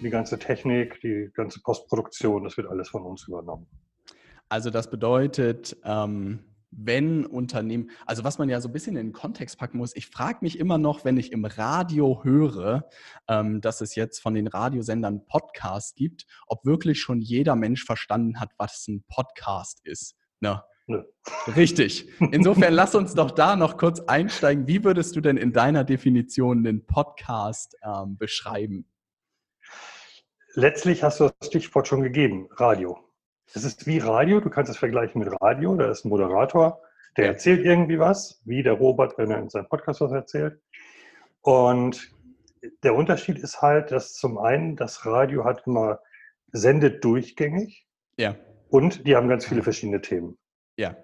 [0.00, 3.66] die ganze Technik, die ganze Postproduktion, das wird alles von uns übernommen.
[4.48, 6.40] Also das bedeutet, ähm,
[6.72, 10.06] wenn Unternehmen, also was man ja so ein bisschen in den Kontext packen muss, ich
[10.06, 12.88] frage mich immer noch, wenn ich im Radio höre,
[13.28, 18.40] ähm, dass es jetzt von den Radiosendern Podcasts gibt, ob wirklich schon jeder Mensch verstanden
[18.40, 20.16] hat, was ein Podcast ist.
[20.40, 20.62] Ne?
[20.86, 21.02] Nö.
[21.56, 22.08] Richtig.
[22.32, 24.66] Insofern lass uns doch da noch kurz einsteigen.
[24.66, 28.86] Wie würdest du denn in deiner Definition den Podcast ähm, beschreiben?
[30.54, 32.98] Letztlich hast du das Stichwort schon gegeben, Radio.
[33.52, 36.80] Es ist wie Radio, du kannst es vergleichen mit Radio, da ist ein Moderator,
[37.16, 40.60] der erzählt irgendwie was, wie der Robert, wenn er in seinem Podcast was erzählt.
[41.42, 42.12] Und
[42.82, 46.00] der Unterschied ist halt, dass zum einen das Radio hat immer
[46.52, 47.86] sendet durchgängig.
[48.16, 48.36] Ja.
[48.68, 50.38] Und die haben ganz viele verschiedene Themen.
[50.76, 50.96] Ja.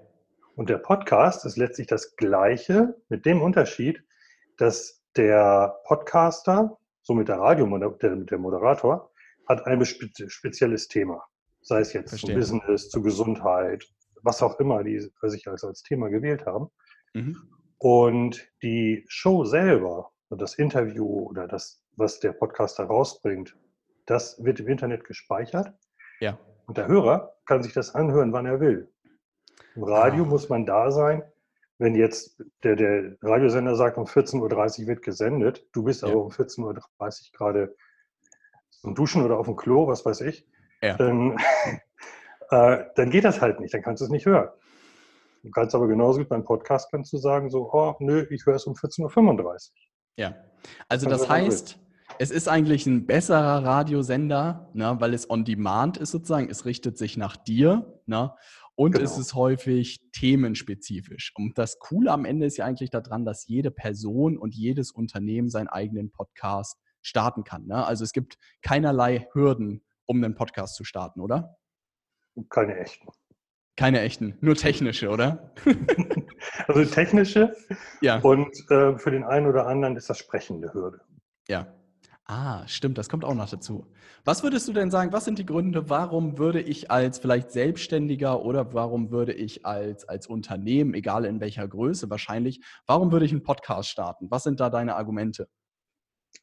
[0.55, 4.02] Und der Podcast ist letztlich das Gleiche mit dem Unterschied,
[4.56, 9.11] dass der Podcaster, somit der Radio, der, der Moderator,
[9.47, 11.22] hat ein spezielles Thema.
[11.62, 12.42] Sei es jetzt Verstehen.
[12.42, 13.84] zu Business, zu Gesundheit,
[14.22, 16.69] was auch immer die sich als, als Thema gewählt haben.
[17.14, 17.36] Mhm.
[17.78, 23.56] Und die Show selber, das Interview oder das, was der Podcaster rausbringt,
[24.06, 25.72] das wird im Internet gespeichert.
[26.20, 26.39] Ja.
[26.67, 28.92] Und der Hörer kann sich das anhören, wann er will.
[29.74, 30.27] Im Radio ah.
[30.27, 31.22] muss man da sein,
[31.78, 36.08] wenn jetzt der, der Radiosender sagt, um 14.30 Uhr wird gesendet, du bist ja.
[36.08, 36.83] aber um 14.30 Uhr
[37.33, 37.77] gerade
[38.87, 40.47] zum Duschen oder auf dem Klo, was weiß ich,
[40.81, 40.97] ja.
[40.97, 41.37] dann,
[42.51, 44.48] äh, dann geht das halt nicht, dann kannst du es nicht hören.
[45.42, 48.55] Du kannst aber genauso gut beim Podcast kannst du sagen, so, oh, nö, ich höre
[48.55, 49.57] es um 14.35 Uhr.
[50.14, 50.36] Ja,
[50.89, 51.80] also das heißt,
[52.20, 56.96] es ist eigentlich ein besserer Radiosender, ne, weil es on demand ist sozusagen, es richtet
[56.96, 58.35] sich nach dir ne,
[58.77, 59.05] und genau.
[59.05, 61.33] es ist häufig themenspezifisch.
[61.36, 65.51] Und das Coole am Ende ist ja eigentlich daran, dass jede Person und jedes Unternehmen
[65.51, 67.67] seinen eigenen Podcast starten kann.
[67.67, 67.84] Ne?
[67.84, 71.56] Also es gibt keinerlei Hürden, um einen Podcast zu starten, oder?
[72.50, 73.08] Keine echten.
[73.77, 75.52] Keine echten, nur technische, oder?
[76.66, 77.55] also technische.
[78.00, 78.20] Ja.
[78.20, 81.00] Und äh, für den einen oder anderen ist das sprechende Hürde.
[81.48, 81.72] Ja.
[82.24, 83.86] Ah, stimmt, das kommt auch noch dazu.
[84.24, 88.42] Was würdest du denn sagen, was sind die Gründe, warum würde ich als vielleicht Selbstständiger
[88.42, 93.30] oder warum würde ich als, als Unternehmen, egal in welcher Größe wahrscheinlich, warum würde ich
[93.30, 94.28] einen Podcast starten?
[94.30, 95.48] Was sind da deine Argumente?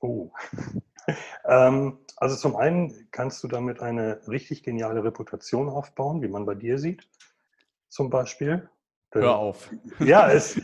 [0.02, 0.32] Oh.
[1.46, 6.56] ähm, also zum einen kannst du damit eine richtig geniale Reputation aufbauen, wie man bei
[6.56, 7.08] dir sieht,
[7.90, 8.70] zum Beispiel.
[9.12, 9.70] Hör auf.
[10.00, 10.58] Ja, es,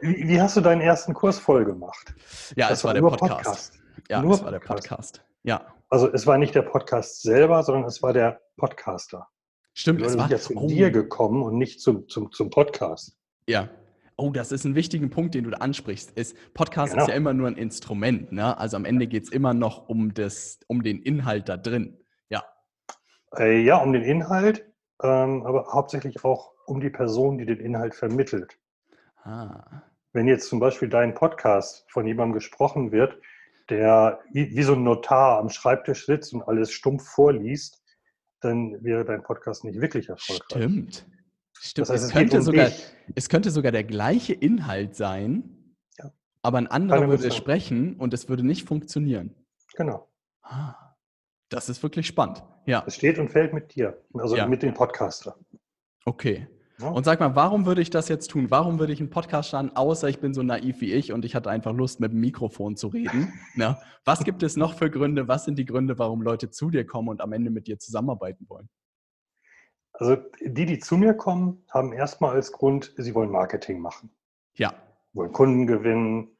[0.00, 2.14] wie, wie, hast du deinen ersten Kurs voll gemacht?
[2.56, 3.30] Ja, das es war, der Podcast.
[3.30, 3.82] Podcast.
[4.08, 5.24] Ja, nur es war der Podcast.
[5.44, 5.66] Ja.
[5.88, 9.28] Also es war nicht der Podcast selber, sondern es war der Podcaster.
[9.74, 10.66] Stimmt, es war ja zu oh.
[10.66, 13.16] dir gekommen und nicht zum, zum, zum Podcast.
[13.46, 13.68] Ja,
[14.16, 16.12] Oh, das ist ein wichtiger Punkt, den du da ansprichst.
[16.12, 17.04] Ist, Podcast genau.
[17.04, 18.30] ist ja immer nur ein Instrument.
[18.30, 18.56] Ne?
[18.56, 21.98] Also am Ende geht es immer noch um, das, um den Inhalt da drin.
[22.28, 22.44] Ja.
[23.36, 24.64] Äh, ja, um den Inhalt,
[25.02, 28.56] ähm, aber hauptsächlich auch um die Person, die den Inhalt vermittelt.
[29.22, 29.82] Ah.
[30.12, 33.18] Wenn jetzt zum Beispiel dein Podcast von jemandem gesprochen wird,
[33.68, 37.82] der wie, wie so ein Notar am Schreibtisch sitzt und alles stumpf vorliest,
[38.40, 40.62] dann wäre dein Podcast nicht wirklich erfolgreich.
[40.62, 41.06] Stimmt.
[41.64, 42.70] Stimmt, das heißt, es, könnte sogar,
[43.14, 46.12] es könnte sogar der gleiche Inhalt sein, ja.
[46.42, 49.34] aber ein anderer würde es sprechen und es würde nicht funktionieren.
[49.74, 50.06] Genau.
[50.42, 50.74] Ah,
[51.48, 52.42] das ist wirklich spannend.
[52.66, 52.84] Ja.
[52.86, 54.46] Es steht und fällt mit dir, also ja.
[54.46, 55.38] mit dem Podcaster.
[56.04, 56.48] Okay.
[56.80, 56.88] Ja.
[56.88, 58.50] Und sag mal, warum würde ich das jetzt tun?
[58.50, 61.34] Warum würde ich einen Podcast starten, außer ich bin so naiv wie ich und ich
[61.34, 63.32] hatte einfach Lust, mit dem Mikrofon zu reden?
[63.54, 65.28] Na, was gibt es noch für Gründe?
[65.28, 68.44] Was sind die Gründe, warum Leute zu dir kommen und am Ende mit dir zusammenarbeiten
[68.50, 68.68] wollen?
[69.94, 74.10] Also die, die zu mir kommen, haben erstmal als Grund, sie wollen Marketing machen.
[74.56, 74.74] Ja.
[75.12, 76.36] Wollen Kunden gewinnen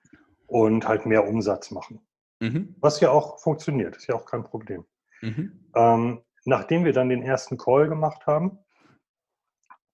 [0.46, 2.00] und halt mehr Umsatz machen.
[2.40, 2.74] Mhm.
[2.80, 4.84] Was ja auch funktioniert, ist ja auch kein Problem.
[5.22, 5.70] Mhm.
[5.74, 8.58] Ähm, nachdem wir dann den ersten Call gemacht haben,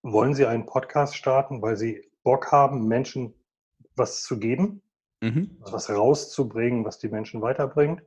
[0.03, 3.35] wollen sie einen Podcast starten, weil sie Bock haben, Menschen
[3.95, 4.83] was zu geben,
[5.21, 5.59] mhm.
[5.61, 8.03] was rauszubringen, was die Menschen weiterbringt.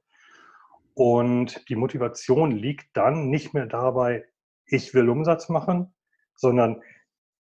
[0.95, 4.25] Und die Motivation liegt dann nicht mehr dabei,
[4.65, 5.93] ich will Umsatz machen,
[6.35, 6.81] sondern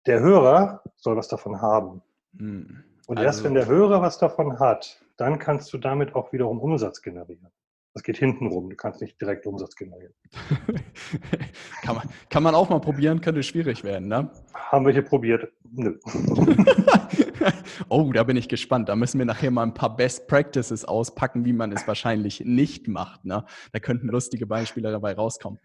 [0.06, 2.02] der Hörer soll was davon haben.
[2.38, 2.84] Hm.
[3.08, 6.60] Und also, erst wenn der Hörer was davon hat, dann kannst du damit auch wiederum
[6.60, 7.52] Umsatz generieren.
[7.94, 8.70] Das geht hinten rum.
[8.70, 10.14] Du kannst nicht direkt Umsatz generieren.
[11.82, 14.30] kann, man, kann man auch mal probieren, könnte schwierig werden, ne?
[14.54, 15.50] Haben wir hier probiert?
[15.72, 15.98] Nö.
[17.90, 18.90] oh, da bin ich gespannt.
[18.90, 22.88] Da müssen wir nachher mal ein paar Best Practices auspacken, wie man es wahrscheinlich nicht
[22.88, 23.26] macht.
[23.26, 23.46] Ne?
[23.72, 25.60] Da könnten lustige Beispiele dabei rauskommen.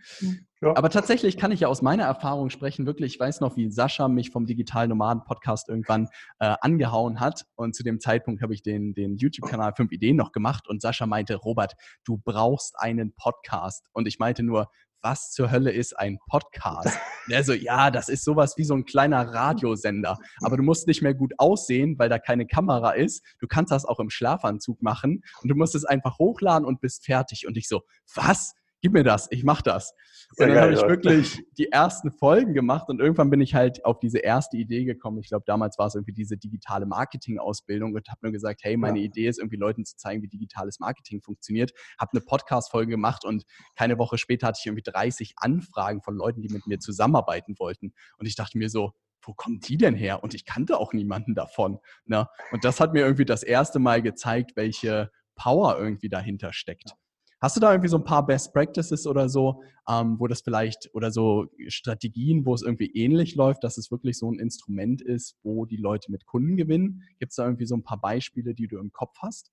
[0.61, 0.77] Ja.
[0.77, 4.09] Aber tatsächlich kann ich ja aus meiner Erfahrung sprechen, wirklich, ich weiß noch, wie Sascha
[4.09, 6.09] mich vom Digital Nomaden Podcast irgendwann
[6.39, 7.47] äh, angehauen hat.
[7.55, 11.07] Und zu dem Zeitpunkt habe ich den, den YouTube-Kanal 5 Ideen noch gemacht und Sascha
[11.07, 11.75] meinte, Robert,
[12.05, 13.87] du brauchst einen Podcast.
[13.93, 14.71] Und ich meinte nur,
[15.03, 16.99] was zur Hölle ist ein Podcast?
[17.29, 20.19] Der so, ja, das ist sowas wie so ein kleiner Radiosender.
[20.43, 23.25] Aber du musst nicht mehr gut aussehen, weil da keine Kamera ist.
[23.39, 27.05] Du kannst das auch im Schlafanzug machen und du musst es einfach hochladen und bist
[27.05, 27.47] fertig.
[27.47, 27.83] Und ich so,
[28.15, 28.55] was?
[28.81, 29.95] Gib mir das, ich mach das.
[30.37, 33.99] Und dann habe ich wirklich die ersten Folgen gemacht und irgendwann bin ich halt auf
[33.99, 35.19] diese erste Idee gekommen.
[35.19, 39.01] Ich glaube, damals war es irgendwie diese digitale Marketing-Ausbildung und habe nur gesagt, hey, meine
[39.01, 39.07] ja.
[39.07, 41.73] Idee ist irgendwie Leuten zu zeigen, wie digitales Marketing funktioniert.
[41.99, 43.45] Habe eine Podcast-Folge gemacht und
[43.77, 47.93] keine Woche später hatte ich irgendwie 30 Anfragen von Leuten, die mit mir zusammenarbeiten wollten.
[48.19, 48.93] Und ich dachte mir so,
[49.23, 50.23] wo kommen die denn her?
[50.23, 51.79] Und ich kannte auch niemanden davon.
[52.07, 52.27] Ne?
[52.53, 56.95] Und das hat mir irgendwie das erste Mal gezeigt, welche Power irgendwie dahinter steckt.
[57.41, 60.91] Hast du da irgendwie so ein paar Best Practices oder so, ähm, wo das vielleicht
[60.93, 65.39] oder so Strategien, wo es irgendwie ähnlich läuft, dass es wirklich so ein Instrument ist,
[65.43, 67.03] wo die Leute mit Kunden gewinnen?
[67.19, 69.51] Gibt es da irgendwie so ein paar Beispiele, die du im Kopf hast?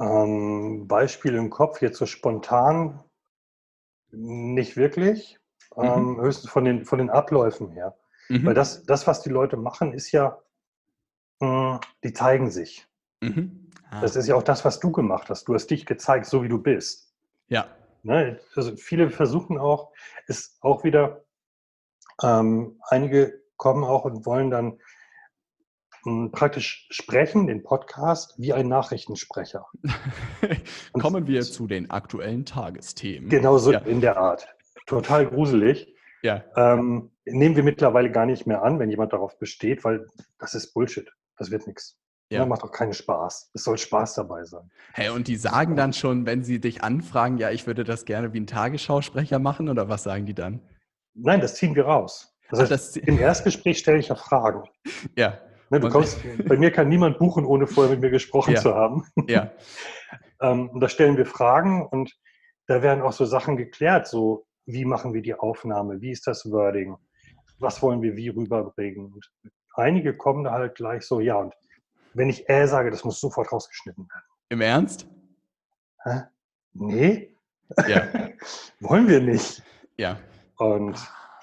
[0.00, 3.02] Ähm, Beispiele im Kopf, jetzt so spontan
[4.10, 5.38] nicht wirklich,
[5.76, 5.84] mhm.
[5.84, 7.94] ähm, höchstens von den, von den Abläufen her.
[8.28, 8.46] Mhm.
[8.46, 10.38] Weil das, das, was die Leute machen, ist ja,
[11.40, 12.86] mh, hm, die zeigen sich.
[13.20, 13.65] Mhm.
[13.90, 14.00] Ah.
[14.00, 15.48] Das ist ja auch das, was du gemacht hast.
[15.48, 17.12] Du hast dich gezeigt, so wie du bist.
[17.48, 17.66] Ja.
[18.02, 18.40] Ne?
[18.54, 19.92] Also viele versuchen auch,
[20.26, 21.24] ist auch wieder,
[22.22, 24.78] ähm, einige kommen auch und wollen dann
[26.04, 29.66] hm, praktisch sprechen, den Podcast, wie ein Nachrichtensprecher.
[30.92, 33.28] Kommen wir zu den aktuellen Tagesthemen.
[33.28, 33.80] Genau so ja.
[33.80, 34.46] in der Art.
[34.86, 35.92] Total gruselig.
[36.22, 36.44] Ja.
[36.54, 40.06] Ähm, nehmen wir mittlerweile gar nicht mehr an, wenn jemand darauf besteht, weil
[40.38, 41.10] das ist Bullshit.
[41.38, 41.98] Das wird nichts.
[42.30, 42.40] Ja.
[42.40, 43.50] Das macht doch keinen Spaß.
[43.54, 44.68] Es soll Spaß dabei sein.
[44.92, 48.32] Hey, und die sagen dann schon, wenn sie dich anfragen, ja, ich würde das gerne
[48.32, 50.60] wie ein Tagesschausprecher machen, oder was sagen die dann?
[51.14, 52.36] Nein, das ziehen wir raus.
[52.50, 54.64] Das heißt, das Im Erstgespräch stelle ich ja Fragen.
[55.16, 55.38] Ja.
[55.68, 58.60] Ne, du kommst, bei mir kann niemand buchen, ohne vorher mit mir gesprochen ja.
[58.60, 59.04] zu haben.
[59.28, 59.50] Ja.
[60.40, 62.12] ähm, und da stellen wir Fragen und
[62.68, 66.50] da werden auch so Sachen geklärt, so wie machen wir die Aufnahme, wie ist das
[66.50, 66.96] Wording,
[67.58, 69.12] was wollen wir wie rüberbringen.
[69.12, 69.28] Und
[69.74, 71.54] einige kommen da halt gleich so, ja, und
[72.16, 74.24] wenn ich äh sage, das muss sofort rausgeschnitten werden.
[74.48, 75.06] Im Ernst?
[76.02, 76.22] Hä?
[76.72, 77.36] Nee.
[77.86, 78.06] Ja.
[78.80, 79.62] Wollen wir nicht.
[79.96, 80.18] Ja.
[80.56, 80.96] Und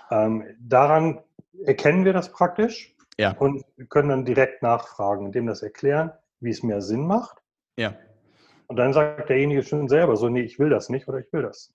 [0.10, 1.22] ähm, daran
[1.66, 3.32] erkennen wir das praktisch ja.
[3.38, 7.38] und können dann direkt nachfragen, indem das erklären, wie es mehr Sinn macht.
[7.78, 7.96] Ja.
[8.68, 11.44] Und dann sagt derjenige schon selber so, nee, ich will das nicht oder ich will
[11.44, 11.74] das.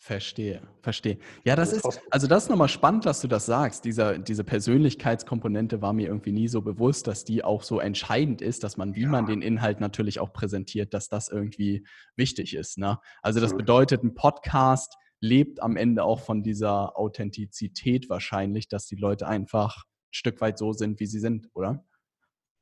[0.00, 1.18] Verstehe, verstehe.
[1.44, 3.84] Ja, das ist, also das ist nochmal spannend, dass du das sagst.
[3.84, 8.62] Dieser, diese Persönlichkeitskomponente war mir irgendwie nie so bewusst, dass die auch so entscheidend ist,
[8.62, 9.08] dass man, wie ja.
[9.08, 11.84] man den Inhalt natürlich auch präsentiert, dass das irgendwie
[12.14, 12.78] wichtig ist.
[12.78, 13.00] Ne?
[13.22, 18.96] Also das bedeutet, ein Podcast lebt am Ende auch von dieser Authentizität wahrscheinlich, dass die
[18.96, 21.84] Leute einfach ein Stück weit so sind, wie sie sind, oder?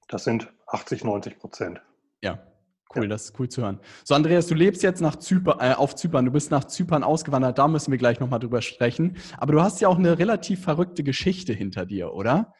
[0.09, 1.83] Das sind 80, 90 Prozent.
[2.23, 2.47] Ja,
[2.95, 3.09] Cool, ja.
[3.09, 3.81] das ist cool zu hören.
[4.05, 7.59] So, Andreas, du lebst jetzt nach Zypern, äh, auf Zypern, du bist nach Zypern ausgewandert,
[7.59, 9.17] da müssen wir gleich nochmal drüber sprechen.
[9.39, 12.55] Aber du hast ja auch eine relativ verrückte Geschichte hinter dir, oder?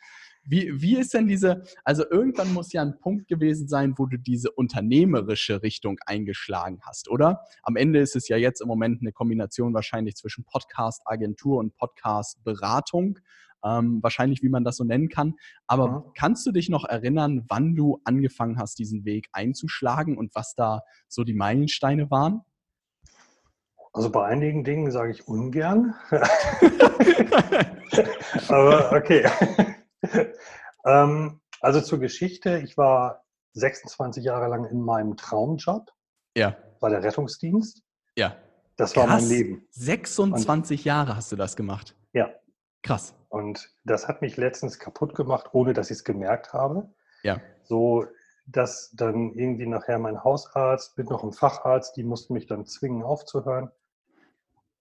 [0.49, 4.17] Wie, wie ist denn diese, also irgendwann muss ja ein Punkt gewesen sein, wo du
[4.17, 7.41] diese unternehmerische Richtung eingeschlagen hast, oder?
[7.63, 13.19] Am Ende ist es ja jetzt im Moment eine Kombination wahrscheinlich zwischen Podcast-Agentur und Podcast-Beratung
[13.67, 15.35] ähm, wahrscheinlich, wie man das so nennen kann.
[15.67, 16.13] Aber mhm.
[16.17, 20.83] kannst du dich noch erinnern, wann du angefangen hast, diesen Weg einzuschlagen und was da
[21.09, 22.43] so die Meilensteine waren?
[23.93, 25.95] Also bei einigen Dingen sage ich ungern.
[28.49, 29.27] Aber okay.
[30.85, 35.91] ähm, also zur Geschichte, ich war 26 Jahre lang in meinem Traumjob.
[36.37, 36.57] Ja.
[36.81, 37.83] Bei der Rettungsdienst.
[38.17, 38.37] Ja.
[38.77, 39.23] Das war Krass.
[39.23, 39.67] mein Leben.
[39.71, 41.97] 26 Und, Jahre hast du das gemacht.
[42.13, 42.29] Ja.
[42.87, 43.15] Krass.
[43.29, 46.89] Und das hat mich letztens kaputt gemacht, ohne dass ich es gemerkt habe.
[47.23, 47.41] Ja.
[47.65, 48.07] So,
[48.47, 53.03] dass dann irgendwie nachher mein Hausarzt mit noch einem Facharzt, die mussten mich dann zwingen
[53.03, 53.71] aufzuhören.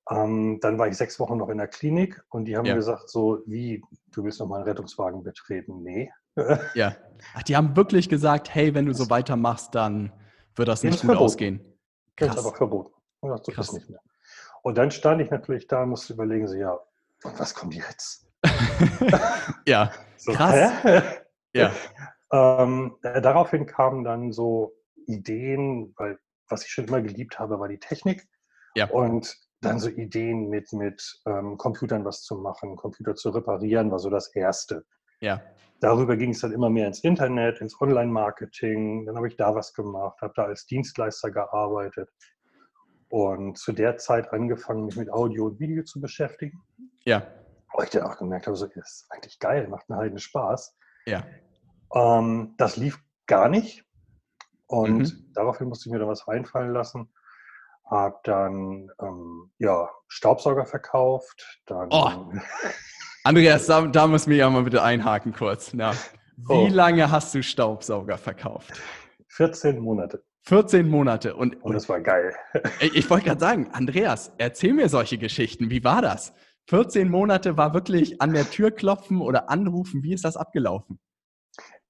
[0.09, 2.75] Ähm, dann war ich sechs Wochen noch in der Klinik und die haben ja.
[2.75, 3.81] gesagt, so wie,
[4.11, 5.81] du willst noch mal einen Rettungswagen betreten?
[5.81, 6.11] Nee.
[6.75, 6.95] ja.
[7.33, 10.13] Ach, die haben wirklich gesagt, hey, wenn du so weitermachst, dann
[10.55, 11.23] wird das nicht gut verboten.
[11.23, 11.59] ausgehen.
[12.15, 12.29] Krass.
[12.29, 12.93] Das ist aber verboten.
[13.21, 13.73] Und das Krass.
[13.73, 13.99] nicht mehr.
[14.61, 16.77] Und dann stand ich natürlich da und musste überlegen, so ja,
[17.23, 18.27] und was kommt jetzt?
[19.65, 20.71] ja, so, krass.
[21.53, 21.71] Ja.
[22.33, 24.73] Ähm, äh, daraufhin kamen dann so
[25.05, 26.17] Ideen, weil
[26.49, 28.27] was ich schon immer geliebt habe, war die Technik.
[28.75, 28.89] Ja.
[28.89, 33.99] Und dann so Ideen mit, mit ähm, Computern was zu machen, Computer zu reparieren, war
[33.99, 34.85] so das Erste.
[35.21, 35.41] Ja.
[35.79, 39.05] Darüber ging es dann immer mehr ins Internet, ins Online-Marketing.
[39.05, 42.09] Dann habe ich da was gemacht, habe da als Dienstleister gearbeitet
[43.09, 46.61] und zu der Zeit angefangen, mich mit Audio und Video zu beschäftigen.
[47.05, 47.27] Ja.
[47.73, 50.77] Wo ich dann auch gemerkt habe, so ist eigentlich geil, macht einen heiden Spaß.
[51.05, 51.23] Ja.
[51.93, 53.85] Ähm, das lief gar nicht.
[54.67, 55.31] Und mhm.
[55.33, 57.11] daraufhin musste ich mir da was einfallen lassen.
[57.85, 61.61] Hab dann ähm, ja, Staubsauger verkauft.
[61.67, 62.33] Dann, oh.
[63.23, 65.71] Andreas, da, da muss mir ja mal bitte einhaken kurz.
[65.73, 65.93] Ja.
[66.37, 66.67] Wie oh.
[66.67, 68.81] lange hast du Staubsauger verkauft?
[69.29, 70.23] 14 Monate.
[70.43, 71.35] 14 Monate.
[71.35, 72.33] Und, und das war geil.
[72.79, 75.69] Ich, ich wollte gerade sagen, Andreas, erzähl mir solche Geschichten.
[75.69, 76.33] Wie war das?
[76.67, 80.03] 14 Monate war wirklich an der Tür klopfen oder anrufen.
[80.03, 80.99] Wie ist das abgelaufen?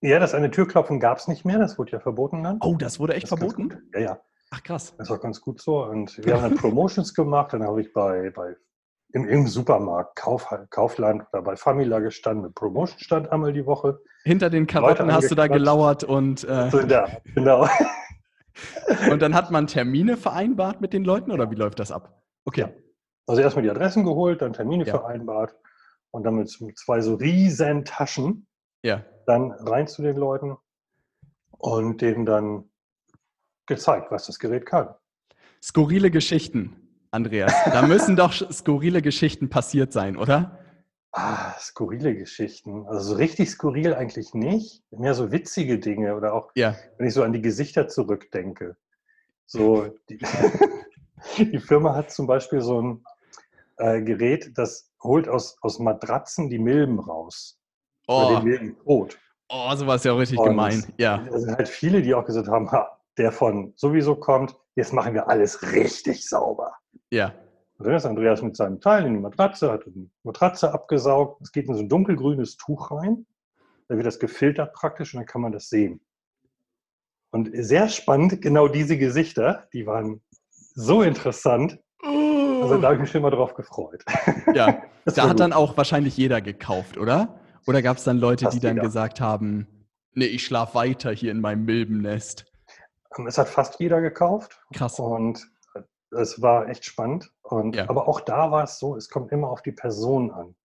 [0.02, 2.60] Ja, das eine Türklopfen gab es nicht mehr, das wurde ja verboten dann.
[2.62, 3.90] Oh, das wurde echt das verboten?
[3.94, 4.20] Ja, ja.
[4.52, 4.94] Ach krass.
[4.98, 5.84] Das war ganz gut so.
[5.84, 8.56] Und wir haben dann Promotions gemacht, dann habe ich bei, bei
[9.14, 14.00] im, im Supermarkt, Kauf, Kaufland oder bei Famila gestanden, mit Promotion stand einmal die Woche.
[14.24, 16.44] Hinter den Karotten hast du da gelauert und.
[16.44, 17.68] Äh, so, da, genau.
[19.12, 22.22] und dann hat man Termine vereinbart mit den Leuten oder wie läuft das ab?
[22.44, 22.62] Okay.
[22.62, 22.70] Ja.
[23.28, 24.98] Also erstmal die Adressen geholt, dann Termine ja.
[24.98, 25.56] vereinbart
[26.12, 28.48] und dann mit zwei so riesen Taschen
[28.84, 29.04] ja.
[29.26, 30.56] dann rein zu den Leuten
[31.58, 32.70] und denen dann
[33.66, 34.94] gezeigt, was das Gerät kann.
[35.62, 36.76] Skurrile Geschichten,
[37.12, 37.54] Andreas.
[37.66, 40.60] Da müssen doch skurrile Geschichten passiert sein, oder?
[41.12, 42.86] Ah, skurrile Geschichten.
[42.88, 44.84] Also so richtig skurril eigentlich nicht.
[44.92, 46.76] Mehr so witzige Dinge oder auch, ja.
[46.98, 48.78] wenn ich so an die Gesichter zurückdenke.
[49.46, 50.20] So, die,
[51.38, 53.04] die Firma hat zum Beispiel so ein
[53.78, 57.60] äh, Gerät, das holt aus, aus Matratzen die Milben raus.
[58.08, 58.36] Oh.
[58.36, 59.18] Den Milbenkot.
[59.50, 60.84] Oh, sowas ist ja auch richtig Und gemein.
[60.98, 61.26] Ja.
[61.28, 65.14] Es sind halt viele, die auch gesagt haben, ha, der von sowieso kommt, jetzt machen
[65.14, 66.74] wir alles richtig sauber.
[67.12, 67.34] Ja.
[67.78, 71.42] Und dann ist Andreas mit seinem Teil in die Matratze, hat die Matratze abgesaugt.
[71.42, 73.26] Es geht in so ein dunkelgrünes Tuch rein.
[73.88, 76.02] Da wird das gefiltert praktisch und dann kann man das sehen.
[77.32, 80.24] Und sehr spannend, genau diese Gesichter, die waren
[80.74, 81.80] so interessant.
[82.72, 84.04] Also da habe ich mich schon mal drauf gefreut.
[84.54, 85.40] Ja, da hat gut.
[85.40, 87.40] dann auch wahrscheinlich jeder gekauft, oder?
[87.68, 88.84] Oder gab es dann Leute, Fast die dann jeder.
[88.84, 89.68] gesagt haben,
[90.14, 92.46] nee, ich schlafe weiter hier in meinem Milbennest?
[93.18, 94.60] Ähm, es hat fast jeder gekauft.
[94.74, 95.00] Krass.
[95.00, 95.48] Und
[96.12, 97.32] es war echt spannend.
[97.44, 97.90] Und, ja.
[97.90, 100.56] Aber auch da war es so, es kommt immer auf die Person an.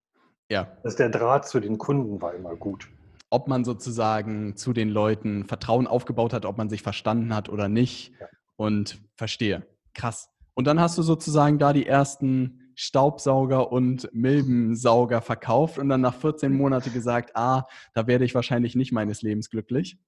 [0.49, 0.69] Ja.
[0.83, 2.89] Dass der Draht zu den Kunden war immer gut.
[3.31, 7.69] Ob man sozusagen zu den Leuten Vertrauen aufgebaut hat, ob man sich verstanden hat oder
[7.69, 8.13] nicht.
[8.21, 8.27] Ja.
[8.57, 9.67] Und verstehe.
[9.95, 10.30] Krass.
[10.55, 16.15] Und dann hast du sozusagen da die ersten Staubsauger und Milbensauger verkauft und dann nach
[16.15, 19.99] 14 Monaten gesagt, ah, da werde ich wahrscheinlich nicht meines Lebens glücklich.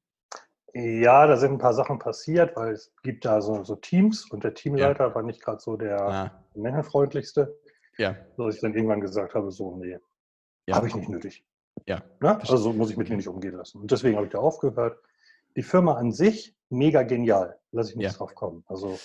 [0.75, 4.43] Ja, da sind ein paar Sachen passiert, weil es gibt da so, so Teams und
[4.43, 5.15] der Teamleiter ja.
[5.15, 6.45] war nicht gerade so der ah.
[6.55, 7.55] menschenfreundlichste.
[7.99, 8.17] Ja.
[8.39, 9.99] So dass ich dann irgendwann gesagt habe, so, nee,
[10.67, 10.77] ja.
[10.77, 11.45] habe ich nicht nötig.
[11.87, 12.03] Ja.
[12.21, 12.39] Na?
[12.39, 13.81] Also so muss ich mit mir nicht umgehen lassen.
[13.83, 14.99] Und deswegen habe ich da aufgehört.
[15.57, 17.59] Die Firma an sich, mega genial.
[17.73, 18.13] Lass ich nicht ja.
[18.13, 18.65] drauf kommen.
[18.67, 18.99] Also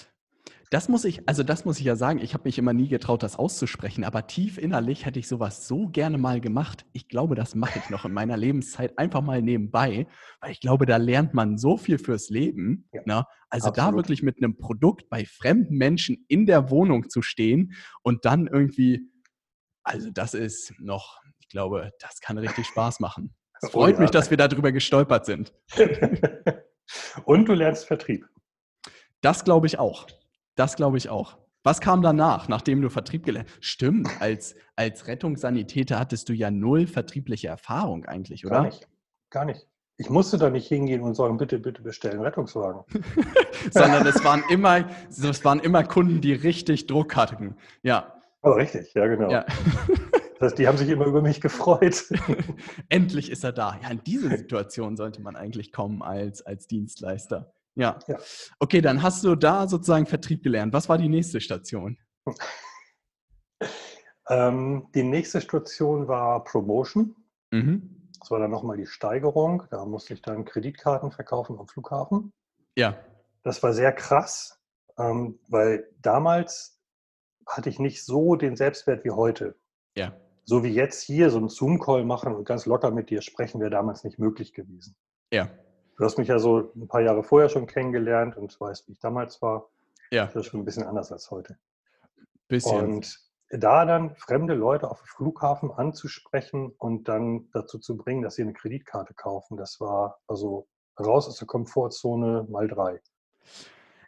[0.69, 3.23] das muss ich, also das muss ich ja sagen, ich habe mich immer nie getraut,
[3.23, 6.85] das auszusprechen, aber tief innerlich hätte ich sowas so gerne mal gemacht.
[6.91, 10.07] Ich glaube, das mache ich noch in meiner Lebenszeit einfach mal nebenbei,
[10.41, 12.89] weil ich glaube, da lernt man so viel fürs Leben.
[12.91, 13.25] Ja, ne?
[13.49, 13.93] Also absolut.
[13.93, 18.47] da wirklich mit einem Produkt bei fremden Menschen in der Wohnung zu stehen und dann
[18.47, 19.09] irgendwie,
[19.83, 23.33] also das ist noch, ich glaube, das kann richtig Spaß machen.
[23.61, 24.01] Es freut oh ja.
[24.01, 25.53] mich, dass wir darüber gestolpert sind.
[27.25, 28.27] und du lernst Vertrieb.
[29.21, 30.07] Das glaube ich auch.
[30.57, 31.37] Das glaube ich auch.
[31.63, 33.63] Was kam danach, nachdem du Vertrieb gelernt hast?
[33.63, 38.55] Stimmt, als, als Rettungssanitäter hattest du ja null vertriebliche Erfahrung eigentlich, oder?
[38.55, 38.87] Gar nicht.
[39.29, 39.67] Gar nicht.
[39.97, 42.83] Ich musste da nicht hingehen und sagen, bitte, bitte bestellen Rettungswagen.
[43.71, 47.55] Sondern es waren immer, es waren immer Kunden, die richtig Druck hatten.
[47.81, 48.13] Ja.
[48.43, 49.31] Oh, richtig, ja, genau.
[49.31, 49.45] Ja.
[50.39, 52.05] Das heißt, die haben sich immer über mich gefreut.
[52.89, 53.79] Endlich ist er da.
[53.81, 57.55] Ja, in diese Situation sollte man eigentlich kommen als, als Dienstleister.
[57.77, 57.99] Ja.
[58.07, 58.17] ja.
[58.59, 60.73] Okay, dann hast du da sozusagen Vertrieb gelernt.
[60.73, 61.97] Was war die nächste Station?
[64.29, 67.15] ähm, die nächste Station war Promotion.
[67.51, 68.09] Mhm.
[68.19, 69.63] Das war dann nochmal die Steigerung.
[69.69, 72.33] Da musste ich dann Kreditkarten verkaufen am Flughafen.
[72.75, 72.97] Ja.
[73.43, 74.59] Das war sehr krass,
[74.97, 76.81] ähm, weil damals
[77.45, 79.55] hatte ich nicht so den Selbstwert wie heute.
[79.95, 80.13] Ja.
[80.45, 83.69] So wie jetzt hier so einen Zoom-Call machen und ganz locker mit dir sprechen, wäre
[83.69, 84.95] damals nicht möglich gewesen.
[85.31, 85.49] Ja.
[85.97, 88.99] Du hast mich ja so ein paar Jahre vorher schon kennengelernt und weißt, wie ich
[88.99, 89.67] damals war.
[90.11, 90.27] Ja.
[90.27, 91.57] Das ist schon ein bisschen anders als heute.
[92.47, 92.77] Bisschen.
[92.77, 98.35] Und da dann fremde Leute auf dem Flughafen anzusprechen und dann dazu zu bringen, dass
[98.35, 100.67] sie eine Kreditkarte kaufen, das war also
[100.99, 103.01] raus aus der Komfortzone mal drei.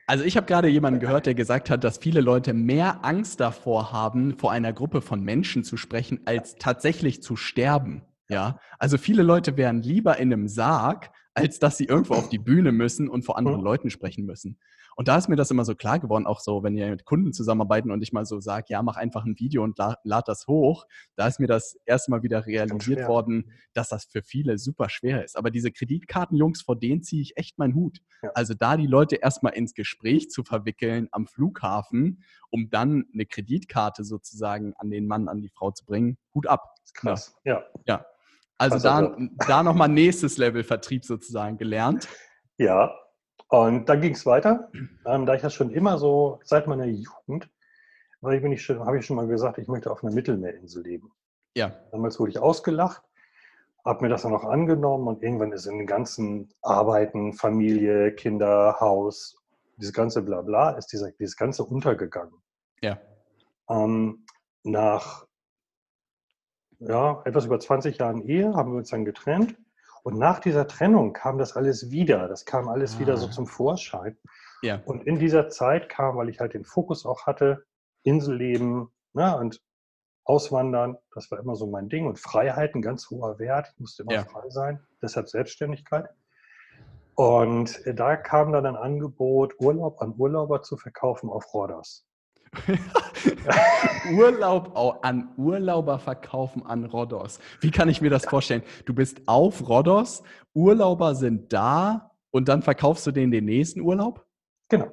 [0.05, 3.91] Also ich habe gerade jemanden gehört, der gesagt hat, dass viele Leute mehr Angst davor
[3.91, 8.03] haben, vor einer Gruppe von Menschen zu sprechen, als tatsächlich zu sterben.
[8.27, 12.39] Ja, also viele Leute wären lieber in einem Sarg, als dass sie irgendwo auf die
[12.39, 14.57] Bühne müssen und vor anderen Leuten sprechen müssen.
[14.95, 17.31] Und da ist mir das immer so klar geworden, auch so, wenn wir mit Kunden
[17.31, 20.45] zusammenarbeiten und ich mal so sage, ja, mach einfach ein Video und lad, lad das
[20.47, 24.89] hoch, da ist mir das erste Mal wieder realisiert worden, dass das für viele super
[24.89, 25.37] schwer ist.
[25.37, 27.99] Aber diese Kreditkartenjungs, vor denen ziehe ich echt meinen Hut.
[28.21, 28.31] Ja.
[28.33, 34.03] Also da die Leute erstmal ins Gespräch zu verwickeln am Flughafen, um dann eine Kreditkarte
[34.03, 36.75] sozusagen an den Mann, an die Frau zu bringen, Hut ab.
[36.93, 37.63] Krass, ja.
[37.87, 38.05] Ja.
[38.59, 39.27] Also Krass, da, also.
[39.47, 42.07] da nochmal nächstes Level Vertrieb sozusagen gelernt.
[42.57, 42.93] Ja,
[43.47, 44.69] und dann ging es weiter.
[45.05, 47.49] Ähm, da ich das schon immer so seit meiner Jugend,
[48.21, 50.83] weil ich bin ich schon, habe ich schon mal gesagt, ich möchte auf einer Mittelmeerinsel
[50.83, 51.11] leben.
[51.55, 51.71] Ja.
[51.91, 53.01] Damals wurde ich ausgelacht,
[53.85, 58.75] habe mir das dann auch angenommen und irgendwann ist in den ganzen Arbeiten, Familie, Kinder,
[58.79, 59.41] Haus,
[59.77, 62.35] dieses ganze Blabla, ist dieser, dieses ganze untergegangen.
[62.81, 62.99] Ja.
[63.69, 64.25] Ähm,
[64.63, 65.25] nach
[66.79, 69.55] ja, etwas über 20 Jahren Ehe haben wir uns dann getrennt.
[70.03, 72.27] Und nach dieser Trennung kam das alles wieder.
[72.27, 72.99] Das kam alles ah.
[72.99, 73.31] wieder so ah.
[73.31, 74.17] zum Vorschein.
[74.61, 74.81] Ja.
[74.85, 77.65] Und in dieser Zeit kam, weil ich halt den Fokus auch hatte,
[78.03, 79.61] Inselleben ne, und
[80.23, 82.07] Auswandern, das war immer so mein Ding.
[82.07, 83.67] Und Freiheit, ein ganz hoher Wert.
[83.73, 84.23] Ich musste immer ja.
[84.23, 84.79] frei sein.
[85.01, 86.07] Deshalb Selbstständigkeit.
[87.15, 92.08] Und da kam dann ein Angebot, Urlaub an Urlauber zu verkaufen auf Rodos.
[94.11, 97.39] Urlaub an Urlauber verkaufen an Rhodos.
[97.61, 98.63] Wie kann ich mir das vorstellen?
[98.85, 104.25] Du bist auf Rhodos, Urlauber sind da und dann verkaufst du denen den nächsten Urlaub?
[104.69, 104.87] Genau.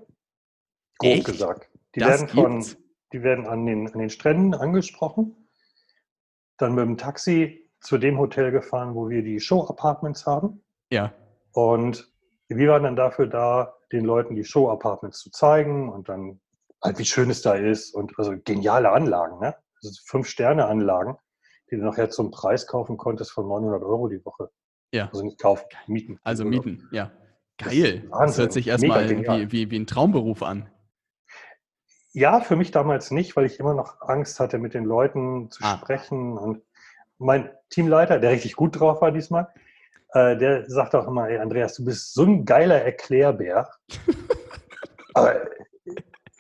[0.99, 1.27] Grob Echt?
[1.27, 1.71] gesagt.
[1.95, 2.65] Die das werden, von,
[3.13, 5.49] die werden an, den, an den Stränden angesprochen,
[6.59, 10.63] dann mit dem Taxi zu dem Hotel gefahren, wo wir die Show-Apartments haben.
[10.91, 11.13] Ja.
[11.53, 12.13] Und
[12.49, 16.41] wir waren dann dafür da, den Leuten die Show-Apartments zu zeigen und dann
[16.83, 19.55] halt wie schön es da ist und also geniale Anlagen, ne?
[19.83, 21.17] Also Fünf-Sterne-Anlagen,
[21.71, 24.51] die du nachher zum Preis kaufen konntest von 900 Euro die Woche.
[24.93, 25.09] Ja.
[25.09, 26.19] Also nicht kaufen, mieten.
[26.23, 27.13] Also mieten, ja.
[27.59, 28.09] Geil.
[28.11, 30.69] Das, das hört sich erstmal wie, wie, wie ein Traumberuf an.
[32.13, 35.63] Ja, für mich damals nicht, weil ich immer noch Angst hatte, mit den Leuten zu
[35.63, 35.77] ah.
[35.77, 36.39] sprechen.
[36.39, 36.63] Und
[37.19, 39.49] mein Teamleiter, der richtig gut drauf war diesmal,
[40.13, 43.69] äh, der sagt auch immer, ey Andreas, du bist so ein geiler Erklärbär.
[45.15, 45.47] Aber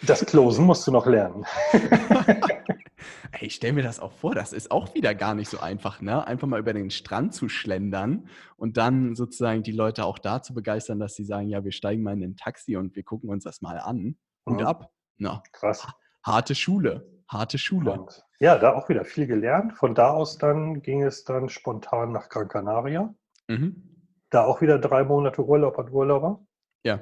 [0.02, 1.44] das Closen musst du noch lernen.
[3.40, 6.26] ich stelle mir das auch vor, das ist auch wieder gar nicht so einfach, ne?
[6.26, 10.54] Einfach mal über den Strand zu schlendern und dann sozusagen die Leute auch da zu
[10.54, 13.44] begeistern, dass sie sagen, ja, wir steigen mal in ein Taxi und wir gucken uns
[13.44, 14.66] das mal an und mhm.
[14.66, 14.90] ab.
[15.18, 15.87] Na, Krass.
[16.22, 17.92] Harte Schule, harte Schule.
[17.92, 19.72] Und ja, da auch wieder viel gelernt.
[19.74, 23.14] Von da aus dann ging es dann spontan nach Gran Canaria.
[23.48, 23.82] Mhm.
[24.30, 26.44] Da auch wieder drei Monate Urlaub an Urlauber.
[26.82, 27.00] Ja.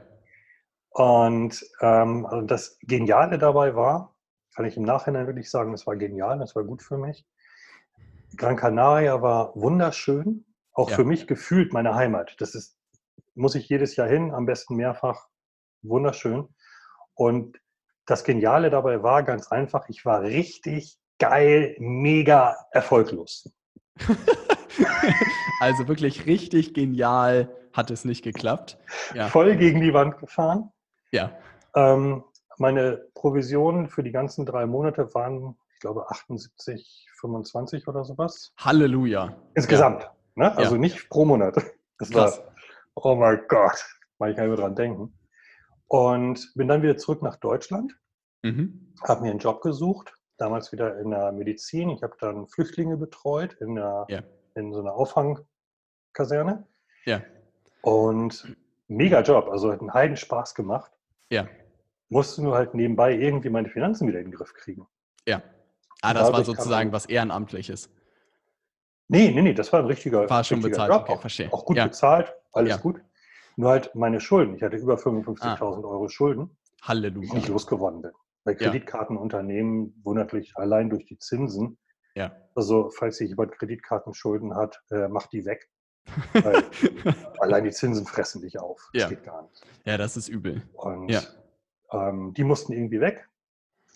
[0.95, 4.15] Und ähm, also das Geniale dabei war,
[4.55, 7.27] kann ich im Nachhinein wirklich sagen, es war genial, es war gut für mich.
[8.37, 10.97] Gran Canaria war wunderschön, auch ja.
[10.97, 12.37] für mich gefühlt meine Heimat.
[12.39, 12.79] Das ist,
[13.35, 15.27] muss ich jedes Jahr hin, am besten mehrfach,
[15.83, 16.49] wunderschön.
[17.15, 17.59] Und
[18.07, 23.53] das Geniale dabei war ganz einfach, ich war richtig geil, mega erfolglos.
[25.61, 28.79] also wirklich richtig genial hat es nicht geklappt.
[29.13, 29.27] Ja.
[29.27, 30.71] Voll gegen die Wand gefahren.
[31.15, 31.31] Ja.
[31.77, 32.25] Ähm,
[32.59, 38.53] meine Provisionen für die ganzen drei Monate waren, ich glaube, 78, 25 oder sowas.
[38.59, 39.37] Halleluja.
[39.55, 40.03] Insgesamt.
[40.03, 40.15] Ja.
[40.35, 40.57] Ne?
[40.57, 40.81] Also ja.
[40.81, 41.57] nicht pro Monat.
[41.97, 42.39] Das Krass.
[42.39, 42.55] war,
[42.97, 45.17] oh mein Gott, ich gar nicht mehr dran denken.
[45.87, 47.97] Und bin dann wieder zurück nach Deutschland,
[48.43, 48.93] mhm.
[49.07, 51.91] habe mir einen Job gesucht, damals wieder in der Medizin.
[51.91, 54.25] Ich habe dann Flüchtlinge betreut in, der, ja.
[54.57, 56.67] in so einer Auffangkaserne.
[57.05, 57.23] Ja.
[57.83, 58.57] Und
[58.89, 60.91] mega Job, also hat einen Heiden Spaß gemacht.
[61.35, 61.49] Ja.
[62.09, 64.87] Musste nur halt nebenbei irgendwie meine Finanzen wieder in den Griff kriegen.
[65.27, 65.43] Ja.
[66.03, 67.91] Ah, das war sozusagen was Ehrenamtliches.
[69.09, 70.91] Nee, nee, nee, das war ein richtiger, war schon richtiger bezahlt.
[70.93, 71.03] Job.
[71.03, 71.53] Okay, auch, verstehe.
[71.53, 71.87] auch gut ja.
[71.87, 72.77] bezahlt, alles ja.
[72.77, 73.01] gut.
[73.57, 74.55] Nur halt meine Schulden.
[74.55, 75.61] Ich hatte über 55.000 ah.
[75.61, 76.57] Euro Schulden.
[76.83, 77.33] Halleluja.
[77.33, 78.13] Die ich losgeworden bin.
[78.45, 81.79] Bei Kreditkartenunternehmen wunderlich allein durch die Zinsen.
[82.15, 82.37] Ja.
[82.55, 85.69] Also, falls sich jemand Kreditkartenschulden hat, äh, macht die weg.
[86.33, 86.65] Weil
[87.41, 88.89] allein die Zinsen fressen dich auf.
[88.93, 89.09] Das ja.
[89.09, 89.67] geht gar nicht.
[89.85, 90.63] Ja, das ist übel.
[90.75, 91.23] Und ja.
[91.93, 93.29] ähm, die mussten irgendwie weg.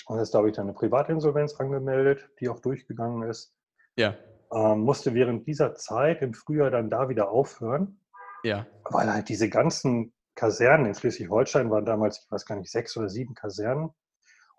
[0.06, 3.54] Und jetzt habe ich dann eine Privatinsolvenz angemeldet, die auch durchgegangen ist.
[3.96, 4.16] Ja.
[4.52, 8.00] Ähm, musste während dieser Zeit im Frühjahr dann da wieder aufhören.
[8.42, 8.66] Ja.
[8.84, 13.08] Weil halt diese ganzen Kasernen in Schleswig-Holstein waren damals, ich weiß gar nicht, sechs oder
[13.08, 13.90] sieben Kasernen.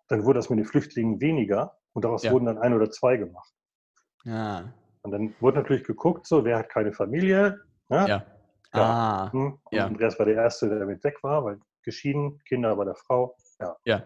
[0.07, 2.31] Dann wurde das mit den Flüchtlingen weniger und daraus ja.
[2.31, 3.53] wurden dann ein oder zwei gemacht.
[4.25, 4.73] Ja.
[5.09, 7.59] Und dann wurde natürlich geguckt, so, wer hat keine Familie.
[7.87, 8.05] Ne?
[8.07, 8.07] Ja.
[8.07, 8.25] ja.
[8.71, 9.59] Ah, hm.
[9.63, 9.87] Und ja.
[9.87, 13.35] Andreas war der Erste, der mit weg war, weil geschieden, Kinder bei der Frau.
[13.59, 13.75] Ja.
[13.85, 14.03] ja.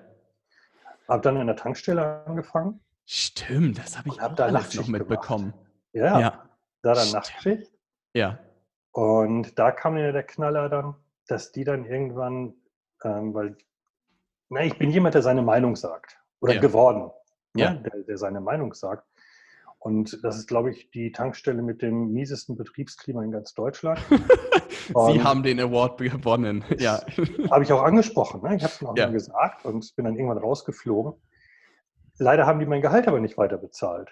[1.10, 2.80] Habe dann in der Tankstelle angefangen.
[3.06, 5.54] Stimmt, das habe ich hab da alles noch mitbekommen.
[5.92, 6.50] Ja, ja,
[6.82, 7.70] da dann Nachtschicht.
[8.14, 8.40] Ja.
[8.92, 10.96] Und da kam mir der Knaller dann,
[11.28, 12.54] dass die dann irgendwann,
[13.04, 13.58] ähm, weil,
[14.48, 16.18] na, ich bin jemand, der seine Meinung sagt.
[16.40, 16.62] Oder ja.
[16.62, 17.12] geworden,
[17.54, 17.64] ne?
[17.64, 17.74] ja.
[17.74, 19.06] Der, der seine Meinung sagt.
[19.84, 24.00] Und das ist, glaube ich, die Tankstelle mit dem miesesten Betriebsklima in ganz Deutschland.
[24.88, 27.02] Sie haben den Award gewonnen, ja.
[27.52, 28.42] Habe ich auch angesprochen.
[28.44, 28.56] Ne?
[28.56, 29.08] Ich habe es auch ja.
[29.08, 31.14] mal gesagt und bin dann irgendwann rausgeflogen.
[32.18, 34.10] Leider haben die mein Gehalt aber nicht weiter bezahlt.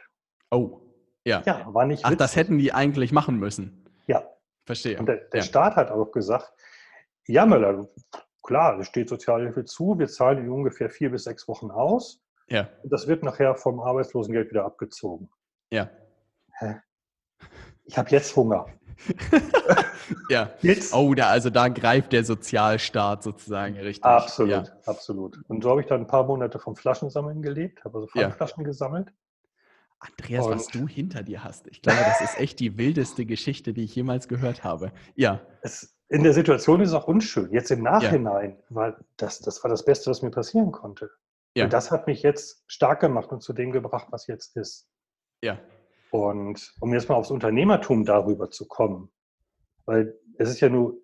[0.49, 0.81] Oh,
[1.23, 1.41] ja.
[1.45, 3.85] Ja, war nicht Ach, das hätten die eigentlich machen müssen.
[4.07, 4.23] Ja.
[4.65, 4.99] Verstehe.
[4.99, 5.45] Und der, der ja.
[5.45, 6.51] Staat hat auch gesagt,
[7.27, 7.87] ja, Möller,
[8.43, 12.21] klar, es steht Sozialhilfe zu, wir zahlen die ungefähr vier bis sechs Wochen aus.
[12.49, 12.67] Ja.
[12.83, 15.29] Und das wird nachher vom Arbeitslosengeld wieder abgezogen.
[15.71, 15.89] Ja.
[16.59, 16.81] Hä?
[17.85, 18.67] Ich habe jetzt Hunger.
[20.29, 20.51] ja.
[20.61, 20.93] Jetzt?
[20.93, 24.03] Oh, da, also da greift der Sozialstaat sozusagen richtig.
[24.03, 24.65] Absolut, ja.
[24.85, 25.39] absolut.
[25.47, 28.67] Und so habe ich dann ein paar Monate vom Flaschensammeln gelebt, habe also Pfandflaschen ja.
[28.67, 29.11] gesammelt.
[29.99, 33.71] Andreas, und was du hinter dir hast, ich glaube, das ist echt die wildeste Geschichte,
[33.71, 34.91] die ich jemals gehört habe.
[35.15, 35.41] Ja.
[35.61, 37.51] Es, in der Situation ist es auch unschön.
[37.51, 38.75] Jetzt im Nachhinein, ja.
[38.75, 41.11] weil das, das war das Beste, was mir passieren konnte.
[41.55, 41.65] Ja.
[41.65, 44.87] Und das hat mich jetzt stark gemacht und zu dem gebracht, was jetzt ist.
[45.41, 45.59] Ja.
[46.11, 49.11] Und um jetzt mal aufs Unternehmertum darüber zu kommen,
[49.85, 50.97] weil es ist ja nur,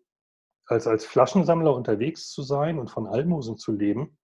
[0.66, 4.18] als, als Flaschensammler unterwegs zu sein und von Almosen zu leben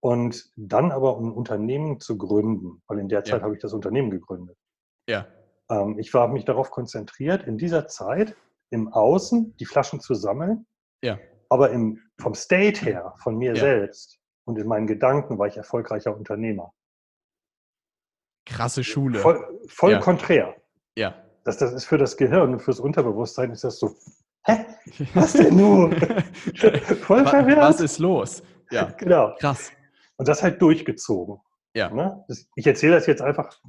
[0.00, 3.44] und dann aber ein Unternehmen zu gründen, weil in der Zeit ja.
[3.44, 4.56] habe ich das Unternehmen gegründet.
[5.06, 5.26] Ja.
[5.70, 8.34] Ähm, ich habe mich darauf konzentriert, in dieser Zeit
[8.70, 10.66] im Außen die Flaschen zu sammeln,
[11.02, 11.18] ja.
[11.50, 13.60] aber im, vom State her, von mir ja.
[13.60, 16.72] selbst und in meinen Gedanken war ich erfolgreicher Unternehmer
[18.46, 19.18] krasse Schule.
[19.18, 19.98] Voll, voll ja.
[19.98, 20.56] konträr.
[20.96, 21.14] Ja.
[21.44, 23.94] Das, das ist für das Gehirn und fürs Unterbewusstsein ist das so,
[24.44, 24.64] hä?
[25.14, 25.92] Was denn nun?
[27.02, 27.58] voll verwirrt.
[27.58, 28.42] Was ist los?
[28.70, 28.92] Ja.
[28.98, 29.34] Genau.
[29.38, 29.70] Krass.
[30.16, 31.38] Und das halt durchgezogen.
[31.74, 31.90] Ja.
[31.90, 32.24] Ne?
[32.54, 33.60] Ich erzähle das jetzt einfach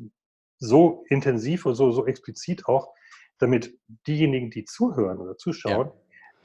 [0.60, 2.94] so intensiv und so, so explizit auch,
[3.38, 5.92] damit diejenigen, die zuhören oder zuschauen,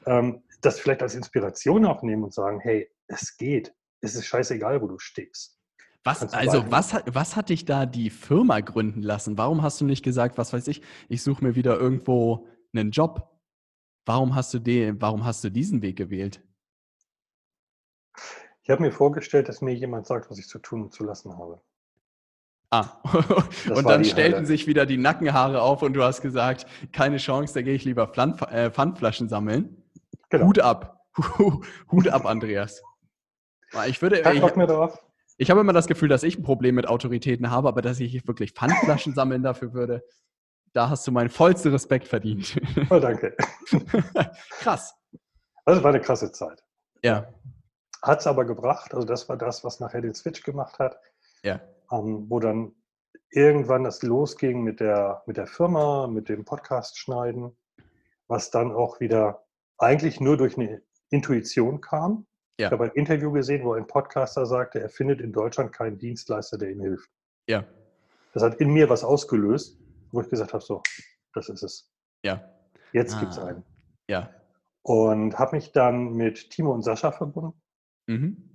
[0.07, 0.19] ja.
[0.19, 3.73] ähm, das vielleicht als Inspiration auch nehmen und sagen, hey, es geht.
[4.01, 5.59] Es ist scheißegal, wo du stehst.
[6.05, 9.39] Was, also, was, was hat dich da die Firma gründen lassen?
[9.39, 13.31] Warum hast du nicht gesagt, was weiß ich, ich suche mir wieder irgendwo einen Job?
[14.05, 16.43] Warum hast du den, warum hast du diesen Weg gewählt?
[18.65, 21.37] Ich habe mir vorgestellt, dass mir jemand sagt, was ich zu tun und zu lassen
[21.39, 21.61] habe.
[22.71, 23.01] Ah,
[23.75, 24.47] und dann stellten Hölle.
[24.47, 28.09] sich wieder die Nackenhaare auf und du hast gesagt, keine Chance, da gehe ich lieber
[28.09, 29.85] Pfand, äh, Pfandflaschen sammeln.
[30.31, 30.47] Genau.
[30.47, 31.05] Hut ab.
[31.93, 32.83] Hut ab, Andreas.
[33.87, 34.21] Ich würde.
[34.21, 34.99] Ich, ich, mir drauf.
[35.39, 38.27] Ich habe immer das Gefühl, dass ich ein Problem mit Autoritäten habe, aber dass ich
[38.27, 40.05] wirklich Pfandflaschen sammeln dafür würde,
[40.73, 42.61] da hast du meinen vollsten Respekt verdient.
[42.91, 43.37] Oh, danke.
[44.51, 44.95] Krass.
[45.65, 46.63] Also war eine krasse Zeit.
[47.03, 47.33] Ja.
[48.03, 50.99] Hat es aber gebracht, also das war das, was nachher den Switch gemacht hat.
[51.45, 51.61] Ja.
[51.91, 52.75] Ähm, wo dann
[53.31, 57.57] irgendwann das losging mit der, mit der Firma, mit dem Podcast schneiden,
[58.27, 59.45] was dann auch wieder
[59.79, 62.27] eigentlich nur durch eine Intuition kam.
[62.59, 62.69] Ja.
[62.69, 66.59] Ich habe ein Interview gesehen, wo ein Podcaster sagte, er findet in Deutschland keinen Dienstleister,
[66.59, 67.11] der ihm hilft.
[67.49, 67.65] Ja.
[68.35, 69.79] Das hat in mir was ausgelöst,
[70.11, 70.83] wo ich gesagt habe, so,
[71.35, 71.91] das ist es.
[72.25, 72.49] Ja.
[72.93, 73.21] Jetzt ah.
[73.21, 73.65] gibt es einen.
[74.09, 74.31] Ja.
[74.83, 77.61] Und habe mich dann mit Timo und Sascha verbunden,
[78.07, 78.51] mhm.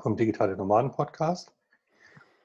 [0.00, 1.52] vom Digitale Nomaden Podcast.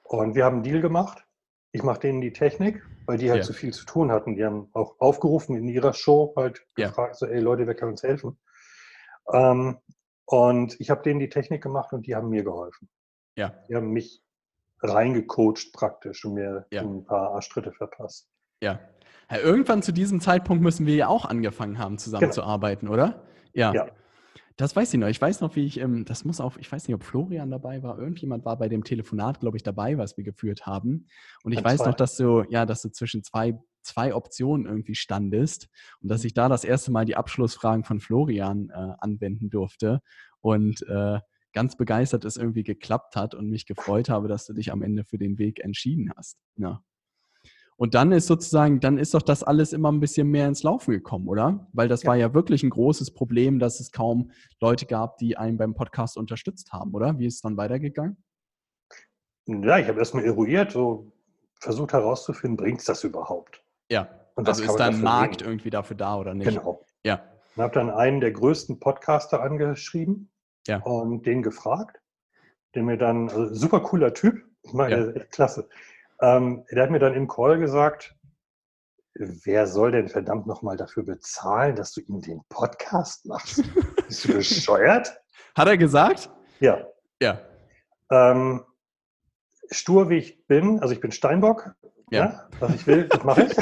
[0.04, 1.26] Und wir haben einen Deal gemacht.
[1.72, 3.48] Ich mache denen die Technik, weil die halt ja.
[3.48, 4.36] zu viel zu tun hatten.
[4.36, 6.88] Die haben auch aufgerufen in ihrer Show, halt ja.
[6.88, 8.38] gefragt, so, ey Leute, wer kann uns helfen?
[9.32, 9.80] Ähm,
[10.26, 12.90] und ich habe denen die Technik gemacht und die haben mir geholfen.
[13.36, 13.54] Ja.
[13.68, 14.24] Die haben mich
[14.82, 16.82] reingecoacht praktisch und mir ja.
[16.82, 18.30] ein paar Arschtritte verpasst.
[18.62, 18.80] Ja.
[19.32, 19.38] ja.
[19.38, 22.94] Irgendwann zu diesem Zeitpunkt müssen wir ja auch angefangen haben, zusammenzuarbeiten, genau.
[22.94, 23.24] oder?
[23.54, 23.74] Ja.
[23.74, 23.88] ja.
[24.56, 25.08] Das weiß ich noch.
[25.08, 27.82] Ich weiß noch, wie ich, ähm, das muss auch, ich weiß nicht, ob Florian dabei
[27.82, 27.98] war.
[27.98, 31.08] Irgendjemand war bei dem Telefonat, glaube ich, dabei, was wir geführt haben.
[31.44, 31.88] Und ich An weiß zwei.
[31.88, 35.69] noch, dass du, ja, dass du zwischen zwei zwei Optionen irgendwie standest
[36.02, 36.28] und dass mhm.
[36.28, 40.02] ich da das erste Mal die Abschlussfragen von Florian äh, anwenden durfte
[40.41, 41.19] und äh,
[41.54, 45.04] ganz begeistert es irgendwie geklappt hat und mich gefreut habe, dass du dich am Ende
[45.04, 46.38] für den Weg entschieden hast.
[46.58, 46.84] Ja.
[47.76, 50.91] Und dann ist sozusagen, dann ist doch das alles immer ein bisschen mehr ins Laufen
[50.91, 51.67] gekommen, oder?
[51.74, 52.10] Weil das ja.
[52.10, 56.17] war ja wirklich ein großes Problem, dass es kaum Leute gab, die einen beim Podcast
[56.17, 57.17] unterstützt haben, oder?
[57.17, 58.17] Wie ist es dann weitergegangen?
[59.46, 61.12] Ja, ich habe erstmal eruiert, so
[61.60, 63.62] versucht herauszufinden, bringt es das überhaupt?
[63.93, 64.10] Ja.
[64.36, 65.51] Und also ist da ein Markt reden.
[65.51, 66.49] irgendwie dafür da oder nicht?
[66.49, 66.84] Genau.
[67.03, 67.23] Ja.
[67.51, 70.32] Ich habe dann einen der größten Podcaster angeschrieben
[70.67, 70.82] ja.
[70.82, 72.01] und den gefragt,
[72.73, 75.23] der mir dann, also super cooler Typ, ich meine, ja.
[75.25, 75.69] klasse.
[76.21, 78.15] Ähm, der hat mir dann im Call gesagt,
[79.13, 83.63] wer soll denn verdammt nochmal dafür bezahlen, dass du ihm den Podcast machst?
[84.08, 85.15] Bist du bescheuert?
[85.56, 86.32] Hat er gesagt?
[86.60, 86.88] Ja.
[87.21, 87.39] Ja.
[88.10, 88.63] Ähm,
[89.69, 91.75] stur wie ich bin, also ich bin Steinbock,
[92.12, 92.26] ja.
[92.26, 93.56] ja was ich will, das mache ich.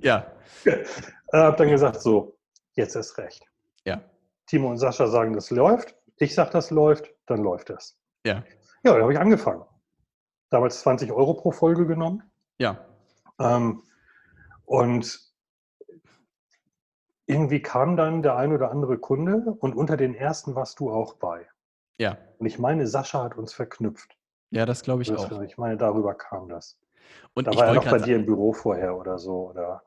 [0.02, 0.26] ja.
[0.64, 0.84] Äh,
[1.32, 2.36] hab dann gesagt, so,
[2.74, 3.44] jetzt ist recht.
[3.84, 4.02] Ja.
[4.46, 5.96] Timo und Sascha sagen, das läuft.
[6.18, 7.98] Ich sage, das läuft, dann läuft das.
[8.24, 8.42] Ja.
[8.82, 9.64] Ja, dann habe ich angefangen.
[10.50, 12.22] Damals 20 Euro pro Folge genommen.
[12.58, 12.86] Ja.
[13.38, 13.82] Ähm,
[14.64, 15.20] und
[17.26, 21.14] irgendwie kam dann der ein oder andere Kunde und unter den ersten warst du auch
[21.14, 21.48] bei.
[21.98, 22.18] Ja.
[22.38, 24.16] Und ich meine, Sascha hat uns verknüpft.
[24.50, 25.42] Ja, das glaube ich das, auch.
[25.42, 26.78] Ich meine, darüber kam das.
[27.34, 29.82] Und da war er noch bei dir im Büro vorher oder so oder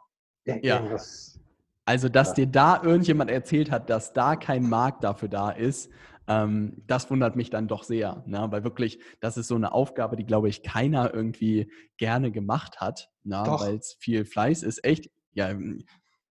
[0.45, 1.33] irgendwas.
[1.35, 1.41] Ja.
[1.85, 2.33] Also, dass ja.
[2.35, 5.89] dir da irgendjemand erzählt hat, dass da kein Markt dafür da ist,
[6.29, 8.45] ähm, das wundert mich dann doch sehr, ne?
[8.51, 13.09] weil wirklich, das ist so eine Aufgabe, die, glaube ich, keiner irgendwie gerne gemacht hat,
[13.23, 13.43] ne?
[13.47, 14.83] weil es viel Fleiß ist.
[14.85, 15.57] Echt, ja,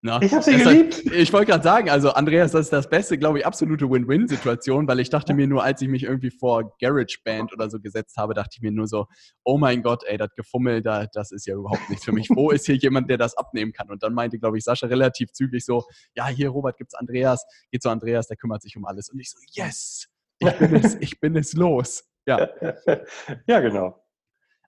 [0.02, 1.06] na, ich habe sie geliebt.
[1.12, 5.00] Ich wollte gerade sagen, also Andreas, das ist das Beste, glaube ich, absolute Win-Win-Situation, weil
[5.00, 8.52] ich dachte mir nur, als ich mich irgendwie vor GarageBand oder so gesetzt habe, dachte
[8.54, 9.08] ich mir nur so,
[9.44, 12.30] oh mein Gott, ey, das Gefummel, da, das ist ja überhaupt nichts für mich.
[12.30, 13.90] Wo ist hier jemand, der das abnehmen kann?
[13.90, 15.84] Und dann meinte, glaube ich, Sascha relativ zügig so,
[16.16, 19.10] ja, hier, Robert, gibt's Andreas, geht zu Andreas, der kümmert sich um alles.
[19.10, 20.08] Und ich so, yes,
[20.40, 22.04] ich bin es, ich bin es los.
[22.28, 22.48] Ja.
[23.48, 24.00] ja, genau.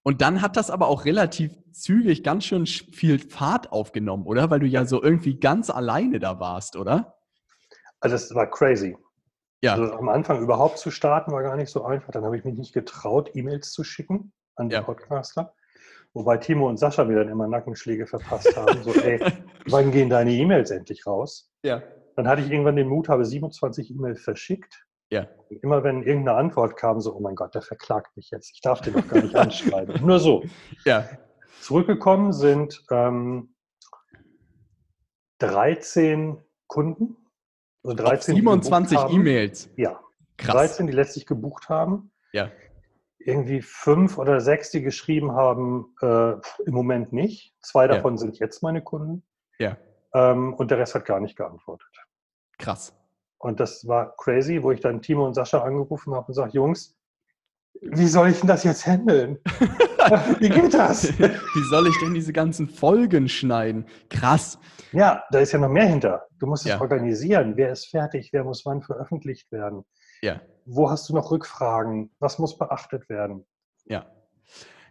[0.03, 4.49] Und dann hat das aber auch relativ zügig ganz schön viel Fahrt aufgenommen, oder?
[4.49, 7.17] Weil du ja so irgendwie ganz alleine da warst, oder?
[7.99, 8.97] Also das war crazy.
[9.61, 9.73] Ja.
[9.73, 12.11] Also am Anfang überhaupt zu starten war gar nicht so einfach.
[12.11, 14.81] Dann habe ich mich nicht getraut, E-Mails zu schicken an die ja.
[14.81, 15.53] Podcaster.
[16.13, 18.81] Wobei Timo und Sascha mir dann immer Nackenschläge verpasst haben.
[18.83, 19.19] So, ey,
[19.67, 21.51] wann gehen deine E-Mails endlich raus?
[21.63, 21.83] Ja.
[22.15, 24.85] Dann hatte ich irgendwann den Mut, habe 27 E-Mails verschickt.
[25.09, 25.27] Ja.
[25.61, 28.51] Immer wenn irgendeine Antwort kam, so, oh mein Gott, der verklagt mich jetzt.
[28.53, 29.99] Ich darf den doch gar nicht anschreiben.
[30.05, 30.43] Nur so.
[30.85, 31.09] Ja.
[31.61, 33.55] Zurückgekommen sind ähm,
[35.39, 37.17] 13 Kunden.
[37.83, 39.69] Also 13, 27 E-Mails.
[39.75, 39.99] Ja.
[40.37, 40.55] Krass.
[40.55, 42.11] 13, die letztlich gebucht haben.
[42.31, 42.51] Ja.
[43.17, 46.33] Irgendwie fünf oder sechs, die geschrieben haben, äh,
[46.65, 47.55] im Moment nicht.
[47.61, 48.17] Zwei davon ja.
[48.17, 49.23] sind jetzt meine Kunden.
[49.57, 49.77] Ja.
[50.13, 51.89] Ähm, und der Rest hat gar nicht geantwortet.
[52.57, 52.98] Krass.
[53.39, 56.95] Und das war crazy, wo ich dann Timo und Sascha angerufen habe und sage, Jungs,
[57.81, 59.39] wie soll ich denn das jetzt handeln?
[60.39, 61.17] wie geht das?
[61.19, 63.85] wie soll ich denn diese ganzen Folgen schneiden?
[64.09, 64.59] Krass.
[64.91, 66.27] Ja, da ist ja noch mehr hinter.
[66.39, 66.81] Du musst es ja.
[66.81, 67.55] organisieren.
[67.55, 68.29] Wer ist fertig?
[68.33, 69.85] Wer muss wann veröffentlicht werden?
[70.21, 70.41] Ja.
[70.65, 72.11] Wo hast du noch Rückfragen?
[72.19, 73.45] Was muss beachtet werden?
[73.85, 74.05] Ja.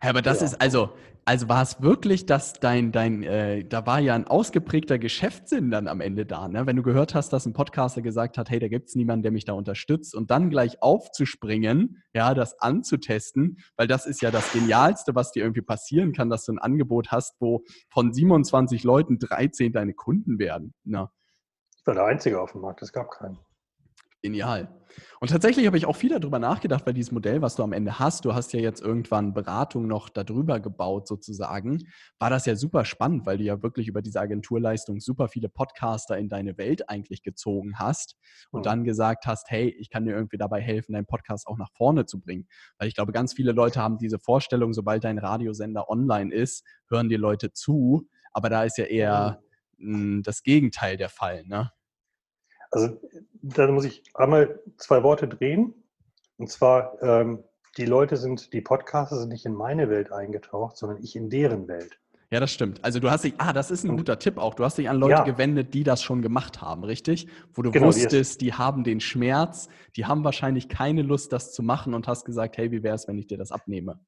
[0.01, 0.47] Aber das ja.
[0.47, 0.91] ist also,
[1.29, 5.87] also war es wirklich, dass dein, dein, äh, da war ja ein ausgeprägter Geschäftssinn dann
[5.87, 6.67] am Ende da, ne?
[6.67, 9.33] Wenn du gehört hast, dass ein Podcaster gesagt hat, hey, da gibt es niemanden, der
[9.33, 14.53] mich da unterstützt und dann gleich aufzuspringen, ja, das anzutesten, weil das ist ja das
[14.53, 19.19] Genialste, was dir irgendwie passieren kann, dass du ein Angebot hast, wo von 27 Leuten
[19.19, 20.73] 13 deine Kunden werden.
[20.85, 21.11] Ne?
[21.77, 23.39] Ich war der Einzige auf dem Markt, es gab keinen.
[24.23, 24.69] Genial.
[25.21, 28.01] Und tatsächlich habe ich auch viel darüber nachgedacht, weil dieses Modell, was du am Ende
[28.01, 31.85] hast, du hast ja jetzt irgendwann Beratung noch darüber gebaut sozusagen,
[32.19, 36.19] war das ja super spannend, weil du ja wirklich über diese Agenturleistung super viele Podcaster
[36.19, 38.17] in deine Welt eigentlich gezogen hast
[38.51, 41.71] und dann gesagt hast, hey, ich kann dir irgendwie dabei helfen, deinen Podcast auch nach
[41.77, 42.49] vorne zu bringen.
[42.79, 47.09] Weil ich glaube, ganz viele Leute haben diese Vorstellung, sobald dein Radiosender online ist, hören
[47.09, 49.43] dir Leute zu, aber da ist ja eher
[49.77, 51.71] mh, das Gegenteil der Fall, ne?
[52.71, 53.01] Also
[53.43, 55.75] da muss ich einmal zwei Worte drehen.
[56.37, 57.45] Und zwar, ähm,
[57.77, 61.69] die Leute sind, die Podcaster sind nicht in meine Welt eingetaucht, sondern ich in deren
[61.69, 61.99] Welt.
[62.31, 62.85] Ja, das stimmt.
[62.85, 64.53] Also du hast dich, ah, das ist ein guter Tipp auch.
[64.53, 65.25] Du hast dich an Leute ja.
[65.25, 67.27] gewendet, die das schon gemacht haben, richtig?
[67.55, 71.63] Wo du genau, wusstest, die haben den Schmerz, die haben wahrscheinlich keine Lust, das zu
[71.63, 73.99] machen und hast gesagt, hey, wie wäre es, wenn ich dir das abnehme?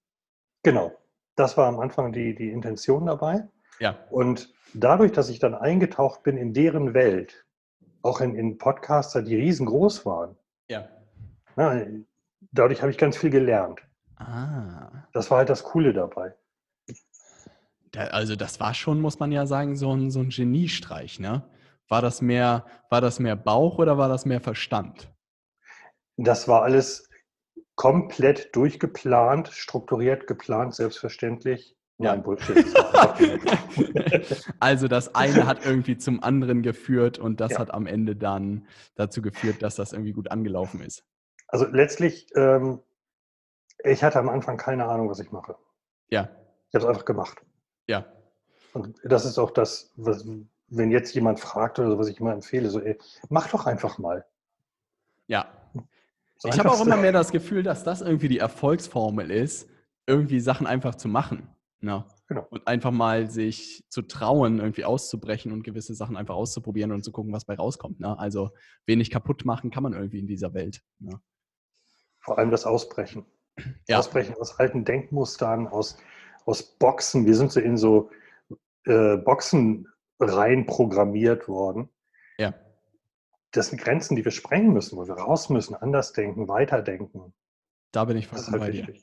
[0.63, 0.93] Genau.
[1.35, 3.49] Das war am Anfang die, die Intention dabei.
[3.79, 3.97] Ja.
[4.11, 7.47] Und dadurch, dass ich dann eingetaucht bin in deren Welt,
[8.03, 10.37] auch in, in Podcaster, die riesengroß waren.
[10.69, 10.89] Ja.
[11.57, 11.85] Na,
[12.53, 13.81] dadurch habe ich ganz viel gelernt.
[14.17, 15.05] Ah.
[15.13, 16.35] Das war halt das Coole dabei.
[17.93, 21.43] Da, also das war schon, muss man ja sagen, so ein, so ein Geniestreich, ne?
[21.89, 25.11] War das, mehr, war das mehr Bauch oder war das mehr Verstand?
[26.17, 27.09] Das war alles
[27.75, 31.77] komplett durchgeplant, strukturiert, geplant, selbstverständlich.
[32.01, 32.57] Ja, ein Bullshit.
[34.61, 37.59] also das eine hat irgendwie zum anderen geführt und das ja.
[37.59, 41.05] hat am Ende dann dazu geführt, dass das irgendwie gut angelaufen ist.
[41.49, 42.81] Also letztlich, ähm,
[43.85, 45.57] ich hatte am Anfang keine Ahnung, was ich mache.
[46.09, 46.31] Ja.
[46.69, 47.43] Ich habe es einfach gemacht.
[47.87, 48.07] Ja.
[48.73, 50.27] Und das ist auch das, was,
[50.69, 52.97] wenn jetzt jemand fragt oder so, was ich immer empfehle, so, ey,
[53.29, 54.25] mach doch einfach mal.
[55.27, 55.53] Ja.
[56.39, 59.69] So ich habe auch immer mehr das Gefühl, dass das irgendwie die Erfolgsformel ist,
[60.07, 61.47] irgendwie Sachen einfach zu machen.
[61.83, 62.07] Ja.
[62.29, 62.47] Genau.
[62.51, 67.11] Und einfach mal sich zu trauen, irgendwie auszubrechen und gewisse Sachen einfach auszuprobieren und zu
[67.11, 68.01] gucken, was bei rauskommt.
[68.01, 68.17] Ne?
[68.19, 68.51] Also
[68.87, 70.83] wenig kaputt machen kann man irgendwie in dieser Welt.
[70.99, 71.21] Ne?
[72.21, 73.25] Vor allem das Ausbrechen.
[73.89, 73.99] Ja.
[73.99, 75.99] Ausbrechen aus alten Denkmustern, aus,
[76.45, 77.27] aus Boxen.
[77.27, 78.11] Wir sind so in so
[78.85, 79.89] äh, Boxen
[80.21, 81.89] rein programmiert worden.
[82.39, 82.55] Ja.
[83.53, 87.35] Das sind Grenzen, die wir sprengen müssen, wo wir raus müssen, anders denken, weiterdenken.
[87.91, 88.95] Da bin ich fast halt bei dir.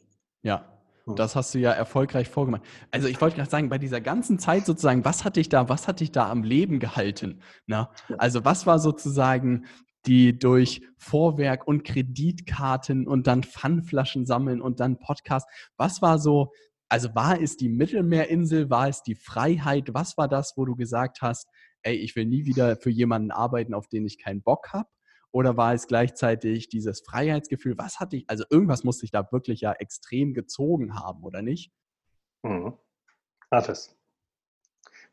[0.44, 0.77] Ja.
[1.16, 2.64] Das hast du ja erfolgreich vorgemacht.
[2.92, 5.88] Also ich wollte gerade sagen, bei dieser ganzen Zeit sozusagen, was hat dich da, was
[5.88, 7.42] hat dich da am Leben gehalten?
[7.66, 7.92] Na?
[8.18, 9.66] Also was war sozusagen
[10.08, 15.48] die durch Vorwerk und Kreditkarten und dann Pfandflaschen sammeln und dann Podcast.
[15.76, 16.54] Was war so,
[16.90, 19.94] also war es die Mittelmeerinsel, war es die Freiheit?
[19.94, 21.50] Was war das, wo du gesagt hast,
[21.84, 24.88] ey, ich will nie wieder für jemanden arbeiten, auf den ich keinen Bock habe?
[25.32, 27.78] Oder war es gleichzeitig dieses Freiheitsgefühl?
[27.78, 31.72] Was hatte ich, also irgendwas musste ich da wirklich ja extrem gezogen haben, oder nicht?
[32.44, 32.74] Mhm.
[33.52, 33.96] Hat es.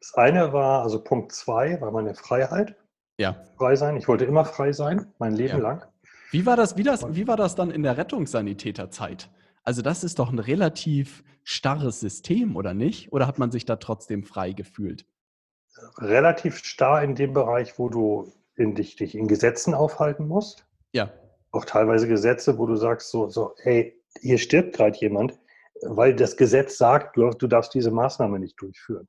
[0.00, 2.76] Das eine war, also Punkt zwei war meine Freiheit
[3.18, 3.36] ja.
[3.56, 3.96] frei sein.
[3.96, 5.62] Ich wollte immer frei sein, mein Leben ja.
[5.62, 5.84] lang.
[6.30, 9.30] Wie war, das, wie, das, wie war das dann in der Rettungssanitäterzeit?
[9.62, 13.12] Also das ist doch ein relativ starres System, oder nicht?
[13.12, 15.06] Oder hat man sich da trotzdem frei gefühlt?
[15.98, 20.66] Relativ starr in dem Bereich, wo du in dich, dich in Gesetzen aufhalten musst.
[20.92, 21.12] Ja.
[21.52, 25.38] Auch teilweise Gesetze, wo du sagst so, so hey, hier stirbt gerade jemand,
[25.82, 29.08] weil das Gesetz sagt, du, du darfst diese Maßnahme nicht durchführen.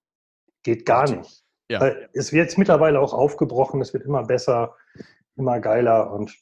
[0.64, 1.44] Geht gar nicht.
[1.70, 1.84] Ja.
[2.14, 4.76] Es wird jetzt mittlerweile auch aufgebrochen, es wird immer besser,
[5.36, 6.36] immer geiler und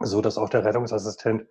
[0.00, 1.46] so, dass auch der Rettungsassistent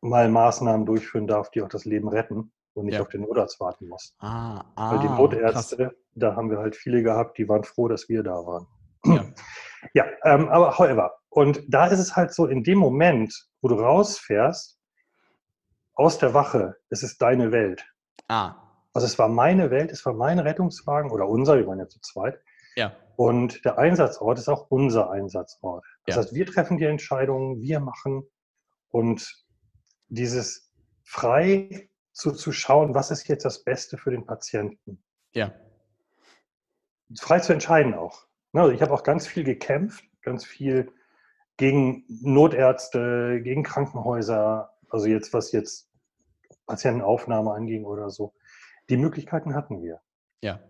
[0.00, 3.02] mal Maßnahmen durchführen darf, die auch das Leben retten und nicht ja.
[3.02, 4.14] auf den Notarzt warten muss.
[4.18, 5.94] Ah, ah, Weil die Notärzte, krass.
[6.14, 8.66] da haben wir halt viele gehabt, die waren froh, dass wir da waren.
[9.04, 9.24] Ja,
[9.94, 13.76] ja ähm, aber however, und da ist es halt so, in dem Moment, wo du
[13.76, 14.78] rausfährst,
[15.94, 17.84] aus der Wache, es ist deine Welt.
[18.28, 18.54] Ah,
[18.92, 22.00] also es war meine Welt, es war mein Rettungswagen oder unser, wir waren ja zu
[22.00, 22.40] zweit.
[22.74, 22.96] Ja.
[23.16, 25.84] Und der Einsatzort ist auch unser Einsatzort.
[26.06, 26.22] Das ja.
[26.22, 28.24] heißt, wir treffen die Entscheidungen, wir machen
[28.88, 29.44] und
[30.08, 30.72] dieses
[31.04, 35.02] frei zu, zu schauen, was ist jetzt das Beste für den Patienten.
[35.32, 35.52] Ja.
[37.18, 38.26] Frei zu entscheiden auch.
[38.52, 40.92] Ne, also ich habe auch ganz viel gekämpft, ganz viel
[41.56, 45.88] gegen Notärzte, gegen Krankenhäuser, also jetzt was jetzt
[46.66, 48.32] Patientenaufnahme anging oder so.
[48.88, 50.00] Die Möglichkeiten hatten wir.
[50.42, 50.60] Ja.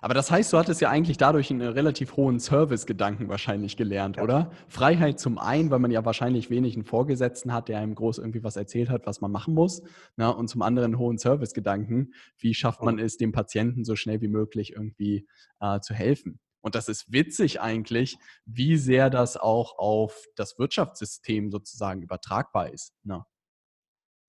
[0.00, 4.22] Aber das heißt, du hattest ja eigentlich dadurch einen relativ hohen Service-Gedanken wahrscheinlich gelernt, ja.
[4.22, 4.50] oder?
[4.68, 8.44] Freiheit zum einen, weil man ja wahrscheinlich wenig einen Vorgesetzten hat, der einem groß irgendwie
[8.44, 9.82] was erzählt hat, was man machen muss.
[10.16, 10.36] Na, ne?
[10.36, 12.14] und zum anderen einen hohen Service-Gedanken.
[12.38, 15.26] Wie schafft man es, dem Patienten so schnell wie möglich irgendwie
[15.60, 16.40] äh, zu helfen?
[16.62, 22.94] Und das ist witzig eigentlich, wie sehr das auch auf das Wirtschaftssystem sozusagen übertragbar ist.
[23.04, 23.24] Ne?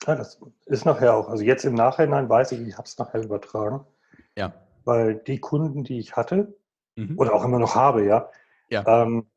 [0.06, 1.30] Ja, das ist nachher auch.
[1.30, 3.86] Also jetzt im Nachhinein weiß ich, ich habe es nachher übertragen.
[4.36, 4.54] Ja.
[4.84, 6.58] Weil die Kunden, die ich hatte,
[6.96, 7.17] mhm.
[7.17, 8.30] oder auch immer noch habe, ja,
[8.69, 9.04] ja.
[9.04, 9.30] Ähm,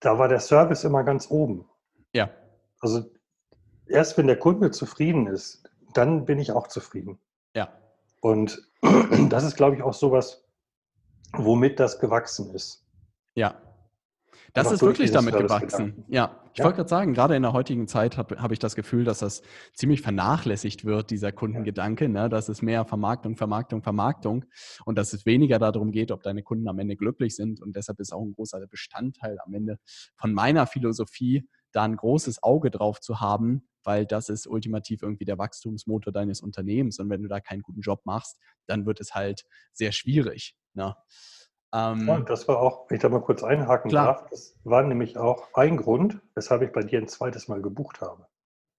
[0.00, 1.68] da war der Service immer ganz oben.
[2.14, 2.30] Ja.
[2.80, 3.04] Also
[3.86, 5.62] erst wenn der Kunde zufrieden ist,
[5.92, 7.18] dann bin ich auch zufrieden.
[7.54, 7.68] Ja.
[8.20, 8.66] Und
[9.28, 10.44] das ist, glaube ich, auch sowas,
[11.34, 12.84] womit das gewachsen ist.
[13.34, 13.60] Ja.
[14.54, 16.04] Das ist wirklich damit gewachsen.
[16.08, 16.64] Ja, ich ja.
[16.66, 19.42] wollte gerade sagen, gerade in der heutigen Zeit habe hab ich das Gefühl, dass das
[19.72, 22.28] ziemlich vernachlässigt wird, dieser Kundengedanke, ne?
[22.28, 24.44] dass es mehr Vermarktung, Vermarktung, Vermarktung
[24.84, 27.62] und dass es weniger darum geht, ob deine Kunden am Ende glücklich sind.
[27.62, 29.78] Und deshalb ist auch ein großer Bestandteil am Ende
[30.16, 35.24] von meiner Philosophie, da ein großes Auge drauf zu haben, weil das ist ultimativ irgendwie
[35.24, 36.98] der Wachstumsmotor deines Unternehmens.
[36.98, 40.56] Und wenn du da keinen guten Job machst, dann wird es halt sehr schwierig.
[40.74, 40.96] Ne?
[41.74, 44.06] Ähm, ja, das war auch, wenn ich da mal kurz einhaken klar.
[44.06, 48.00] darf, das war nämlich auch ein Grund, weshalb ich bei dir ein zweites Mal gebucht
[48.00, 48.26] habe.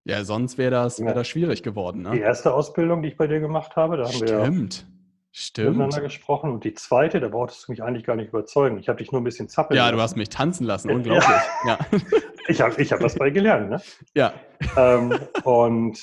[0.04, 2.02] Ja, sonst wäre das, wär das schwierig geworden.
[2.02, 2.10] Ne?
[2.12, 4.86] Die erste Ausbildung, die ich bei dir gemacht habe, da haben Stimmt.
[4.86, 4.93] wir
[5.36, 5.70] Stimmt.
[5.70, 6.52] Miteinander gesprochen.
[6.52, 8.78] Und die zweite, da brauchtest du mich eigentlich gar nicht überzeugen.
[8.78, 9.96] Ich habe dich nur ein bisschen zappeln Ja, lassen.
[9.96, 11.26] du hast mich tanzen lassen, unglaublich.
[11.66, 11.76] Ja.
[11.90, 12.00] ja.
[12.46, 13.68] ich habe ich hab das bei gelernt.
[13.68, 13.82] Ne?
[14.14, 14.32] Ja.
[14.76, 16.00] Ähm, und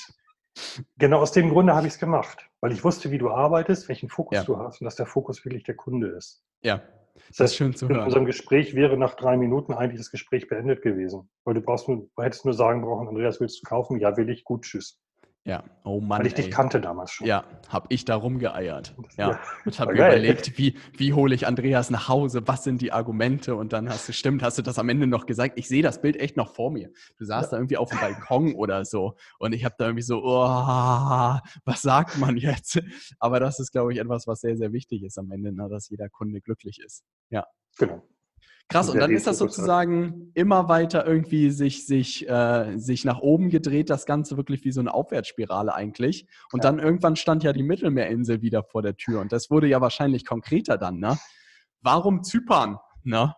[0.98, 4.10] genau aus dem Grunde habe ich es gemacht, weil ich wusste, wie du arbeitest, welchen
[4.10, 4.44] Fokus ja.
[4.44, 6.44] du hast und dass der Fokus wirklich der Kunde ist.
[6.60, 6.82] Ja.
[7.28, 8.00] Das, das ist schön zu hören.
[8.00, 11.30] In unserem Gespräch wäre nach drei Minuten eigentlich das Gespräch beendet gewesen.
[11.44, 13.98] Weil du brauchst nur, du hättest nur sagen brauchen, Andreas, willst du kaufen?
[13.98, 14.44] Ja, will ich.
[14.44, 15.00] Gut, tschüss.
[15.44, 16.20] Ja, oh Mann.
[16.20, 16.44] Weil ich ey.
[16.44, 17.26] dich kannte damals schon.
[17.26, 18.94] Ja, habe ich da rumgeeiert.
[19.16, 19.40] Ja, ja.
[19.64, 22.46] und habe mir überlegt, wie, wie hole ich Andreas nach Hause?
[22.46, 23.56] Was sind die Argumente?
[23.56, 25.58] Und dann hast du, stimmt, hast du das am Ende noch gesagt.
[25.58, 26.90] Ich sehe das Bild echt noch vor mir.
[27.16, 27.50] Du saßt ja.
[27.50, 29.16] da irgendwie auf dem Balkon oder so.
[29.40, 32.80] Und ich habe da irgendwie so, oh, was sagt man jetzt?
[33.18, 35.88] Aber das ist, glaube ich, etwas, was sehr, sehr wichtig ist am Ende, ne, dass
[35.88, 37.02] jeder Kunde glücklich ist.
[37.30, 37.46] Ja.
[37.78, 38.00] Genau.
[38.72, 43.50] Krass, und dann ist das sozusagen immer weiter irgendwie sich, sich, äh, sich nach oben
[43.50, 46.26] gedreht, das Ganze wirklich wie so eine Aufwärtsspirale eigentlich.
[46.52, 46.70] Und ja.
[46.70, 50.24] dann irgendwann stand ja die Mittelmeerinsel wieder vor der Tür und das wurde ja wahrscheinlich
[50.24, 51.18] konkreter dann, ne?
[51.82, 53.34] Warum Zypern, ne?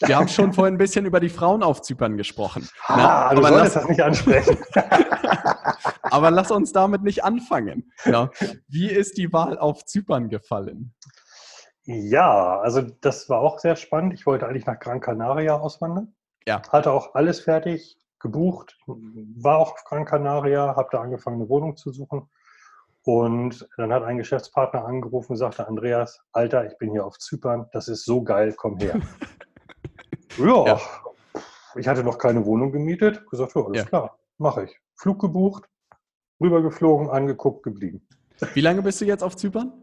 [0.00, 2.68] Wir haben schon vorhin ein bisschen über die Frauen auf Zypern gesprochen.
[2.88, 4.58] Na, aber du solltest lass, das nicht ansprechen.
[6.02, 7.92] aber lass uns damit nicht anfangen.
[8.04, 8.30] Ja.
[8.68, 10.94] Wie ist die Wahl auf Zypern gefallen?
[11.84, 14.14] Ja, also das war auch sehr spannend.
[14.14, 16.14] Ich wollte eigentlich nach Gran Canaria auswandern.
[16.46, 16.62] Ja.
[16.70, 21.76] Hatte auch alles fertig, gebucht, war auch auf Gran Canaria, habe da angefangen, eine Wohnung
[21.76, 22.28] zu suchen.
[23.04, 27.66] Und dann hat ein Geschäftspartner angerufen und sagte, Andreas, Alter, ich bin hier auf Zypern,
[27.72, 29.00] das ist so geil, komm her.
[30.38, 30.80] Ja, ja,
[31.76, 33.28] ich hatte noch keine Wohnung gemietet.
[33.28, 33.84] Gesagt, ja, alles ja.
[33.84, 34.80] klar, mache ich.
[34.96, 35.68] Flug gebucht,
[36.40, 38.08] rübergeflogen, angeguckt, geblieben.
[38.54, 39.74] Wie lange bist du jetzt auf Zypern?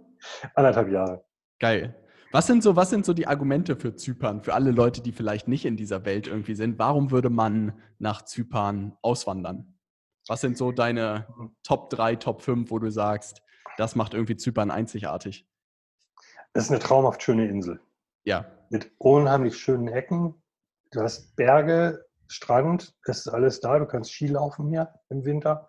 [0.56, 1.24] Anderthalb Jahre.
[1.60, 1.96] Geil.
[2.32, 5.48] Was sind so, was sind so die Argumente für Zypern, für alle Leute, die vielleicht
[5.48, 6.78] nicht in dieser Welt irgendwie sind?
[6.78, 9.80] Warum würde man nach Zypern auswandern?
[10.28, 11.28] Was sind so deine
[11.64, 13.42] Top 3, Top 5, wo du sagst,
[13.78, 15.48] das macht irgendwie Zypern einzigartig?
[16.54, 17.80] Es ist eine traumhaft schöne Insel.
[18.26, 18.46] Ja.
[18.70, 20.36] Mit unheimlich schönen Ecken.
[20.92, 23.80] Du hast Berge, Strand, es ist alles da.
[23.80, 25.68] Du kannst Ski laufen hier im Winter.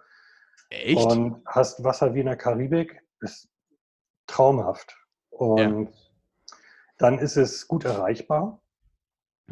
[0.68, 1.06] Echt?
[1.06, 3.02] Und hast Wasser wie in der Karibik.
[3.20, 3.48] Ist
[4.26, 4.94] traumhaft.
[5.40, 6.56] Und ja.
[6.98, 8.60] dann ist es gut erreichbar.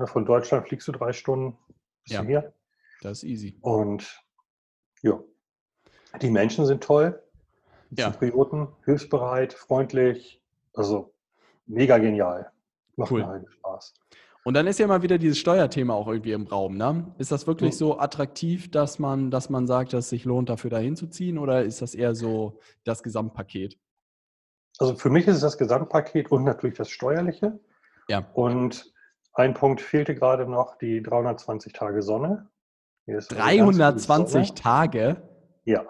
[0.05, 1.57] Von Deutschland fliegst du drei Stunden
[2.05, 2.23] bis ja.
[2.23, 2.53] hier.
[3.01, 3.59] Das ist easy.
[3.63, 4.23] Und
[5.01, 5.19] ja,
[6.21, 7.23] die Menschen sind toll.
[7.89, 8.13] Die ja.
[8.13, 10.43] Zyprioten, hilfsbereit, freundlich.
[10.75, 11.15] Also
[11.65, 12.53] mega genial.
[12.97, 13.21] Macht cool.
[13.21, 13.95] mir halt Spaß.
[14.45, 16.77] Und dann ist ja mal wieder dieses Steuerthema auch irgendwie im Raum.
[16.77, 17.15] Ne?
[17.17, 20.69] Ist das wirklich so attraktiv, dass man, dass man sagt, dass es sich lohnt, dafür
[20.69, 21.39] dahin zu ziehen?
[21.39, 23.79] Oder ist das eher so das Gesamtpaket?
[24.79, 27.59] Also für mich ist es das Gesamtpaket und natürlich das Steuerliche.
[28.09, 28.27] Ja.
[28.35, 28.93] Und
[29.35, 32.49] ein Punkt fehlte gerade noch, die 320 Tage Sonne.
[33.07, 35.23] 320 Tage?
[35.65, 35.85] Ja.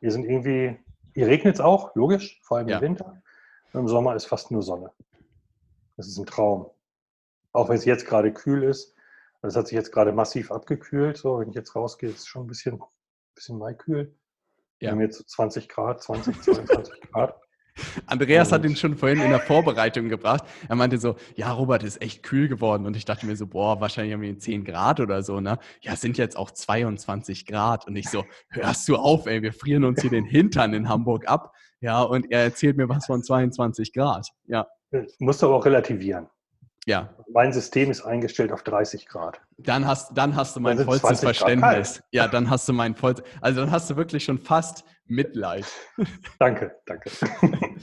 [0.00, 0.78] Wir sind irgendwie,
[1.14, 2.76] hier regnet es auch, logisch, vor allem ja.
[2.76, 3.22] im Winter.
[3.72, 4.90] Im Sommer ist fast nur Sonne.
[5.96, 6.70] Das ist ein Traum.
[7.52, 8.94] Auch wenn es jetzt gerade kühl ist.
[9.42, 11.16] Es hat sich jetzt gerade massiv abgekühlt.
[11.16, 12.80] So, wenn ich jetzt rausgehe, ist es schon ein bisschen,
[13.34, 14.14] bisschen maikühl.
[14.80, 14.88] Ja.
[14.88, 17.40] Wir haben jetzt so 20 Grad, 20, 22 Grad.
[18.06, 20.44] Andreas hat ihn schon vorhin in der Vorbereitung gebracht.
[20.68, 22.86] Er meinte so, ja, Robert ist echt kühl geworden.
[22.86, 25.58] Und ich dachte mir so, boah, wahrscheinlich haben wir 10 Grad oder so, ne?
[25.80, 27.86] Ja, es sind jetzt auch 22 Grad.
[27.86, 31.28] Und ich so, hörst du auf, ey, wir frieren uns hier den Hintern in Hamburg
[31.28, 31.52] ab.
[31.80, 34.28] Ja, und er erzählt mir was von 22 Grad.
[34.46, 34.66] Ja.
[35.18, 36.28] Musst du aber auch relativieren.
[36.86, 37.12] Ja.
[37.32, 39.40] Mein System ist eingestellt auf 30 Grad.
[39.58, 42.00] Dann hast, dann hast du mein vollstes Verständnis.
[42.12, 45.66] Ja, dann hast du mein vollstes, also dann hast du wirklich schon fast Mitleid.
[46.38, 47.10] Danke, danke.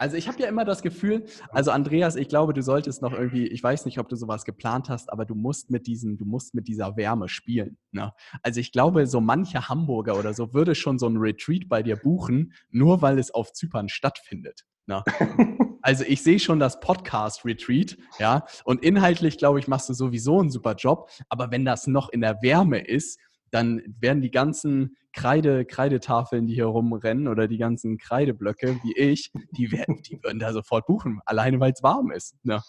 [0.00, 3.46] Also ich habe ja immer das Gefühl, also Andreas, ich glaube, du solltest noch irgendwie,
[3.46, 6.54] ich weiß nicht, ob du sowas geplant hast, aber du musst mit diesem, du musst
[6.54, 7.76] mit dieser Wärme spielen.
[7.92, 8.10] Ne?
[8.42, 11.96] Also ich glaube, so mancher Hamburger oder so würde schon so ein Retreat bei dir
[11.96, 14.64] buchen, nur weil es auf Zypern stattfindet.
[14.86, 15.04] Ne?
[15.82, 20.50] Also ich sehe schon das Podcast-Retreat, ja, und inhaltlich, glaube ich, machst du sowieso einen
[20.50, 23.18] super Job, aber wenn das noch in der Wärme ist,
[23.50, 29.32] dann werden die ganzen Kreide, Kreidetafeln, die hier rumrennen oder die ganzen Kreideblöcke wie ich,
[29.52, 32.36] die, werden, die würden da sofort buchen, alleine weil es warm ist.
[32.44, 32.62] Ne?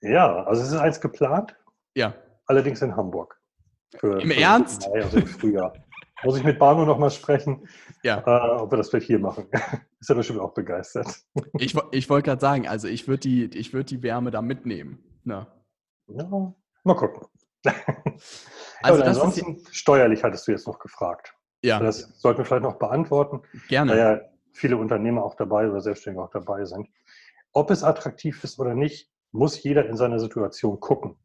[0.00, 1.56] Ja, also es ist eins geplant.
[1.94, 2.14] Ja.
[2.46, 3.40] Allerdings in Hamburg.
[3.96, 4.88] Für, Im für Ernst?
[4.88, 5.72] Mai, also im Frühjahr.
[6.24, 7.68] Muss ich mit Barno noch mal sprechen,
[8.02, 8.18] ja.
[8.26, 9.46] äh, ob wir das vielleicht hier machen.
[10.00, 11.06] Ist er bestimmt auch begeistert.
[11.58, 15.04] Ich, ich wollte gerade sagen, also ich würde die, würd die Wärme da mitnehmen.
[15.22, 15.46] Ne?
[16.08, 16.54] Ja,
[16.84, 17.28] mal gucken.
[18.80, 21.34] Also ansonsten steuerlich hattest du jetzt noch gefragt.
[21.62, 21.80] Ja.
[21.80, 23.42] Das sollten wir vielleicht noch beantworten.
[23.68, 23.90] Gerne.
[23.90, 24.20] Weil ja
[24.52, 26.88] viele Unternehmer auch dabei oder Selbstständige auch dabei sind.
[27.52, 31.16] Ob es attraktiv ist oder nicht, muss jeder in seiner Situation gucken.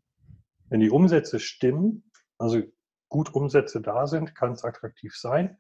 [0.70, 2.62] Wenn die Umsätze stimmen, also
[3.10, 5.58] gut Umsätze da sind, kann es attraktiv sein.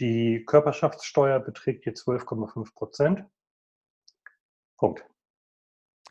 [0.00, 3.24] Die Körperschaftssteuer beträgt hier 12,5 Prozent.
[4.76, 5.04] Punkt.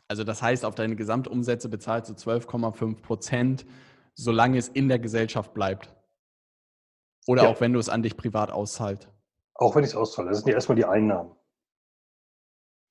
[0.08, 3.66] Also das heißt, auf deine Gesamtumsätze bezahlst du 12,5 Prozent
[4.14, 5.94] solange es in der Gesellschaft bleibt.
[7.26, 7.48] Oder ja.
[7.48, 9.08] auch wenn du es an dich privat auszahlst.
[9.54, 10.28] Auch wenn ich es auszahle.
[10.28, 11.34] Das sind ja erstmal die Einnahmen.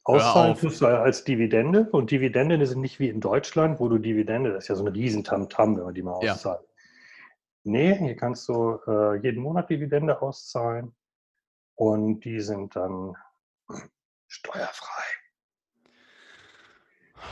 [0.05, 4.51] Auszahlen tust du als Dividende und Dividende sind nicht wie in Deutschland, wo du Dividende,
[4.51, 6.61] das ist ja so ein Riesentamtam, wenn man die mal auszahlt.
[6.61, 6.67] Ja.
[7.65, 10.93] Nee, hier kannst du äh, jeden Monat Dividende auszahlen
[11.75, 13.15] und die sind dann
[14.27, 15.22] steuerfrei.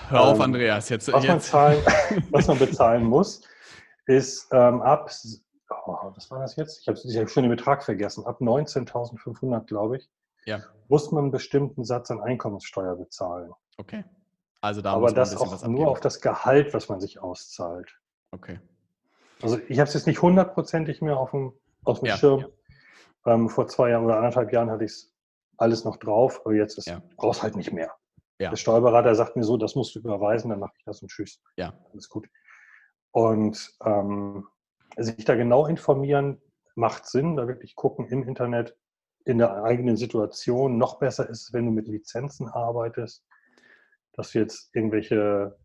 [0.09, 0.89] Hör auf, ähm, Andreas.
[0.89, 1.29] Jetzt, was, jetzt.
[1.31, 1.83] Man zahlen,
[2.31, 3.41] was man bezahlen muss,
[4.05, 5.09] ist ähm, ab,
[5.85, 6.81] oh, was war das jetzt?
[6.81, 10.09] Ich habe hab schon den Betrag vergessen, ab 19.500, glaube ich,
[10.45, 10.61] ja.
[10.89, 13.51] muss man einen bestimmten Satz an Einkommenssteuer bezahlen.
[13.77, 14.03] Okay.
[14.61, 17.99] Also da Aber muss man das auch nur auf das Gehalt, was man sich auszahlt.
[18.31, 18.59] Okay.
[19.41, 22.45] Also ich habe es jetzt nicht hundertprozentig mehr auf dem, auf dem ja, Schirm.
[23.25, 23.33] Ja.
[23.33, 25.13] Ähm, vor zwei Jahren oder anderthalb Jahren hatte ich es
[25.57, 27.01] alles noch drauf, aber jetzt ist ja.
[27.17, 27.91] brauchst halt nicht mehr.
[28.41, 28.49] Ja.
[28.49, 31.39] Der Steuerberater sagt mir so, das musst du überweisen, dann mache ich das und tschüss.
[31.57, 31.77] Ja.
[31.93, 32.27] Alles gut.
[33.11, 34.47] Und ähm,
[34.97, 36.41] sich da genau informieren,
[36.73, 38.75] macht Sinn, da wirklich gucken im Internet,
[39.25, 40.79] in der eigenen Situation.
[40.79, 43.23] Noch besser ist es, wenn du mit Lizenzen arbeitest,
[44.13, 45.55] dass du jetzt irgendwelche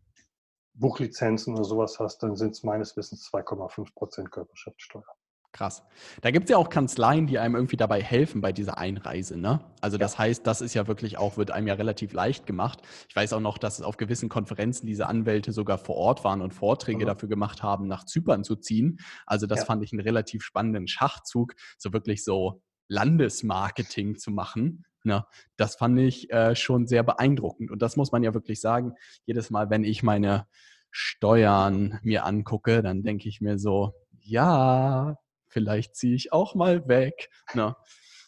[0.75, 5.15] Buchlizenzen oder sowas hast, dann sind es meines Wissens 2,5 Prozent Körperschaftssteuer.
[5.53, 5.81] Krass.
[6.21, 9.37] Da gibt es ja auch Kanzleien, die einem irgendwie dabei helfen bei dieser Einreise.
[9.37, 9.59] Ne?
[9.81, 10.19] Also das ja.
[10.19, 12.81] heißt, das ist ja wirklich auch, wird einem ja relativ leicht gemacht.
[13.09, 16.41] Ich weiß auch noch, dass es auf gewissen Konferenzen diese Anwälte sogar vor Ort waren
[16.41, 17.07] und Vorträge mhm.
[17.07, 18.99] dafür gemacht haben, nach Zypern zu ziehen.
[19.25, 19.65] Also das ja.
[19.65, 24.85] fand ich einen relativ spannenden Schachzug, so wirklich so Landesmarketing zu machen.
[25.03, 25.25] Ne?
[25.55, 27.71] Das fand ich äh, schon sehr beeindruckend.
[27.71, 28.93] Und das muss man ja wirklich sagen.
[29.25, 30.45] Jedes Mal, wenn ich meine
[30.91, 35.17] Steuern mir angucke, dann denke ich mir so, ja,
[35.57, 37.31] vielleicht ziehe ich auch mal weg.
[37.55, 37.75] Ne?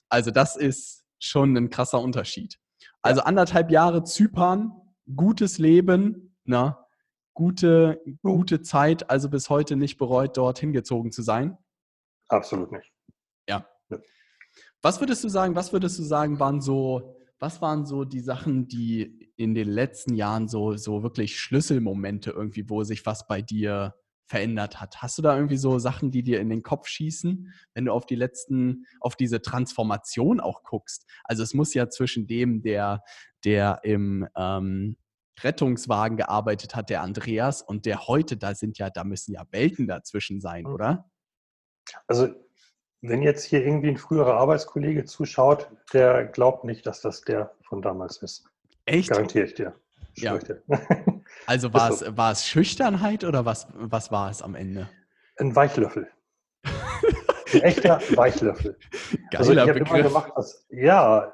[0.09, 2.57] Also das ist schon ein krasser Unterschied.
[3.03, 4.71] Also anderthalb Jahre Zypern,
[5.15, 6.75] gutes Leben, ne?
[7.36, 11.55] gute, gute Zeit, also bis heute nicht bereut, dort hingezogen zu sein.
[12.30, 12.91] Absolut nicht.
[13.47, 13.67] Ja.
[13.89, 13.99] ja.
[14.82, 18.67] Was würdest du sagen, was würdest du sagen, waren so, was waren so die Sachen,
[18.67, 23.93] die in den letzten Jahren so, so wirklich Schlüsselmomente irgendwie, wo sich was bei dir
[24.30, 25.01] verändert hat.
[25.01, 28.05] Hast du da irgendwie so Sachen, die dir in den Kopf schießen, wenn du auf
[28.05, 31.09] die letzten, auf diese Transformation auch guckst?
[31.23, 33.01] Also es muss ja zwischen dem, der,
[33.43, 34.97] der im ähm,
[35.41, 39.88] Rettungswagen gearbeitet hat, der Andreas, und der heute, da sind ja, da müssen ja Welten
[39.88, 40.73] dazwischen sein, mhm.
[40.73, 41.09] oder?
[42.05, 42.30] Also
[43.01, 47.82] wenn jetzt hier irgendwie ein früherer Arbeitskollege zuschaut, der glaubt nicht, dass das der von
[47.82, 48.45] damals ist.
[48.86, 49.09] Echt?
[49.09, 49.73] Garantiere ich dir.
[50.17, 50.38] Ja.
[51.50, 54.88] Also war es, war es Schüchternheit oder was, was war es am Ende?
[55.38, 56.08] Ein Weichlöffel.
[57.54, 58.78] Ein echter Weichlöffel.
[59.32, 61.34] Geiler also ich habe immer gemacht, was, ja,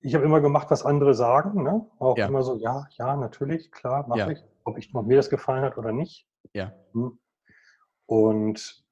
[0.00, 1.62] ich habe immer gemacht, was andere sagen.
[1.62, 1.86] Ne?
[1.98, 2.26] Auch ja.
[2.26, 4.30] immer so, ja, ja, natürlich, klar, mache ja.
[4.32, 4.44] ich.
[4.64, 4.94] Ob, ich.
[4.94, 6.28] ob mir das gefallen hat oder nicht.
[6.52, 6.74] Ja.
[6.92, 7.18] Hm.
[8.04, 8.84] Und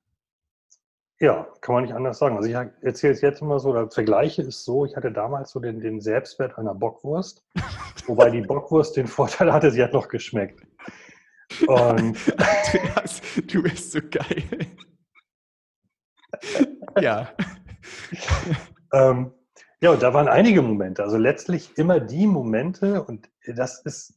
[1.21, 2.37] ja, kann man nicht anders sagen.
[2.37, 5.61] Also ich erzähle es jetzt immer so, der Vergleiche ist so, ich hatte damals so
[5.61, 7.45] den, den Selbstwert einer Bockwurst,
[8.07, 10.61] wobei die Bockwurst den Vorteil hatte, sie hat noch geschmeckt.
[11.67, 14.45] Und Andreas, du bist so geil.
[17.01, 17.33] ja.
[18.93, 19.33] ähm,
[19.81, 21.03] ja, und da waren einige Momente.
[21.03, 24.15] Also letztlich immer die Momente, und das ist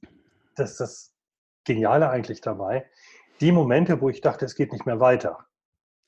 [0.55, 1.13] das, das
[1.65, 2.89] Geniale eigentlich dabei,
[3.39, 5.45] die Momente, wo ich dachte, es geht nicht mehr weiter.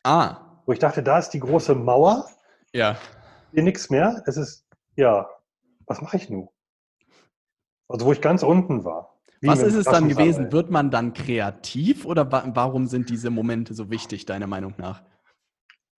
[0.03, 2.29] Ah wo ich dachte, da ist die große Mauer.
[2.75, 2.95] Ja.
[3.51, 4.21] Hier nichts mehr.
[4.27, 5.27] Es ist, ja,
[5.87, 6.47] was mache ich nun?
[7.87, 9.19] Also wo ich ganz unten war.
[9.41, 10.51] Was ist es dann gewesen?
[10.51, 15.01] Wird man dann kreativ oder wa warum sind diese Momente so wichtig, deiner Meinung nach?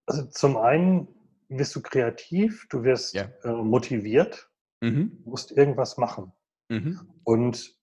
[0.06, 1.10] Also zum einen
[1.50, 3.24] wirst du kreativ, du wirst ja.
[3.44, 4.50] äh, motiviert,
[4.80, 5.22] mhm.
[5.26, 6.32] musst irgendwas machen.
[6.70, 6.98] Mhm.
[7.26, 7.76] Und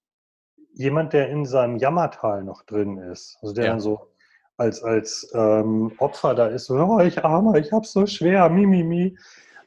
[0.73, 3.71] jemand, der in seinem Jammertal noch drin ist, also der ja.
[3.73, 4.11] dann so
[4.59, 8.67] als, als ähm, Opfer da ist, so, oh, ich armer, ich hab's so schwer, mi,
[8.67, 9.17] mi, mi.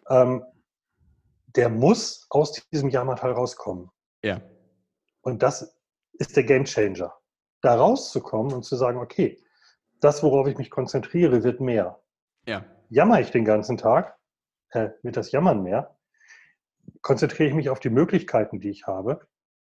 [0.09, 0.43] Ähm,
[1.55, 3.89] der muss aus diesem Jammertal rauskommen.
[4.23, 4.41] Ja.
[5.21, 5.77] Und das
[6.13, 7.13] ist der Game Changer.
[7.61, 9.41] Da rauszukommen und zu sagen, okay,
[10.01, 12.01] das, worauf ich mich konzentriere, wird mehr.
[12.45, 12.65] Ja.
[12.89, 14.17] Jammer ich den ganzen Tag,
[14.71, 15.97] äh, wird das Jammern mehr.
[17.01, 19.21] Konzentriere ich mich auf die Möglichkeiten, die ich habe,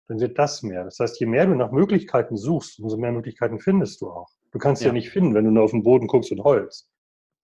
[0.08, 0.84] dann wird das mehr.
[0.84, 4.30] Das heißt, je mehr du nach Möglichkeiten suchst, umso mehr Möglichkeiten findest du auch.
[4.54, 6.90] Du kannst ja, ja nicht finden, wenn du nur auf den Boden guckst und Holz.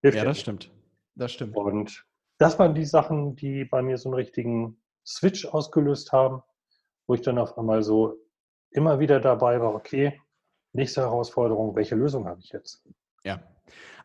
[0.02, 0.42] Hilft ja, das nicht.
[0.42, 0.72] stimmt.
[1.16, 1.56] Das stimmt.
[1.56, 2.06] Und
[2.38, 6.42] das waren die Sachen, die bei mir so einen richtigen Switch ausgelöst haben,
[7.08, 8.16] wo ich dann auf einmal so
[8.72, 10.22] immer wieder dabei war, okay,
[10.74, 12.88] nächste Herausforderung, welche Lösung habe ich jetzt?
[13.24, 13.42] Ja.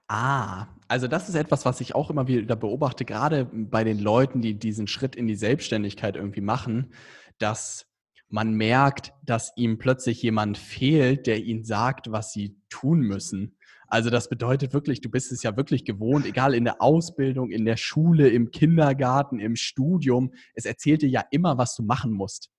[0.09, 4.41] Ah, also das ist etwas, was ich auch immer wieder beobachte, gerade bei den Leuten,
[4.41, 6.93] die diesen Schritt in die Selbstständigkeit irgendwie machen,
[7.39, 7.87] dass
[8.29, 13.57] man merkt, dass ihm plötzlich jemand fehlt, der ihnen sagt, was sie tun müssen.
[13.87, 17.65] Also das bedeutet wirklich, du bist es ja wirklich gewohnt, egal in der Ausbildung, in
[17.65, 20.33] der Schule, im Kindergarten, im Studium.
[20.55, 22.51] Es erzählt dir ja immer, was du machen musst.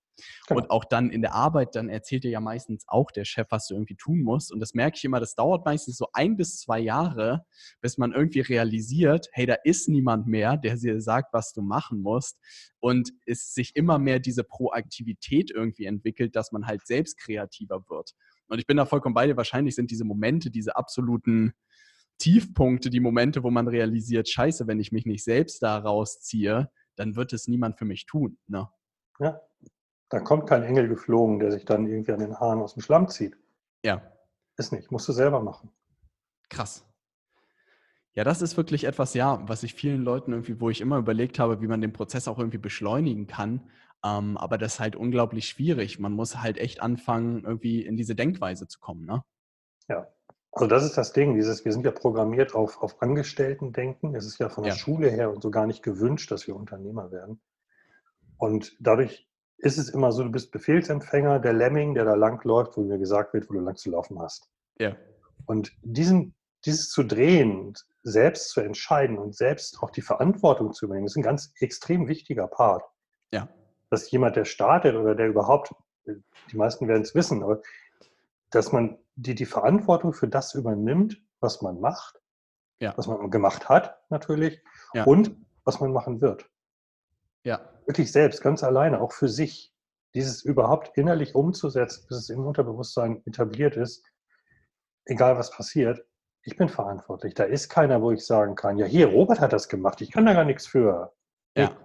[0.48, 0.62] Genau.
[0.62, 3.68] Und auch dann in der Arbeit, dann erzählt dir ja meistens auch der Chef, was
[3.68, 4.52] du irgendwie tun musst.
[4.52, 7.46] Und das merke ich immer, das dauert meistens so ein bis zwei Jahre,
[7.82, 12.02] bis man irgendwie realisiert, hey, da ist niemand mehr, der dir sagt, was du machen
[12.02, 12.40] musst.
[12.80, 18.14] Und es sich immer mehr diese Proaktivität irgendwie entwickelt, dass man halt selbst kreativer wird.
[18.48, 19.38] Und ich bin da vollkommen bei dir.
[19.38, 21.54] Wahrscheinlich sind diese Momente, diese absoluten
[22.18, 27.16] Tiefpunkte, die Momente, wo man realisiert, scheiße, wenn ich mich nicht selbst da rausziehe, dann
[27.16, 28.38] wird es niemand für mich tun.
[28.48, 28.70] Ne?
[29.20, 29.42] Ja,
[30.10, 33.08] da kommt kein Engel geflogen, der sich dann irgendwie an den Haaren aus dem Schlamm
[33.08, 33.38] zieht.
[33.84, 34.02] Ja.
[34.58, 35.72] Ist nicht, musst du selber machen.
[36.50, 36.86] Krass.
[38.14, 41.38] Ja, das ist wirklich etwas, ja, was ich vielen Leuten irgendwie, wo ich immer überlegt
[41.38, 43.70] habe, wie man den Prozess auch irgendwie beschleunigen kann.
[44.06, 46.00] Ähm, aber das ist halt unglaublich schwierig.
[46.00, 49.06] Man muss halt echt anfangen, irgendwie in diese Denkweise zu kommen.
[49.06, 49.24] Ne?
[49.90, 50.08] Ja,
[50.56, 54.16] also das ist das Ding, dieses, wir sind ja programmiert auf, auf Angestellten-Denken.
[54.16, 54.80] Es ist ja von der ja.
[54.80, 57.42] Schule her und so gar nicht gewünscht, dass wir Unternehmer werden.
[58.38, 59.28] Und dadurch
[59.58, 63.34] ist es immer so, du bist Befehlsempfänger, der Lemming, der da langläuft, wo mir gesagt
[63.34, 64.50] wird, wo du lang zu laufen hast.
[64.80, 64.96] Ja.
[65.46, 66.36] Und diesen,
[66.66, 71.24] dieses zu drehen, selbst zu entscheiden und selbst auch die Verantwortung zu übernehmen, ist ein
[71.24, 72.84] ganz extrem wichtiger Part.
[73.32, 73.50] Ja.
[73.90, 75.74] Dass jemand, der startet oder der überhaupt,
[76.06, 77.62] die meisten werden es wissen, aber
[78.52, 82.22] dass man die, die Verantwortung für das übernimmt, was man macht,
[82.80, 82.94] ja.
[82.98, 84.62] was man gemacht hat natürlich
[84.94, 85.04] ja.
[85.06, 86.50] und was man machen wird.
[87.44, 87.75] Ja.
[87.86, 89.72] Wirklich selbst, ganz alleine, auch für sich.
[90.14, 94.06] Dieses überhaupt innerlich umzusetzen, bis es im Unterbewusstsein etabliert ist,
[95.06, 96.06] egal was passiert,
[96.44, 97.34] ich bin verantwortlich.
[97.34, 100.26] Da ist keiner, wo ich sagen kann, ja, hier, Robert hat das gemacht, ich kann
[100.26, 101.14] da gar nichts für.
[101.58, 101.76] Ja.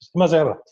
[0.00, 0.62] Ist immer selber.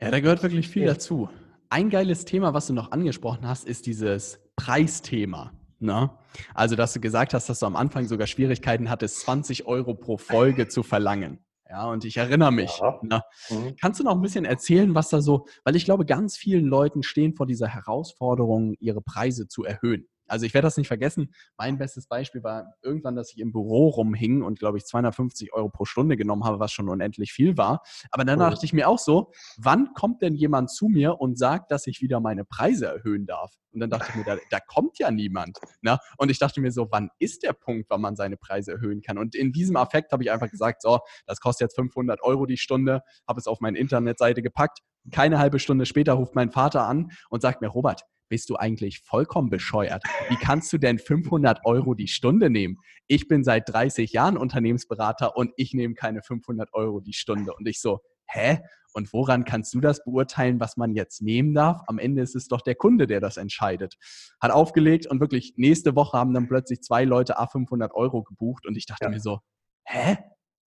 [0.00, 0.92] Ja, da gehört wirklich viel ja.
[0.92, 1.28] dazu.
[1.70, 5.52] Ein geiles Thema, was du noch angesprochen hast, ist dieses Preisthema.
[5.78, 6.10] Ne?
[6.54, 10.16] Also, dass du gesagt hast, dass du am Anfang sogar Schwierigkeiten hattest, 20 Euro pro
[10.16, 11.43] Folge zu verlangen.
[11.74, 12.78] Ja, und ich erinnere mich.
[12.78, 13.00] Ja.
[13.02, 13.20] Ne?
[13.50, 13.74] Mhm.
[13.80, 17.02] Kannst du noch ein bisschen erzählen, was da so, weil ich glaube, ganz vielen Leuten
[17.02, 20.06] stehen vor dieser Herausforderung, ihre Preise zu erhöhen.
[20.26, 21.34] Also ich werde das nicht vergessen.
[21.56, 25.68] Mein bestes Beispiel war irgendwann, dass ich im Büro rumhing und, glaube ich, 250 Euro
[25.68, 27.82] pro Stunde genommen habe, was schon unendlich viel war.
[28.10, 28.50] Aber dann oh.
[28.50, 32.00] dachte ich mir auch so, wann kommt denn jemand zu mir und sagt, dass ich
[32.00, 33.54] wieder meine Preise erhöhen darf?
[33.74, 35.58] Und dann dachte ich mir, da, da kommt ja niemand.
[35.82, 35.98] Ne?
[36.16, 39.18] Und ich dachte mir so, wann ist der Punkt, wann man seine Preise erhöhen kann?
[39.18, 42.56] Und in diesem Affekt habe ich einfach gesagt, so, das kostet jetzt 500 Euro die
[42.56, 44.78] Stunde, habe es auf meine Internetseite gepackt.
[45.10, 49.00] Keine halbe Stunde später ruft mein Vater an und sagt mir, Robert, bist du eigentlich
[49.00, 50.02] vollkommen bescheuert.
[50.28, 52.78] Wie kannst du denn 500 Euro die Stunde nehmen?
[53.06, 57.54] Ich bin seit 30 Jahren Unternehmensberater und ich nehme keine 500 Euro die Stunde.
[57.54, 58.60] Und ich so, hä?
[58.92, 61.80] Und woran kannst du das beurteilen, was man jetzt nehmen darf?
[61.88, 63.96] Am Ende ist es doch der Kunde, der das entscheidet.
[64.40, 68.76] Hat aufgelegt und wirklich nächste Woche haben dann plötzlich zwei Leute A500 Euro gebucht und
[68.76, 69.10] ich dachte ja.
[69.10, 69.40] mir so,
[69.84, 70.18] hä?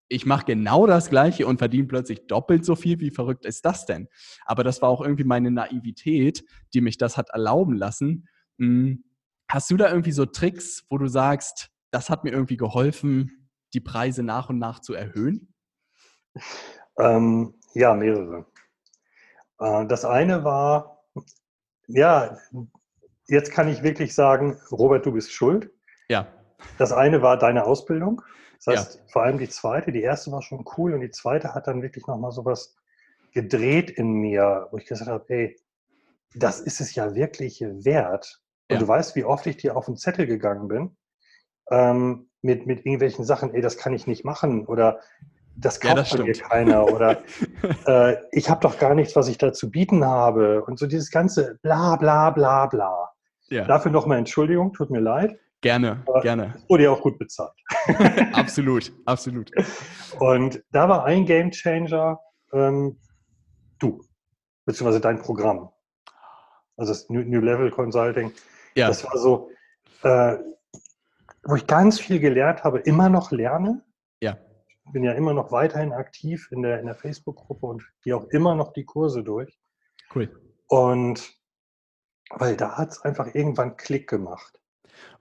[0.08, 2.98] Ich mache genau das Gleiche und verdiene plötzlich doppelt so viel.
[3.00, 4.08] Wie verrückt ist das denn?
[4.46, 6.44] Aber das war auch irgendwie meine Naivität,
[6.74, 8.28] die mich das hat erlauben lassen.
[8.58, 9.04] Hm,
[9.50, 13.80] hast du da irgendwie so Tricks, wo du sagst, das hat mir irgendwie geholfen, die
[13.80, 15.54] Preise nach und nach zu erhöhen?
[16.98, 18.46] Ähm, ja, mehrere.
[19.60, 21.04] Äh, das eine war,
[21.86, 22.36] ja,
[23.26, 25.70] jetzt kann ich wirklich sagen, Robert, du bist schuld.
[26.08, 26.26] Ja.
[26.78, 28.22] Das eine war deine Ausbildung.
[28.64, 29.00] Das heißt, ja.
[29.08, 32.06] vor allem die zweite, die erste war schon cool und die zweite hat dann wirklich
[32.06, 32.76] nochmal sowas
[33.32, 35.56] gedreht in mir, wo ich gesagt habe, ey,
[36.34, 38.40] das ist es ja wirklich wert.
[38.68, 38.80] Und ja.
[38.80, 40.96] du weißt, wie oft ich dir auf den Zettel gegangen bin,
[41.70, 45.00] ähm, mit, mit irgendwelchen Sachen, ey, das kann ich nicht machen oder
[45.56, 47.22] das kauft ja, das von dir keiner oder
[47.86, 51.10] äh, ich habe doch gar nichts, was ich da zu bieten habe und so dieses
[51.10, 53.10] ganze bla bla bla bla.
[53.48, 53.64] Ja.
[53.64, 55.38] Dafür nochmal Entschuldigung, tut mir leid.
[55.60, 56.54] Gerne, Aber gerne.
[56.68, 57.52] Wurde ja auch gut bezahlt.
[58.32, 59.50] absolut, absolut.
[60.20, 62.20] Und da war ein Game Changer
[62.52, 62.98] ähm,
[63.78, 64.00] du,
[64.64, 65.70] beziehungsweise dein Programm.
[66.76, 68.32] Also das New, New Level Consulting.
[68.76, 68.86] Ja.
[68.86, 69.50] Das war so,
[70.02, 70.38] äh,
[71.42, 73.84] wo ich ganz viel gelernt habe, immer noch lerne.
[74.20, 74.38] Ja.
[74.86, 78.26] Ich bin ja immer noch weiterhin aktiv in der, in der Facebook-Gruppe und gehe auch
[78.28, 79.58] immer noch die Kurse durch.
[80.14, 80.30] Cool.
[80.68, 81.36] Und
[82.30, 84.60] weil da hat es einfach irgendwann Klick gemacht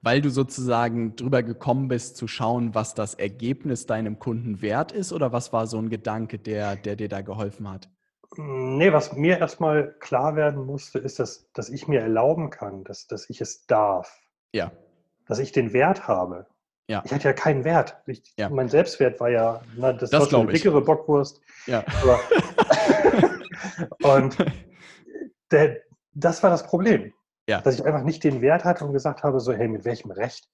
[0.01, 5.13] weil du sozusagen drüber gekommen bist zu schauen, was das Ergebnis deinem Kunden wert ist?
[5.13, 7.89] Oder was war so ein Gedanke, der, der dir da geholfen hat?
[8.35, 13.07] Nee, was mir erstmal klar werden musste, ist, dass, dass ich mir erlauben kann, dass,
[13.07, 14.21] dass ich es darf.
[14.53, 14.71] Ja.
[15.27, 16.45] Dass ich den Wert habe.
[16.87, 17.03] Ja.
[17.05, 17.97] Ich hatte ja keinen Wert.
[18.05, 18.49] Ich, ja.
[18.49, 21.41] Mein Selbstwert war ja, na, das, das war schon eine dickere Bockwurst.
[21.65, 21.83] Ja.
[24.03, 24.37] und
[25.51, 25.81] der,
[26.13, 27.13] das war das Problem.
[27.47, 27.61] Ja.
[27.61, 30.49] Dass ich einfach nicht den Wert hatte und gesagt habe, so, hey, mit welchem Recht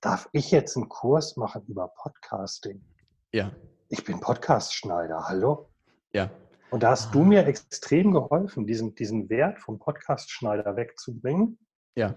[0.00, 2.84] darf ich jetzt einen Kurs machen über Podcasting?
[3.32, 3.50] Ja.
[3.88, 5.70] Ich bin Podcast-Schneider, hallo?
[6.12, 6.30] Ja.
[6.70, 7.10] Und da hast ah.
[7.10, 11.58] du mir extrem geholfen, diesen, diesen Wert vom Podcast-Schneider wegzubringen.
[11.96, 12.14] Ja.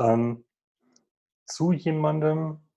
[0.00, 0.44] Ähm,
[1.46, 2.68] zu jemandem,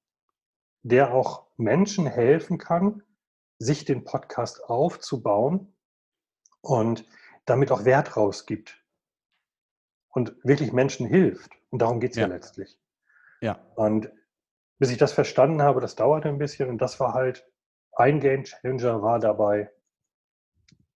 [0.84, 3.02] der auch Menschen helfen kann,
[3.58, 5.76] sich den Podcast aufzubauen
[6.62, 7.06] und
[7.46, 8.85] damit auch Wert rausgibt
[10.16, 11.52] und wirklich Menschen hilft.
[11.70, 12.24] Und darum geht es ja.
[12.24, 12.80] ja letztlich.
[13.42, 13.60] Ja.
[13.76, 14.10] Und
[14.80, 17.46] bis ich das verstanden habe, das dauerte ein bisschen und das war halt
[17.92, 19.70] ein Game Changer war dabei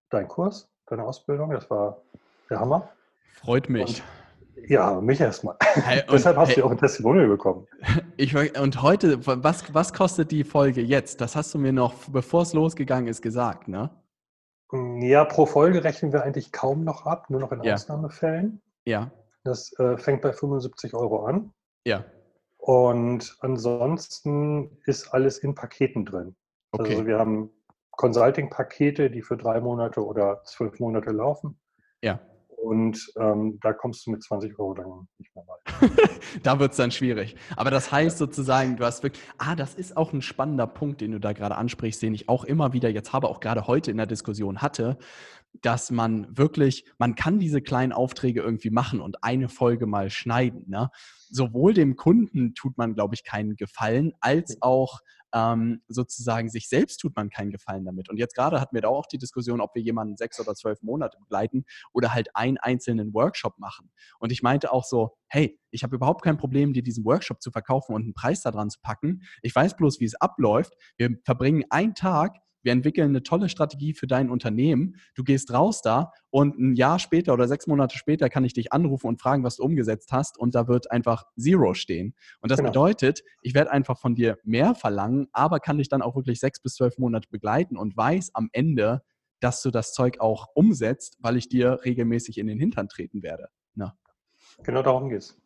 [0.09, 2.01] dein Kurs, deine Ausbildung, das war
[2.49, 2.89] der Hammer.
[3.33, 4.01] Freut mich.
[4.55, 5.55] Und, ja, mich erstmal.
[5.59, 7.67] Hey, Deshalb hast hey, du auch ein Testimonial bekommen.
[8.17, 11.21] Ich, und heute, was, was kostet die Folge jetzt?
[11.21, 13.91] Das hast du mir noch, bevor es losgegangen ist, gesagt, ne?
[14.99, 17.75] Ja, pro Folge rechnen wir eigentlich kaum noch ab, nur noch in ja.
[17.75, 18.61] Ausnahmefällen.
[18.89, 19.11] Ja.
[19.43, 21.53] Das äh, fängt bei 75 Euro an.
[21.85, 22.03] Ja.
[22.57, 26.35] Und ansonsten ist alles in Paketen drin.
[26.71, 26.91] Okay.
[26.91, 27.51] Also wir haben
[27.91, 31.59] Consulting-Pakete, die für drei Monate oder zwölf Monate laufen.
[32.01, 32.19] Ja.
[32.61, 36.09] Und ähm, da kommst du mit 20 Euro dann nicht mehr weiter.
[36.43, 37.35] da wird es dann schwierig.
[37.55, 41.11] Aber das heißt sozusagen, du hast wirklich, ah, das ist auch ein spannender Punkt, den
[41.11, 43.97] du da gerade ansprichst, den ich auch immer wieder jetzt habe, auch gerade heute in
[43.97, 44.97] der Diskussion hatte,
[45.61, 50.65] dass man wirklich, man kann diese kleinen Aufträge irgendwie machen und eine Folge mal schneiden.
[50.67, 50.89] Ne?
[51.29, 54.99] Sowohl dem Kunden tut man, glaube ich, keinen Gefallen, als auch
[55.33, 58.09] ähm, sozusagen sich selbst tut man keinen Gefallen damit.
[58.09, 60.81] Und jetzt gerade hatten wir da auch die Diskussion, ob wir jemanden sechs oder zwölf
[60.81, 63.91] Monate begleiten oder halt einen einzelnen Workshop machen.
[64.19, 67.51] Und ich meinte auch so, hey, ich habe überhaupt kein Problem, dir diesen Workshop zu
[67.51, 69.21] verkaufen und einen Preis da dran zu packen.
[69.41, 70.73] Ich weiß bloß, wie es abläuft.
[70.97, 74.95] Wir verbringen einen Tag, wir entwickeln eine tolle Strategie für dein Unternehmen.
[75.15, 78.73] Du gehst raus da und ein Jahr später oder sechs Monate später kann ich dich
[78.73, 82.15] anrufen und fragen, was du umgesetzt hast und da wird einfach Zero stehen.
[82.41, 82.71] Und das genau.
[82.71, 86.61] bedeutet, ich werde einfach von dir mehr verlangen, aber kann dich dann auch wirklich sechs
[86.61, 89.01] bis zwölf Monate begleiten und weiß am Ende,
[89.39, 93.47] dass du das Zeug auch umsetzt, weil ich dir regelmäßig in den Hintern treten werde.
[93.73, 93.97] Na.
[94.63, 95.41] Genau darum geht es.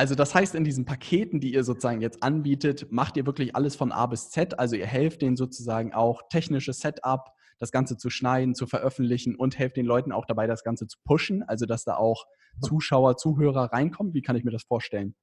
[0.00, 3.76] Also das heißt, in diesen Paketen, die ihr sozusagen jetzt anbietet, macht ihr wirklich alles
[3.76, 4.58] von A bis Z.
[4.58, 9.58] Also ihr helft denen sozusagen auch technisches Setup, das Ganze zu schneiden, zu veröffentlichen und
[9.58, 11.42] helft den Leuten auch dabei, das Ganze zu pushen.
[11.42, 12.24] Also dass da auch
[12.62, 14.14] Zuschauer, Zuhörer reinkommen.
[14.14, 15.14] Wie kann ich mir das vorstellen?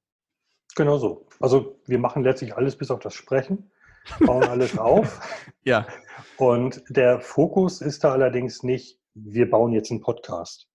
[0.76, 1.26] Genau so.
[1.40, 3.72] Also wir machen letztlich alles bis auf das Sprechen,
[4.20, 5.20] bauen alles auf.
[5.64, 5.88] ja.
[6.36, 10.68] Und der Fokus ist da allerdings nicht, wir bauen jetzt einen Podcast.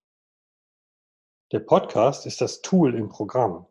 [1.54, 3.66] Der Podcast ist das Tool im Programm.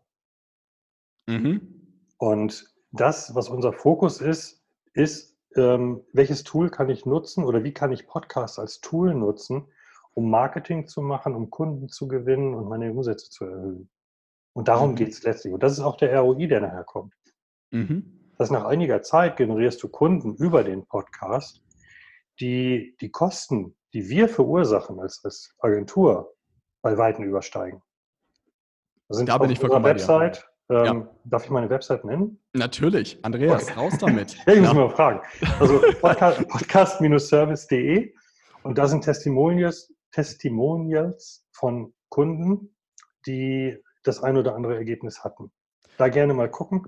[1.26, 1.82] Mhm.
[2.18, 4.62] Und das, was unser Fokus ist,
[4.94, 9.66] ist, ähm, welches Tool kann ich nutzen oder wie kann ich Podcasts als Tool nutzen,
[10.14, 13.90] um Marketing zu machen, um Kunden zu gewinnen und meine Umsätze zu erhöhen.
[14.52, 14.96] Und darum mhm.
[14.96, 15.52] geht es letztlich.
[15.54, 17.14] Und das ist auch der ROI, der nachher kommt.
[17.70, 18.30] Mhm.
[18.38, 21.62] Dass nach einiger Zeit generierst du Kunden über den Podcast,
[22.40, 26.34] die die Kosten, die wir verursachen als, als Agentur,
[26.82, 27.82] bei Weitem übersteigen.
[29.08, 31.08] Da sind da bin ich unserer Website ähm, ja.
[31.24, 32.38] Darf ich meine Website nennen?
[32.52, 33.18] Natürlich.
[33.22, 33.78] Andreas, okay.
[33.78, 34.36] raus damit.
[34.46, 34.74] ja, ich muss ja.
[34.74, 35.20] mal fragen.
[35.58, 38.14] Also podcast-service.de
[38.62, 42.74] und da sind Testimonials, Testimonials von Kunden,
[43.26, 45.50] die das ein oder andere Ergebnis hatten.
[45.98, 46.86] Da gerne mal gucken,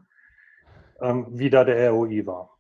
[1.01, 2.54] ähm, wie da der ROI war.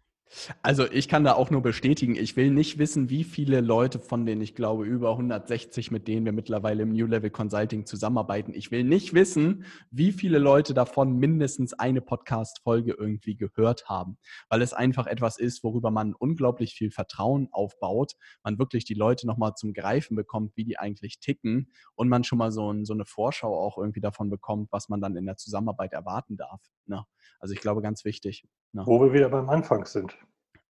[0.62, 4.26] Also ich kann da auch nur bestätigen, ich will nicht wissen, wie viele Leute von
[4.26, 8.70] denen, ich glaube über 160, mit denen wir mittlerweile im New Level Consulting zusammenarbeiten, ich
[8.70, 14.18] will nicht wissen, wie viele Leute davon mindestens eine Podcast-Folge irgendwie gehört haben,
[14.48, 19.26] weil es einfach etwas ist, worüber man unglaublich viel Vertrauen aufbaut, man wirklich die Leute
[19.26, 22.92] nochmal zum Greifen bekommt, wie die eigentlich ticken und man schon mal so, ein, so
[22.92, 26.60] eine Vorschau auch irgendwie davon bekommt, was man dann in der Zusammenarbeit erwarten darf.
[26.86, 27.04] Ne?
[27.38, 28.44] Also ich glaube, ganz wichtig.
[28.74, 28.82] Ne?
[28.86, 30.16] Wo wir wieder beim Anfang sind.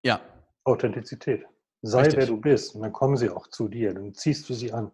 [0.03, 0.21] Ja.
[0.65, 1.45] Authentizität.
[1.83, 2.19] Sei Richtig.
[2.19, 4.93] wer du bist und dann kommen sie auch zu dir, dann ziehst du sie an.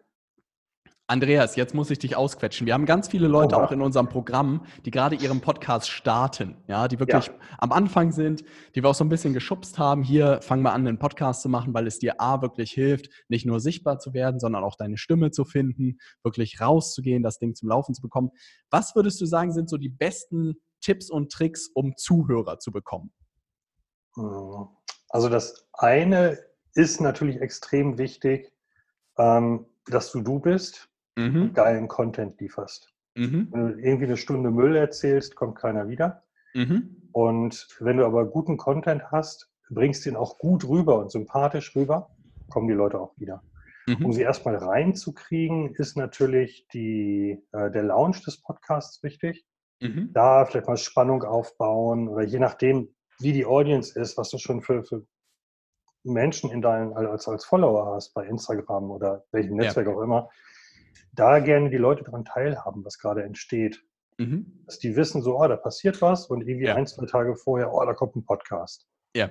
[1.11, 2.67] Andreas, jetzt muss ich dich ausquetschen.
[2.67, 6.57] Wir haben ganz viele Leute oh, auch in unserem Programm, die gerade ihren Podcast starten,
[6.67, 7.33] ja, die wirklich ja.
[7.57, 8.45] am Anfang sind,
[8.75, 10.03] die wir auch so ein bisschen geschubst haben.
[10.03, 13.47] Hier fang mal an, einen Podcast zu machen, weil es dir A wirklich hilft, nicht
[13.47, 17.71] nur sichtbar zu werden, sondern auch deine Stimme zu finden, wirklich rauszugehen, das Ding zum
[17.71, 18.31] Laufen zu bekommen.
[18.71, 23.13] Was würdest du sagen, sind so die besten Tipps und Tricks, um Zuhörer zu bekommen?
[24.15, 24.69] Hm.
[25.11, 26.39] Also das eine
[26.75, 28.53] ist natürlich extrem wichtig,
[29.17, 31.43] ähm, dass du du bist mhm.
[31.43, 32.93] und geilen Content lieferst.
[33.15, 33.49] Mhm.
[33.51, 36.23] Wenn du irgendwie eine Stunde Müll erzählst, kommt keiner wieder.
[36.55, 37.09] Mhm.
[37.13, 42.11] Und wenn du aber guten Content hast, bringst ihn auch gut rüber und sympathisch rüber,
[42.49, 43.43] kommen die Leute auch wieder.
[43.87, 44.07] Mhm.
[44.07, 49.47] Um sie erstmal reinzukriegen, ist natürlich die, äh, der Launch des Podcasts wichtig.
[49.81, 50.11] Mhm.
[50.13, 54.61] Da vielleicht mal Spannung aufbauen oder je nachdem, wie die Audience ist, was du schon
[54.61, 55.05] für, für
[56.05, 59.95] Menschen in deinen, als, als Follower hast, bei Instagram oder welchem Netzwerk ja.
[59.95, 60.29] auch immer,
[61.13, 63.83] da gerne die Leute daran teilhaben, was gerade entsteht.
[64.19, 64.65] Mhm.
[64.67, 66.75] Dass die wissen, so, oh, da passiert was und irgendwie ja.
[66.75, 68.89] ein, zwei Tage vorher, oh, da kommt ein Podcast.
[69.15, 69.31] Ja.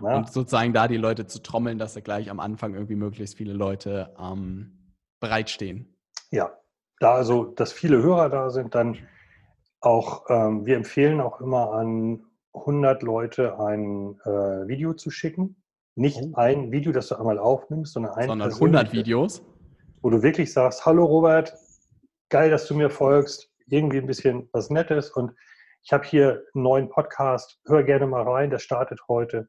[0.00, 0.16] ja.
[0.16, 3.52] Und sozusagen da die Leute zu trommeln, dass da gleich am Anfang irgendwie möglichst viele
[3.52, 5.96] Leute ähm, bereitstehen.
[6.30, 6.52] Ja,
[7.00, 8.96] da also, dass viele Hörer da sind, dann
[9.82, 12.24] auch, ähm, wir empfehlen auch immer an
[12.54, 15.56] 100 Leute ein äh, Video zu schicken.
[15.94, 16.32] Nicht oh.
[16.34, 19.42] ein Video, das du einmal aufnimmst, sondern ein sondern 100 Videos.
[20.00, 21.54] Wo du wirklich sagst, hallo Robert,
[22.30, 25.32] geil, dass du mir folgst, irgendwie ein bisschen was Nettes und
[25.84, 29.48] ich habe hier einen neuen Podcast, hör gerne mal rein, der startet heute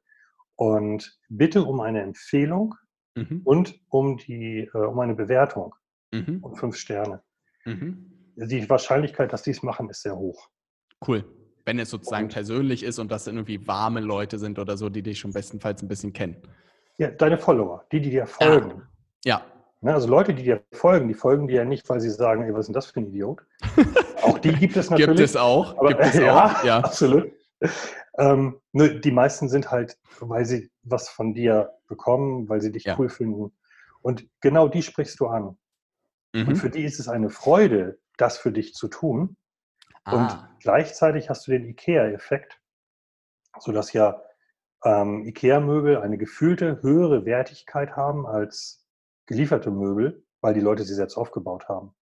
[0.55, 2.75] und bitte um eine Empfehlung
[3.15, 3.41] mhm.
[3.43, 5.75] und um, die, äh, um eine Bewertung
[6.11, 6.39] mhm.
[6.41, 7.21] und fünf Sterne.
[7.65, 8.12] Mhm.
[8.36, 10.49] Die Wahrscheinlichkeit, dass die es machen, ist sehr hoch.
[11.07, 11.23] Cool.
[11.65, 15.01] Wenn es sozusagen und, persönlich ist und das irgendwie warme Leute sind oder so, die
[15.01, 16.38] dich schon bestenfalls ein bisschen kennen.
[16.97, 18.84] Ja, deine Follower, die, die dir folgen.
[19.23, 19.38] Ja.
[19.38, 19.45] ja.
[19.81, 22.53] Ne, also Leute, die dir folgen, die folgen dir ja nicht, weil sie sagen, ey,
[22.53, 23.41] was ist denn das für ein Idiot?
[24.21, 25.17] auch die gibt es natürlich.
[25.17, 25.77] gibt es auch.
[25.77, 26.63] Aber, gibt es ja, auch.
[26.63, 27.31] ja, absolut.
[28.17, 32.86] Ähm, ne, die meisten sind halt, weil sie was von dir bekommen, weil sie dich
[32.86, 32.95] ja.
[32.97, 33.51] cool finden.
[34.01, 35.57] Und genau die sprichst du an.
[36.34, 36.47] Mhm.
[36.47, 39.36] Und für die ist es eine Freude, das für dich zu tun.
[40.03, 40.16] Ah.
[40.16, 42.59] Und gleichzeitig hast du den IKEA-Effekt,
[43.59, 44.22] sodass ja
[44.84, 48.86] ähm, IKEA-Möbel eine gefühlte höhere Wertigkeit haben als
[49.26, 51.93] gelieferte Möbel, weil die Leute sie selbst aufgebaut haben.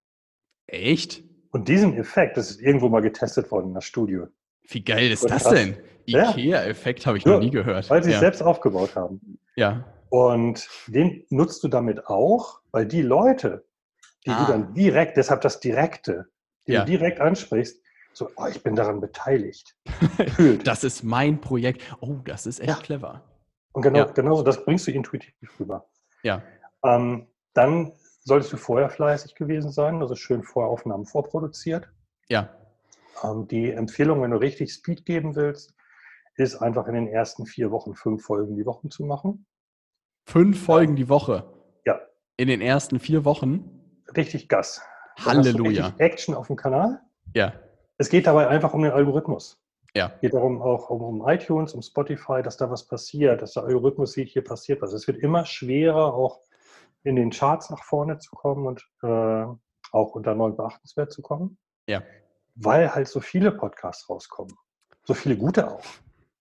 [0.67, 1.23] Echt?
[1.51, 4.23] Und diesen Effekt, das ist irgendwo mal getestet worden in der Studie.
[4.67, 5.77] Wie geil ist das denn?
[6.07, 7.89] IKEA-Effekt habe ich ja, noch nie gehört.
[7.89, 8.15] Weil sie ja.
[8.15, 9.39] es selbst aufgebaut haben.
[9.55, 9.85] Ja.
[10.09, 13.65] Und den nutzt du damit auch, weil die Leute,
[14.25, 14.45] die ah.
[14.45, 16.27] du dann direkt, deshalb das Direkte,
[16.67, 16.81] die ja.
[16.81, 17.81] du direkt ansprichst,
[18.13, 19.75] so, oh, ich bin daran beteiligt.
[20.63, 21.81] das ist mein Projekt.
[22.01, 22.75] Oh, das ist echt ja.
[22.75, 23.23] clever.
[23.71, 24.05] Und genau, ja.
[24.05, 25.87] genauso, das bringst du intuitiv rüber.
[26.23, 26.43] Ja.
[26.83, 27.93] Ähm, dann
[28.23, 31.87] solltest du vorher fleißig gewesen sein, also schön Voraufnahmen vorproduziert.
[32.27, 32.49] Ja.
[33.23, 35.73] Ähm, die Empfehlung, wenn du richtig Speed geben willst,
[36.35, 39.45] ist einfach in den ersten vier Wochen fünf Folgen die Woche zu machen.
[40.25, 41.45] Fünf Folgen die Woche?
[41.85, 41.99] Ja.
[42.37, 43.80] In den ersten vier Wochen?
[44.15, 44.81] Richtig Gas.
[45.23, 45.87] Halleluja.
[45.87, 47.01] Richtig Action auf dem Kanal.
[47.33, 47.53] Ja.
[47.97, 49.61] Es geht dabei einfach um den Algorithmus.
[49.93, 50.11] Ja.
[50.15, 53.63] Es geht darum auch um, um, iTunes, um Spotify, dass da was passiert, dass der
[53.63, 54.93] Algorithmus sieht, hier passiert was.
[54.93, 56.39] Es wird immer schwerer, auch
[57.03, 59.45] in den Charts nach vorne zu kommen und äh,
[59.91, 61.57] auch unter neun beachtenswert zu kommen.
[61.87, 62.03] Ja.
[62.55, 64.55] Weil halt so viele Podcasts rauskommen.
[65.03, 65.83] So viele gute auch.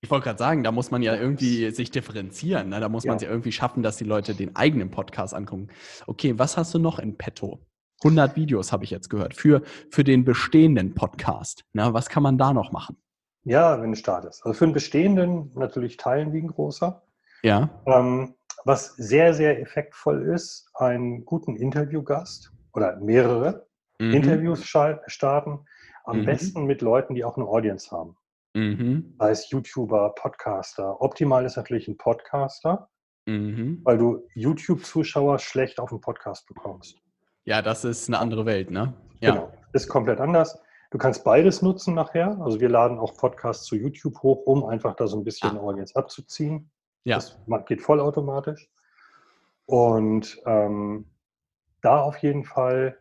[0.02, 2.70] Ich wollte gerade sagen, da muss man ja irgendwie sich differenzieren.
[2.70, 2.80] Ne?
[2.80, 3.10] Da muss ja.
[3.10, 5.68] man es ja irgendwie schaffen, dass die Leute den eigenen Podcast angucken.
[6.06, 7.60] Okay, was hast du noch in petto?
[8.02, 11.64] 100 Videos habe ich jetzt gehört für, für den bestehenden Podcast.
[11.74, 12.96] Na, was kann man da noch machen?
[13.44, 14.44] Ja, wenn du startest.
[14.44, 17.02] Also für den bestehenden natürlich teilen wie ein großer.
[17.42, 17.68] Ja.
[17.86, 18.34] Ähm,
[18.64, 23.66] was sehr, sehr effektvoll ist, einen guten Interviewgast oder mehrere
[23.98, 24.14] mhm.
[24.14, 25.60] Interviews starten.
[26.04, 26.24] Am mhm.
[26.24, 28.16] besten mit Leuten, die auch eine Audience haben.
[28.54, 29.14] Mhm.
[29.18, 31.00] Es YouTuber, Podcaster.
[31.00, 32.88] Optimal ist natürlich ein Podcaster,
[33.26, 33.80] mhm.
[33.84, 36.98] weil du YouTube-Zuschauer schlecht auf den Podcast bekommst.
[37.44, 38.94] Ja, das ist eine andere Welt, ne?
[39.20, 39.32] Ja.
[39.32, 40.60] Genau, ist komplett anders.
[40.90, 42.40] Du kannst beides nutzen nachher.
[42.40, 45.60] Also wir laden auch Podcasts zu YouTube hoch, um einfach da so ein bisschen ah.
[45.60, 46.70] Audience abzuziehen.
[47.04, 47.16] Ja.
[47.16, 48.68] Das geht vollautomatisch.
[49.66, 51.06] Und ähm,
[51.80, 52.98] da auf jeden Fall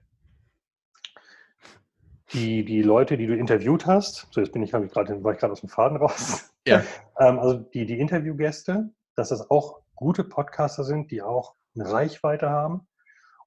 [2.33, 5.39] die, die Leute, die du interviewt hast, so jetzt bin ich, ich grad, war ich
[5.39, 6.53] gerade aus dem Faden raus.
[6.67, 6.83] Ja.
[7.19, 12.49] ähm, also die, die Interviewgäste, dass das auch gute Podcaster sind, die auch eine Reichweite
[12.49, 12.87] haben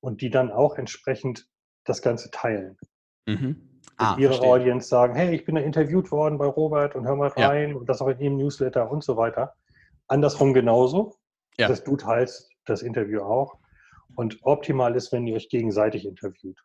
[0.01, 1.47] und die dann auch entsprechend
[1.85, 2.76] das Ganze teilen.
[3.26, 3.80] Mhm.
[3.97, 4.51] Ah, ihre verstehe.
[4.51, 7.76] Audience sagen, hey, ich bin da interviewt worden bei Robert und hör mal rein ja.
[7.76, 9.55] und das auch in ihrem Newsletter und so weiter.
[10.09, 11.16] Andersrum genauso.
[11.57, 11.68] Ja.
[11.68, 13.59] Das du teilst das Interview auch.
[14.16, 16.59] Und optimal ist, wenn ihr euch gegenseitig interviewt.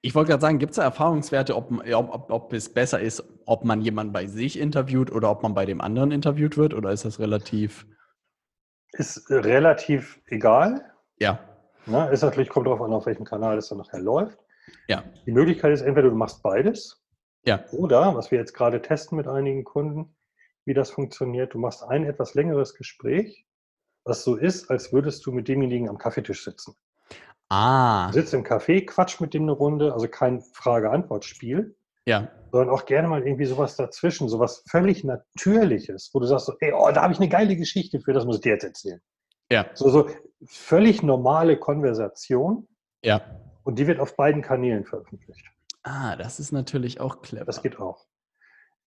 [0.00, 3.64] Ich wollte gerade sagen, gibt es da Erfahrungswerte, ob, ob, ob, es besser ist, ob
[3.64, 6.74] man jemanden bei sich interviewt oder ob man bei dem anderen interviewt wird?
[6.74, 7.86] Oder ist das relativ?
[8.92, 10.84] Ist relativ egal.
[11.18, 11.38] Ja.
[11.86, 14.38] Na, ist natürlich, kommt darauf an, auf welchem Kanal es dann nachher läuft.
[14.88, 15.04] Ja.
[15.26, 17.02] Die Möglichkeit ist entweder du machst beides.
[17.44, 17.64] Ja.
[17.72, 20.14] Oder, was wir jetzt gerade testen mit einigen Kunden,
[20.64, 21.54] wie das funktioniert.
[21.54, 23.46] Du machst ein etwas längeres Gespräch,
[24.04, 26.76] was so ist, als würdest du mit demjenigen am Kaffeetisch sitzen.
[27.50, 28.06] Ah.
[28.06, 31.76] Du sitzt im Café, quatsch mit dem eine Runde, also kein Frage-Antwort-Spiel.
[32.06, 32.28] Ja.
[32.52, 36.72] Sondern auch gerne mal irgendwie sowas dazwischen, sowas völlig Natürliches, wo du sagst so, ey,
[36.72, 39.00] oh, da habe ich eine geile Geschichte für, das muss ich dir jetzt erzählen.
[39.50, 39.66] Ja.
[39.74, 40.08] So, so
[40.46, 42.68] völlig normale Konversation.
[43.04, 43.20] Ja.
[43.64, 45.44] Und die wird auf beiden Kanälen veröffentlicht.
[45.82, 47.44] Ah, das ist natürlich auch clever.
[47.44, 48.06] Das geht auch.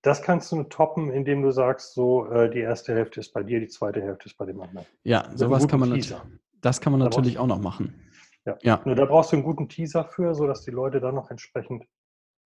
[0.01, 3.59] Das kannst du toppen, indem du sagst, so äh, die erste Hälfte ist bei dir,
[3.59, 4.85] die zweite Hälfte ist bei dem anderen.
[5.03, 6.15] Ja, sowas kann man natürlich.
[6.61, 7.93] Das kann man natürlich auch noch machen.
[8.45, 8.57] Ja.
[8.61, 8.81] ja.
[8.85, 11.85] Nur da brauchst du einen guten Teaser für, sodass die Leute dann noch entsprechend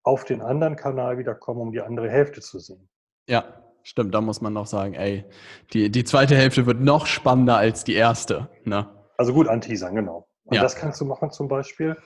[0.03, 2.89] auf den anderen Kanal wieder kommen, um die andere Hälfte zu sehen.
[3.27, 4.13] Ja, stimmt.
[4.13, 5.25] Da muss man noch sagen, ey,
[5.73, 8.49] die, die zweite Hälfte wird noch spannender als die erste.
[8.63, 8.87] Ne?
[9.17, 10.29] Also gut anteasern, genau.
[10.45, 10.61] Und ja.
[10.61, 11.97] das kannst du machen zum Beispiel.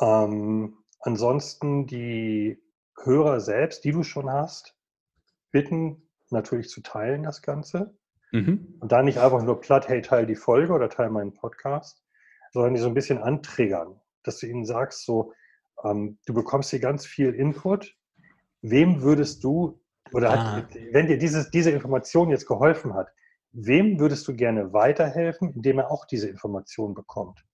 [0.00, 2.62] Ähm, ansonsten die
[3.02, 4.76] Hörer selbst, die du schon hast,
[5.52, 7.96] bitten natürlich zu teilen das Ganze.
[8.32, 8.76] Mhm.
[8.80, 12.02] Und da nicht einfach nur platt, hey, teil die Folge oder teil meinen Podcast,
[12.52, 15.32] sondern die so ein bisschen antriggern, dass du ihnen sagst, so,
[15.84, 17.96] ähm, du bekommst hier ganz viel Input.
[18.62, 19.80] Wem würdest du,
[20.12, 20.56] oder ah.
[20.56, 23.08] hat, wenn dir dieses, diese Information jetzt geholfen hat,
[23.52, 27.44] wem würdest du gerne weiterhelfen, indem er auch diese Information bekommt?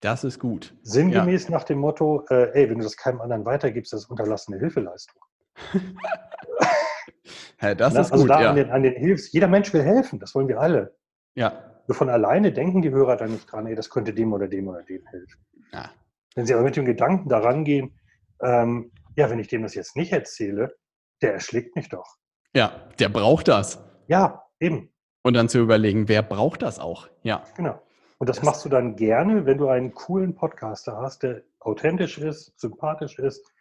[0.00, 0.76] Das ist gut.
[0.82, 1.52] Sinngemäß ja.
[1.52, 5.20] nach dem Motto, äh, ey, wenn du das keinem anderen weitergibst, das ist unterlassene Hilfeleistung.
[7.60, 8.50] ja, das Na, ist also gut, da ja.
[8.50, 10.96] an den, an den Hilfs, jeder Mensch will helfen, das wollen wir alle.
[11.34, 11.72] Ja.
[11.86, 14.68] Nur von alleine denken die Hörer da nicht dran, ey, das könnte dem oder dem
[14.68, 15.40] oder dem helfen.
[15.72, 15.90] Ja.
[16.34, 17.98] Wenn sie aber mit dem Gedanken daran gehen,
[18.42, 20.76] ähm, ja, wenn ich dem das jetzt nicht erzähle,
[21.22, 22.16] der erschlägt mich doch.
[22.54, 23.82] Ja, der braucht das.
[24.08, 24.92] Ja, eben.
[25.22, 27.08] Und dann zu überlegen, wer braucht das auch?
[27.22, 27.44] Ja.
[27.56, 27.82] Genau.
[28.18, 32.18] Und das, das machst du dann gerne, wenn du einen coolen Podcaster hast, der authentisch
[32.18, 33.52] ist, sympathisch ist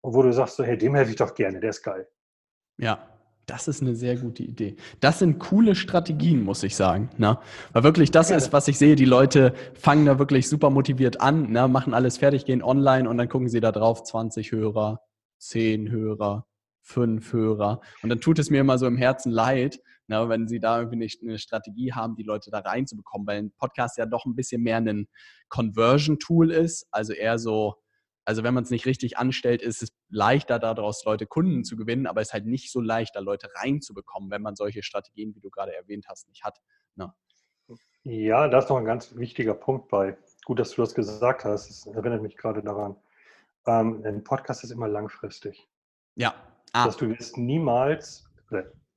[0.00, 2.08] und wo du sagst so, hey, dem helfe ich doch gerne, der ist geil.
[2.82, 2.98] Ja,
[3.46, 4.74] das ist eine sehr gute Idee.
[4.98, 7.10] Das sind coole Strategien, muss ich sagen.
[7.16, 7.38] Ne?
[7.72, 8.36] Weil wirklich das ja.
[8.36, 8.96] ist, was ich sehe.
[8.96, 11.68] Die Leute fangen da wirklich super motiviert an, ne?
[11.68, 15.00] machen alles fertig, gehen online und dann gucken sie da drauf, 20 Hörer,
[15.38, 16.46] 10 Hörer,
[16.80, 17.80] 5 Hörer.
[18.02, 20.98] Und dann tut es mir immer so im Herzen leid, Ne, wenn sie da irgendwie
[20.98, 24.60] nicht eine Strategie haben, die Leute da reinzubekommen, weil ein Podcast ja doch ein bisschen
[24.60, 25.06] mehr ein
[25.48, 27.76] Conversion-Tool ist, also eher so,
[28.24, 32.06] also wenn man es nicht richtig anstellt, ist es leichter daraus Leute Kunden zu gewinnen,
[32.06, 35.40] aber es ist halt nicht so leicht, da Leute reinzubekommen, wenn man solche Strategien, wie
[35.40, 36.58] du gerade erwähnt hast, nicht hat.
[36.94, 37.12] Ne?
[38.04, 40.16] Ja, da ist noch ein ganz wichtiger Punkt bei.
[40.44, 41.68] Gut, dass du das gesagt hast.
[41.68, 42.96] Das erinnert mich gerade daran.
[43.66, 45.68] Ähm, ein Podcast ist immer langfristig.
[46.16, 46.34] Ja.
[46.72, 46.86] Ah.
[46.86, 48.28] Dass du wirst niemals,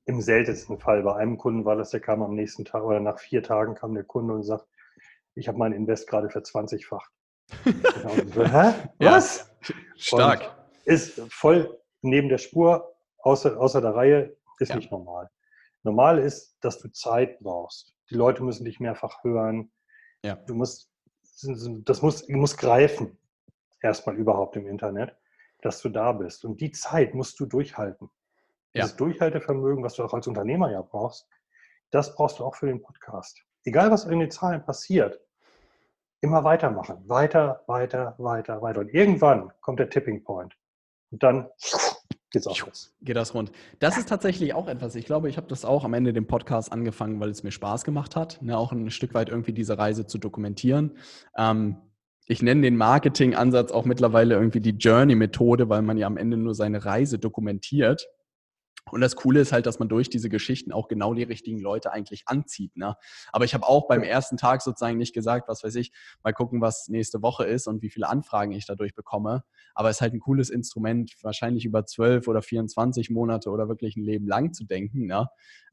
[0.06, 1.02] im seltensten Fall.
[1.02, 3.94] Bei einem Kunden war das, der kam am nächsten Tag oder nach vier Tagen kam
[3.94, 4.66] der Kunde und sagt,
[5.34, 7.10] ich habe meinen Invest gerade für 20-facht.
[7.64, 8.72] Hä?
[8.98, 9.50] Was?
[9.60, 10.40] Ja, stark.
[10.42, 14.76] Und ist voll neben der Spur, außer, außer der Reihe, ist ja.
[14.76, 15.30] nicht normal.
[15.82, 17.94] Normal ist, dass du Zeit brauchst.
[18.10, 19.70] Die Leute müssen dich mehrfach hören.
[20.22, 20.36] Ja.
[20.36, 20.90] Du musst,
[21.42, 23.18] das muss, muss greifen,
[23.82, 25.16] erstmal überhaupt im Internet,
[25.62, 26.44] dass du da bist.
[26.44, 28.10] Und die Zeit musst du durchhalten.
[28.74, 28.96] Dieses ja.
[28.96, 31.28] Durchhaltevermögen, was du auch als Unternehmer ja brauchst,
[31.90, 33.40] das brauchst du auch für den Podcast.
[33.64, 35.20] Egal, was in den Zahlen passiert,
[36.26, 36.96] immer weitermachen.
[37.06, 38.80] Weiter, weiter, weiter, weiter.
[38.80, 40.54] Und irgendwann kommt der Tipping Point.
[41.10, 41.48] Und dann
[42.30, 42.94] geht's auch los.
[43.00, 43.52] Geht das rund.
[43.78, 44.94] Das ist tatsächlich auch etwas.
[44.96, 47.84] Ich glaube, ich habe das auch am Ende dem Podcast angefangen, weil es mir Spaß
[47.84, 50.98] gemacht hat, ne, auch ein Stück weit irgendwie diese Reise zu dokumentieren.
[51.36, 51.76] Ähm,
[52.26, 56.56] ich nenne den Marketing-Ansatz auch mittlerweile irgendwie die Journey-Methode, weil man ja am Ende nur
[56.56, 58.08] seine Reise dokumentiert.
[58.92, 61.92] Und das Coole ist halt, dass man durch diese Geschichten auch genau die richtigen Leute
[61.92, 62.76] eigentlich anzieht.
[62.76, 62.96] Ne?
[63.32, 65.90] Aber ich habe auch beim ersten Tag sozusagen nicht gesagt, was weiß ich,
[66.22, 69.42] mal gucken, was nächste Woche ist und wie viele Anfragen ich dadurch bekomme.
[69.74, 73.96] Aber es ist halt ein cooles Instrument, wahrscheinlich über zwölf oder 24 Monate oder wirklich
[73.96, 75.28] ein Leben lang zu denken, ne?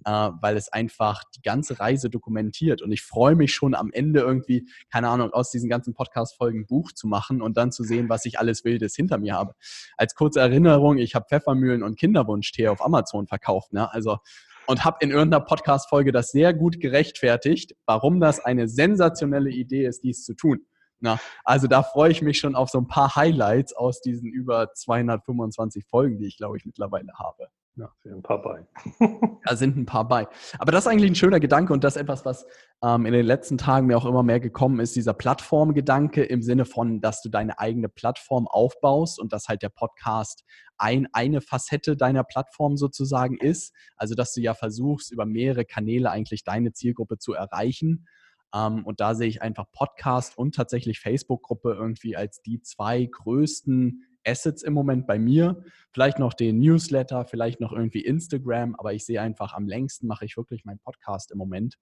[0.06, 2.82] Äh, weil es einfach die ganze Reise dokumentiert.
[2.82, 6.66] Und ich freue mich schon am Ende irgendwie, keine Ahnung, aus diesen ganzen Podcast-Folgen ein
[6.66, 9.54] Buch zu machen und dann zu sehen, was ich alles Wildes hinter mir habe.
[9.98, 13.74] Als kurze Erinnerung, ich habe Pfeffermühlen und Kinderwunschtee auf Amazon Amazon verkauft.
[13.74, 13.92] Ne?
[13.94, 14.18] Also
[14.66, 20.04] und habe in irgendeiner Podcast-Folge das sehr gut gerechtfertigt, warum das eine sensationelle Idee ist,
[20.04, 20.66] dies zu tun.
[21.02, 24.72] Na, also da freue ich mich schon auf so ein paar Highlights aus diesen über
[24.74, 27.50] 225 Folgen, die ich glaube ich mittlerweile habe.
[27.76, 28.68] Ja, sind ein paar bei.
[29.46, 30.28] da sind ein paar bei.
[30.60, 32.46] Aber das ist eigentlich ein schöner Gedanke und das ist etwas, was
[32.84, 36.66] ähm, in den letzten Tagen mir auch immer mehr gekommen ist, dieser Plattformgedanke im Sinne
[36.66, 40.44] von, dass du deine eigene Plattform aufbaust und dass halt der Podcast
[40.78, 43.74] ein, eine Facette deiner Plattform sozusagen ist.
[43.96, 48.06] Also dass du ja versuchst, über mehrere Kanäle eigentlich deine Zielgruppe zu erreichen.
[48.54, 54.04] Ähm, und da sehe ich einfach Podcast und tatsächlich Facebook-Gruppe irgendwie als die zwei größten
[54.26, 55.64] Assets im Moment bei mir.
[55.92, 60.26] Vielleicht noch den Newsletter, vielleicht noch irgendwie Instagram, aber ich sehe einfach, am längsten mache
[60.26, 61.78] ich wirklich meinen Podcast im Moment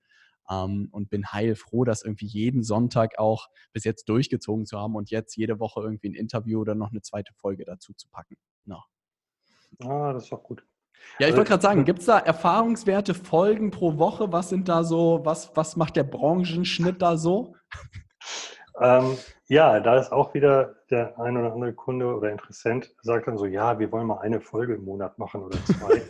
[0.50, 5.12] ähm, und bin heilfroh, das irgendwie jeden Sonntag auch bis jetzt durchgezogen zu haben und
[5.12, 8.36] jetzt jede Woche irgendwie ein Interview oder noch eine zweite Folge dazu zu packen.
[8.66, 8.84] No.
[9.80, 10.66] Ah, das ist doch gut.
[11.20, 14.32] Ja, ich wollte gerade sagen, gibt es da erfahrungswerte Folgen pro Woche?
[14.32, 17.56] Was sind da so, was, was macht der Branchenschnitt da so?
[18.82, 19.18] Ähm,
[19.48, 23.46] ja, da ist auch wieder der ein oder andere Kunde oder Interessent, sagt dann so,
[23.46, 26.02] ja, wir wollen mal eine Folge im Monat machen oder zwei.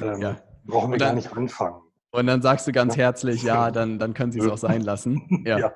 [0.00, 0.36] ähm, ja.
[0.64, 1.82] Brauchen wir dann, gar nicht anfangen.
[2.10, 5.26] Und dann sagst du ganz herzlich, ja, dann, dann können Sie es auch sein lassen.
[5.46, 5.58] Ja.
[5.58, 5.74] ja.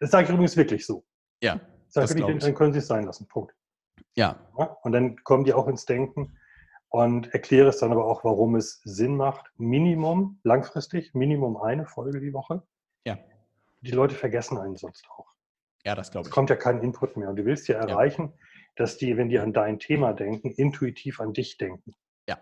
[0.00, 1.04] Das sage ich übrigens wirklich so.
[1.42, 1.60] Ja.
[1.92, 3.26] Das sage ich, dann können Sie es sein lassen.
[3.26, 3.52] Punkt.
[4.14, 4.36] Ja.
[4.58, 4.64] ja.
[4.82, 6.38] Und dann kommen die auch ins Denken
[6.88, 12.20] und erkläre es dann aber auch, warum es Sinn macht, Minimum, langfristig, Minimum eine Folge
[12.20, 12.62] die Woche.
[13.04, 13.18] Ja.
[13.80, 15.26] Die Leute vergessen einen sonst auch.
[15.88, 16.28] Ja, das glaube ich.
[16.28, 17.30] Es kommt ja kein Input mehr.
[17.30, 18.38] Und du willst ja erreichen, ja.
[18.76, 21.94] dass die, wenn die an dein Thema denken, intuitiv an dich denken.
[22.28, 22.36] Ja.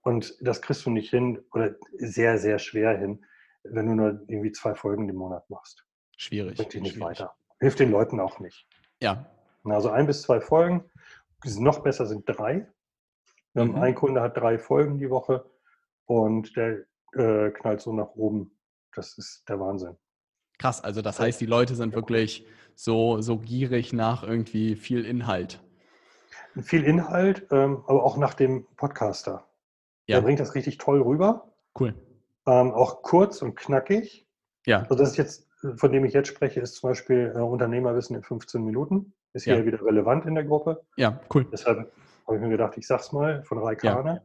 [0.00, 3.26] Und das kriegst du nicht hin oder sehr, sehr schwer hin,
[3.62, 5.84] wenn du nur irgendwie zwei Folgen im Monat machst.
[6.16, 6.56] Schwierig.
[6.56, 7.20] Bringt dich nicht Schwierig.
[7.20, 7.34] weiter.
[7.60, 8.66] Hilft den Leuten auch nicht.
[9.02, 9.30] Ja.
[9.64, 10.90] Also ein bis zwei Folgen.
[11.44, 12.66] Noch besser sind drei.
[13.52, 13.74] Mhm.
[13.74, 15.44] Ein Kunde hat drei Folgen die Woche
[16.06, 18.58] und der äh, knallt so nach oben.
[18.94, 19.98] Das ist der Wahnsinn.
[20.62, 22.46] Krass, also das heißt, die Leute sind wirklich
[22.76, 25.60] so, so gierig nach irgendwie viel Inhalt.
[26.62, 29.48] Viel Inhalt, ähm, aber auch nach dem Podcaster.
[30.06, 30.18] Ja.
[30.18, 31.52] Der bringt das richtig toll rüber.
[31.78, 31.96] Cool.
[32.46, 34.28] Ähm, auch kurz und knackig.
[34.64, 34.82] Ja.
[34.82, 38.22] Also das ist jetzt, von dem ich jetzt spreche, ist zum Beispiel äh, Unternehmerwissen in
[38.22, 39.14] 15 Minuten.
[39.32, 39.66] Ist hier ja.
[39.66, 40.84] wieder relevant in der Gruppe.
[40.96, 41.44] Ja, cool.
[41.50, 41.90] Deshalb
[42.24, 44.10] habe ich mir gedacht, ich sag's mal, von Raikane.
[44.10, 44.22] Ja.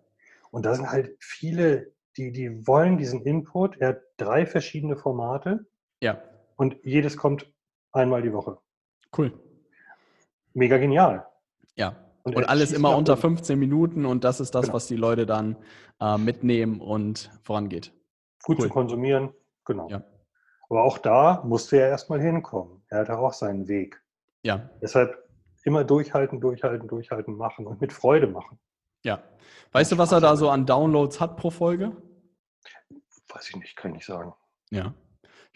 [0.52, 3.78] Und da sind halt viele, die, die wollen diesen Input.
[3.78, 5.66] Er hat drei verschiedene Formate.
[6.02, 6.22] Ja.
[6.56, 7.52] Und jedes kommt
[7.92, 8.58] einmal die Woche.
[9.18, 9.34] Cool.
[10.54, 11.28] Mega genial.
[11.76, 11.96] Ja.
[12.24, 14.76] Und, und alles immer unter 15 Minuten und das ist das, genau.
[14.76, 15.56] was die Leute dann
[16.02, 17.94] äh, mitnehmen und vorangeht.
[18.44, 18.66] Gut cool.
[18.66, 19.34] zu konsumieren,
[19.64, 19.88] genau.
[19.90, 20.04] Ja.
[20.70, 22.84] Aber auch da musste er erstmal hinkommen.
[22.90, 24.02] Er hatte auch seinen Weg.
[24.44, 24.70] Ja.
[24.82, 25.18] Deshalb
[25.64, 28.60] immer durchhalten, durchhalten, durchhalten, machen und mit Freude machen.
[29.04, 29.24] Ja.
[29.72, 31.96] Weißt du, was er da so an Downloads hat pro Folge?
[33.30, 34.34] Weiß ich nicht, kann ich nicht sagen.
[34.70, 34.94] Ja.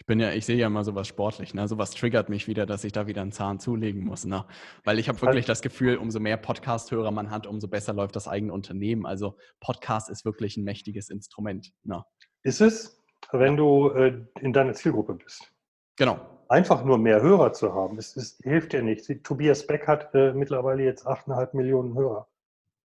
[0.02, 1.68] Ich bin ja, ich sehe ja immer sowas sportlich, ne?
[1.68, 4.44] Sowas triggert mich wieder, dass ich da wieder einen Zahn zulegen muss, ne?
[4.82, 8.26] Weil ich habe wirklich das Gefühl, umso mehr Podcast-Hörer man hat, umso besser läuft das
[8.26, 9.06] eigene Unternehmen.
[9.06, 11.70] Also Podcast ist wirklich ein mächtiges Instrument.
[11.84, 12.04] Ne?
[12.42, 13.00] Ist es,
[13.30, 15.52] wenn du äh, in deiner Zielgruppe bist?
[15.94, 16.18] Genau.
[16.48, 19.22] Einfach nur mehr Hörer zu haben, es, es hilft dir nicht.
[19.22, 22.26] Tobias Beck hat äh, mittlerweile jetzt 8,5 Millionen Hörer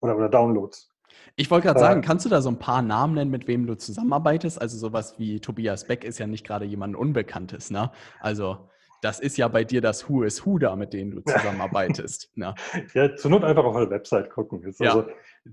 [0.02, 0.91] oder, oder Downloads.
[1.36, 3.74] Ich wollte gerade sagen, kannst du da so ein paar Namen nennen, mit wem du
[3.76, 4.60] zusammenarbeitest?
[4.60, 7.90] Also sowas wie Tobias Beck ist ja nicht gerade jemand Unbekanntes, ne?
[8.20, 8.68] Also
[9.02, 12.30] das ist ja bei dir das Who is Who da, mit dem du zusammenarbeitest.
[12.36, 12.54] ne?
[12.94, 14.62] Ja, zur Not einfach auf der Website gucken.
[14.64, 15.06] Also, ja.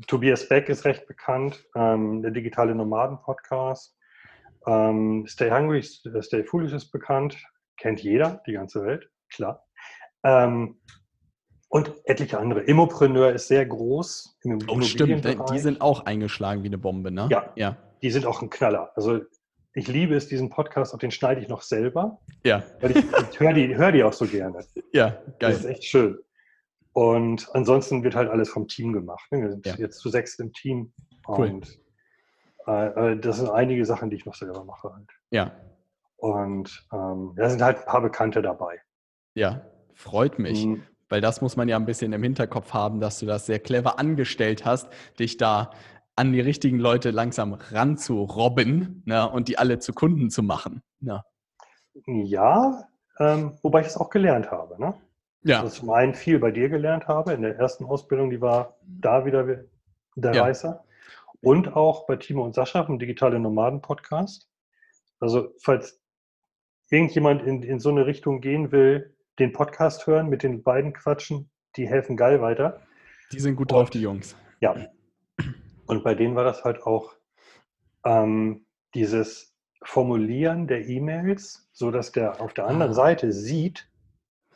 [0.07, 3.97] Tobias Beck ist recht bekannt, ähm, der digitale Nomaden-Podcast.
[4.68, 7.38] Ähm, Stay Hungry, Stay Foolish ist bekannt,
[7.78, 9.64] kennt jeder, die ganze Welt, klar.
[10.24, 10.80] Ähm,
[11.70, 12.62] und etliche andere.
[12.62, 14.38] Immopreneur ist sehr groß.
[14.44, 15.26] Im oh, stimmt.
[15.52, 17.28] Die sind auch eingeschlagen wie eine Bombe, ne?
[17.32, 17.78] Ja, ja.
[18.02, 18.92] Die sind auch ein Knaller.
[18.96, 19.22] Also
[19.74, 22.20] ich liebe es, diesen Podcast, auch den schneide ich noch selber.
[22.44, 22.64] Ja.
[22.82, 24.66] Weil ich, ich höre die, hör die auch so gerne.
[24.94, 25.52] Ja, geil.
[25.52, 26.18] Das ist echt schön.
[26.94, 29.32] Und ansonsten wird halt alles vom Team gemacht.
[29.32, 29.42] Ne?
[29.42, 29.76] Wir sind ja.
[29.76, 30.92] jetzt zu sechs im Team.
[31.28, 31.50] Cool.
[31.50, 31.80] Und
[32.68, 35.10] äh, äh, das sind einige Sachen, die ich noch selber mache halt.
[35.30, 35.52] Ja.
[36.18, 38.82] Und ähm, da sind halt ein paar Bekannte dabei.
[39.36, 39.62] Ja,
[39.94, 40.66] freut mich.
[40.66, 40.84] Mhm.
[41.10, 43.99] Weil das muss man ja ein bisschen im Hinterkopf haben, dass du das sehr clever
[43.99, 44.88] angestellt hast,
[45.20, 45.72] dich da
[46.16, 50.84] an die richtigen Leute langsam ranzurobben ne, und die alle zu Kunden zu machen.
[50.99, 51.24] Ne.
[52.05, 52.88] Ja,
[53.20, 54.80] ähm, wobei ich es auch gelernt habe.
[54.80, 54.93] Ne?
[55.43, 55.62] Ja.
[55.62, 57.34] Also zum einen viel bei dir gelernt habe.
[57.34, 59.45] In der ersten Ausbildung, die war da wieder
[60.16, 60.43] der ja.
[60.43, 60.84] Reißer.
[61.41, 64.49] Und auch bei Timo und Sascha vom Digitale Nomaden Podcast.
[65.22, 66.01] Also, falls
[66.89, 71.50] irgendjemand in, in so eine Richtung gehen will, den Podcast hören, mit den beiden quatschen,
[71.76, 72.82] die helfen geil weiter.
[73.32, 74.36] Die sind gut drauf, die Jungs.
[74.60, 74.76] Ja.
[75.86, 77.16] Und bei denen war das halt auch
[78.06, 82.96] ähm, dieses Formulieren der E-Mails, so dass der auf der anderen ah.
[82.96, 83.90] Seite sieht,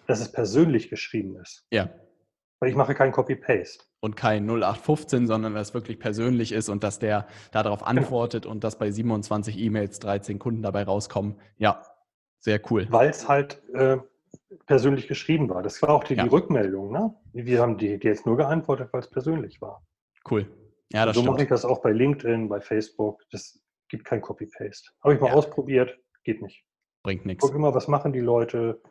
[0.05, 1.65] dass es persönlich geschrieben ist.
[1.71, 1.89] Ja.
[2.59, 3.85] Weil ich mache kein Copy-Paste.
[4.01, 7.89] Und kein 0815, sondern dass es wirklich persönlich ist und dass der darauf genau.
[7.89, 11.39] antwortet und dass bei 27 E-Mails 13 Kunden dabei rauskommen.
[11.57, 11.81] Ja,
[12.39, 12.87] sehr cool.
[12.89, 13.97] Weil es halt äh,
[14.65, 15.61] persönlich geschrieben war.
[15.63, 16.23] Das war auch die, ja.
[16.23, 16.91] die Rückmeldung.
[16.91, 17.13] Ne?
[17.33, 19.85] Wir haben die, die jetzt nur geantwortet, weil es persönlich war.
[20.29, 20.47] Cool.
[20.91, 23.23] Ja, das so mache ich das auch bei LinkedIn, bei Facebook.
[23.31, 24.91] Das gibt kein Copy-Paste.
[25.03, 25.33] Habe ich mal ja.
[25.33, 26.63] ausprobiert, geht nicht.
[27.03, 27.43] Bringt nichts.
[27.43, 28.81] Guck immer, was machen die Leute,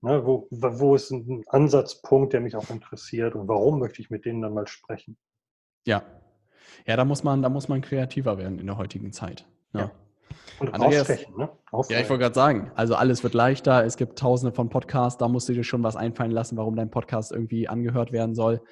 [0.00, 4.24] ne, wo, wo ist ein Ansatzpunkt, der mich auch interessiert und warum möchte ich mit
[4.24, 5.16] denen dann mal sprechen.
[5.86, 6.02] Ja.
[6.86, 9.46] Ja, da muss man, da muss man kreativer werden in der heutigen Zeit.
[9.72, 9.80] Ja.
[9.80, 9.90] ja.
[10.62, 11.50] Und Andreas, ne?
[11.88, 13.84] Ja, ich wollte gerade sagen, also alles wird leichter.
[13.84, 16.88] Es gibt tausende von Podcasts, da musst du dir schon was einfallen lassen, warum dein
[16.88, 18.62] Podcast irgendwie angehört werden soll.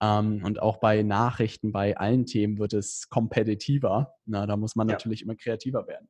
[0.00, 4.14] Ähm, und auch bei Nachrichten, bei allen Themen wird es kompetitiver.
[4.24, 4.94] Na, da muss man ja.
[4.94, 6.08] natürlich immer kreativer werden.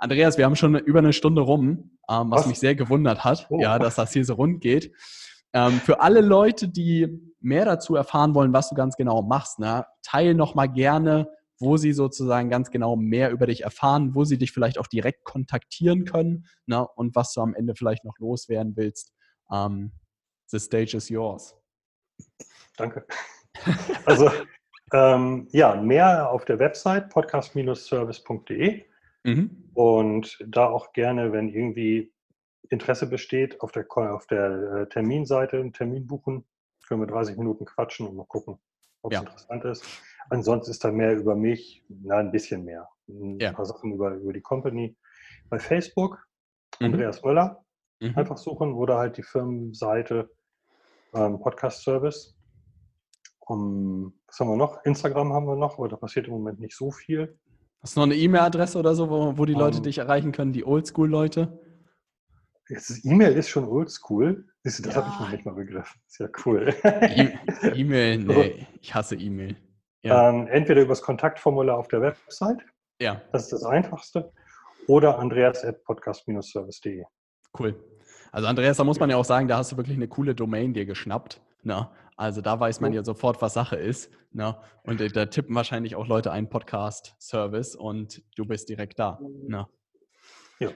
[0.00, 3.46] Andreas, wir haben schon über eine Stunde rum, ähm, was, was, mich sehr gewundert hat,
[3.50, 3.60] oh.
[3.60, 4.92] ja, dass das hier so rund geht.
[5.52, 7.08] Ähm, für alle Leute, die
[7.40, 11.28] mehr dazu erfahren wollen, was du ganz genau machst, ne, teil noch mal gerne
[11.62, 15.24] wo sie sozusagen ganz genau mehr über dich erfahren, wo sie dich vielleicht auch direkt
[15.24, 19.14] kontaktieren können ne, und was du am Ende vielleicht noch loswerden willst.
[19.50, 19.92] Ähm,
[20.48, 21.56] the stage is yours.
[22.76, 23.06] Danke.
[24.06, 24.30] Also
[24.92, 28.84] ähm, ja, mehr auf der Website podcast-service.de
[29.24, 29.70] mhm.
[29.74, 32.12] und da auch gerne, wenn irgendwie
[32.70, 36.44] Interesse besteht, auf der, auf der äh, Terminseite einen Termin buchen,
[36.88, 38.58] können wir 30 Minuten quatschen und mal gucken,
[39.02, 39.20] ob es ja.
[39.20, 39.84] interessant ist.
[40.30, 42.88] Ansonsten ist da mehr über mich, na, ein bisschen mehr.
[43.08, 43.52] Ein ja.
[43.52, 44.96] paar Sachen über, über die Company.
[45.48, 46.26] Bei Facebook,
[46.80, 46.86] mhm.
[46.86, 47.64] Andreas Möller,
[48.00, 48.16] mhm.
[48.16, 50.30] einfach suchen oder halt die Firmenseite
[51.14, 52.34] ähm, Podcast Service.
[53.40, 54.84] Um, was haben wir noch?
[54.84, 57.38] Instagram haben wir noch, aber da passiert im Moment nicht so viel.
[57.82, 60.52] Hast du noch eine E-Mail-Adresse oder so, wo, wo die Leute um, dich erreichen können,
[60.52, 61.58] die Oldschool-Leute?
[63.02, 64.46] E-Mail ist schon oldschool.
[64.62, 64.94] Das ja.
[64.94, 66.00] habe ich noch nicht mal begriffen.
[66.06, 66.74] Ist ja cool.
[67.74, 69.56] E-Mail, nee, ich hasse E-Mail.
[70.02, 70.28] Ja.
[70.28, 72.58] Ähm, entweder übers Kontaktformular auf der Website.
[73.00, 73.20] Ja.
[73.32, 74.32] Das ist das Einfachste.
[74.88, 77.04] Oder andreas.podcast-service.de.
[77.58, 77.76] Cool.
[78.32, 80.72] Also Andreas, da muss man ja auch sagen, da hast du wirklich eine coole Domain
[80.72, 81.40] dir geschnappt.
[81.62, 81.88] Ne?
[82.16, 84.10] Also da weiß man ja sofort, was Sache ist.
[84.32, 84.56] Ne?
[84.82, 89.20] Und da tippen wahrscheinlich auch Leute einen Podcast-Service und du bist direkt da.
[89.46, 89.66] Ne?
[90.58, 90.70] Ja.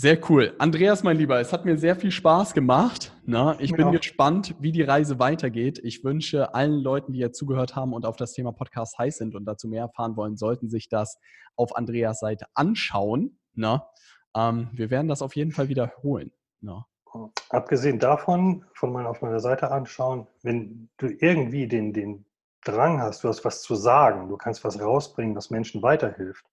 [0.00, 0.54] Sehr cool.
[0.56, 3.12] Andreas, mein Lieber, es hat mir sehr viel Spaß gemacht.
[3.26, 3.90] Na, ich bin ja.
[3.90, 5.78] gespannt, wie die Reise weitergeht.
[5.84, 9.34] Ich wünsche allen Leuten, die jetzt zugehört haben und auf das Thema Podcast heiß sind
[9.34, 11.18] und dazu mehr erfahren wollen, sollten sich das
[11.54, 13.38] auf Andreas Seite anschauen.
[13.52, 13.90] Na,
[14.34, 16.32] ähm, wir werden das auf jeden Fall wiederholen.
[16.62, 16.86] Na.
[17.50, 22.24] Abgesehen davon, von meiner, auf meiner Seite anschauen, wenn du irgendwie den, den
[22.64, 26.46] Drang hast, du hast was zu sagen, du kannst was rausbringen, was Menschen weiterhilft,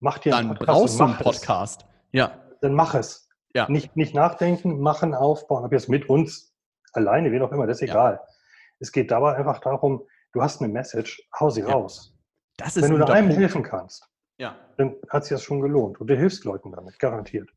[0.00, 1.82] mach dir einen Dann Podcast brauchst du einen Podcast.
[1.82, 1.88] Es.
[2.12, 3.28] Ja dann mach es.
[3.54, 3.68] Ja.
[3.68, 5.64] Nicht, nicht nachdenken, machen, aufbauen.
[5.64, 6.54] Ob jetzt mit uns,
[6.92, 8.14] alleine, wie auch immer, das ist egal.
[8.14, 8.34] Ja.
[8.80, 10.02] Es geht dabei einfach darum,
[10.32, 11.68] du hast eine Message, hau sie ja.
[11.68, 12.14] raus.
[12.56, 14.08] Das ist Wenn du einem helfen kannst,
[14.38, 14.56] ja.
[14.76, 16.00] dann hat sich das schon gelohnt.
[16.00, 17.48] Und du hilfst Leuten damit, garantiert.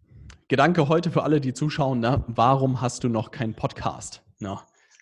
[0.48, 2.24] Gedanke heute für alle, die zuschauen, ne?
[2.28, 4.22] warum hast du noch keinen Podcast?
[4.40, 4.58] Ne?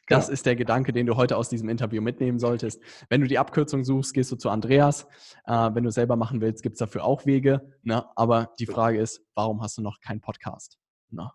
[0.10, 0.34] Das ja.
[0.34, 2.82] ist der Gedanke, den du heute aus diesem Interview mitnehmen solltest.
[3.10, 5.08] Wenn du die Abkürzung suchst, gehst du zu Andreas.
[5.46, 7.78] Äh, wenn du selber machen willst, gibt es dafür auch Wege.
[7.84, 8.04] Ne?
[8.16, 10.80] Aber die Frage ist, warum hast du noch keinen Podcast?
[11.12, 11.30] Ne?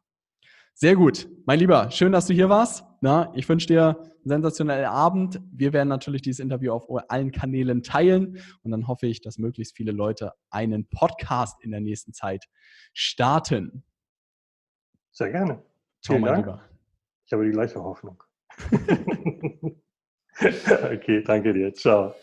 [0.76, 1.28] Sehr gut.
[1.46, 2.84] Mein Lieber, schön, dass du hier warst.
[3.00, 5.40] Na, ich wünsche dir einen sensationellen Abend.
[5.52, 9.76] Wir werden natürlich dieses Interview auf allen Kanälen teilen und dann hoffe ich, dass möglichst
[9.76, 12.46] viele Leute einen Podcast in der nächsten Zeit
[12.92, 13.84] starten.
[15.12, 15.62] Sehr gerne.
[16.02, 16.46] Ciao, mein Dank.
[16.46, 16.62] Lieber.
[17.26, 18.23] Ich habe die gleiche Hoffnung.
[20.40, 21.72] okay, danke dir.
[21.74, 22.14] Ciao.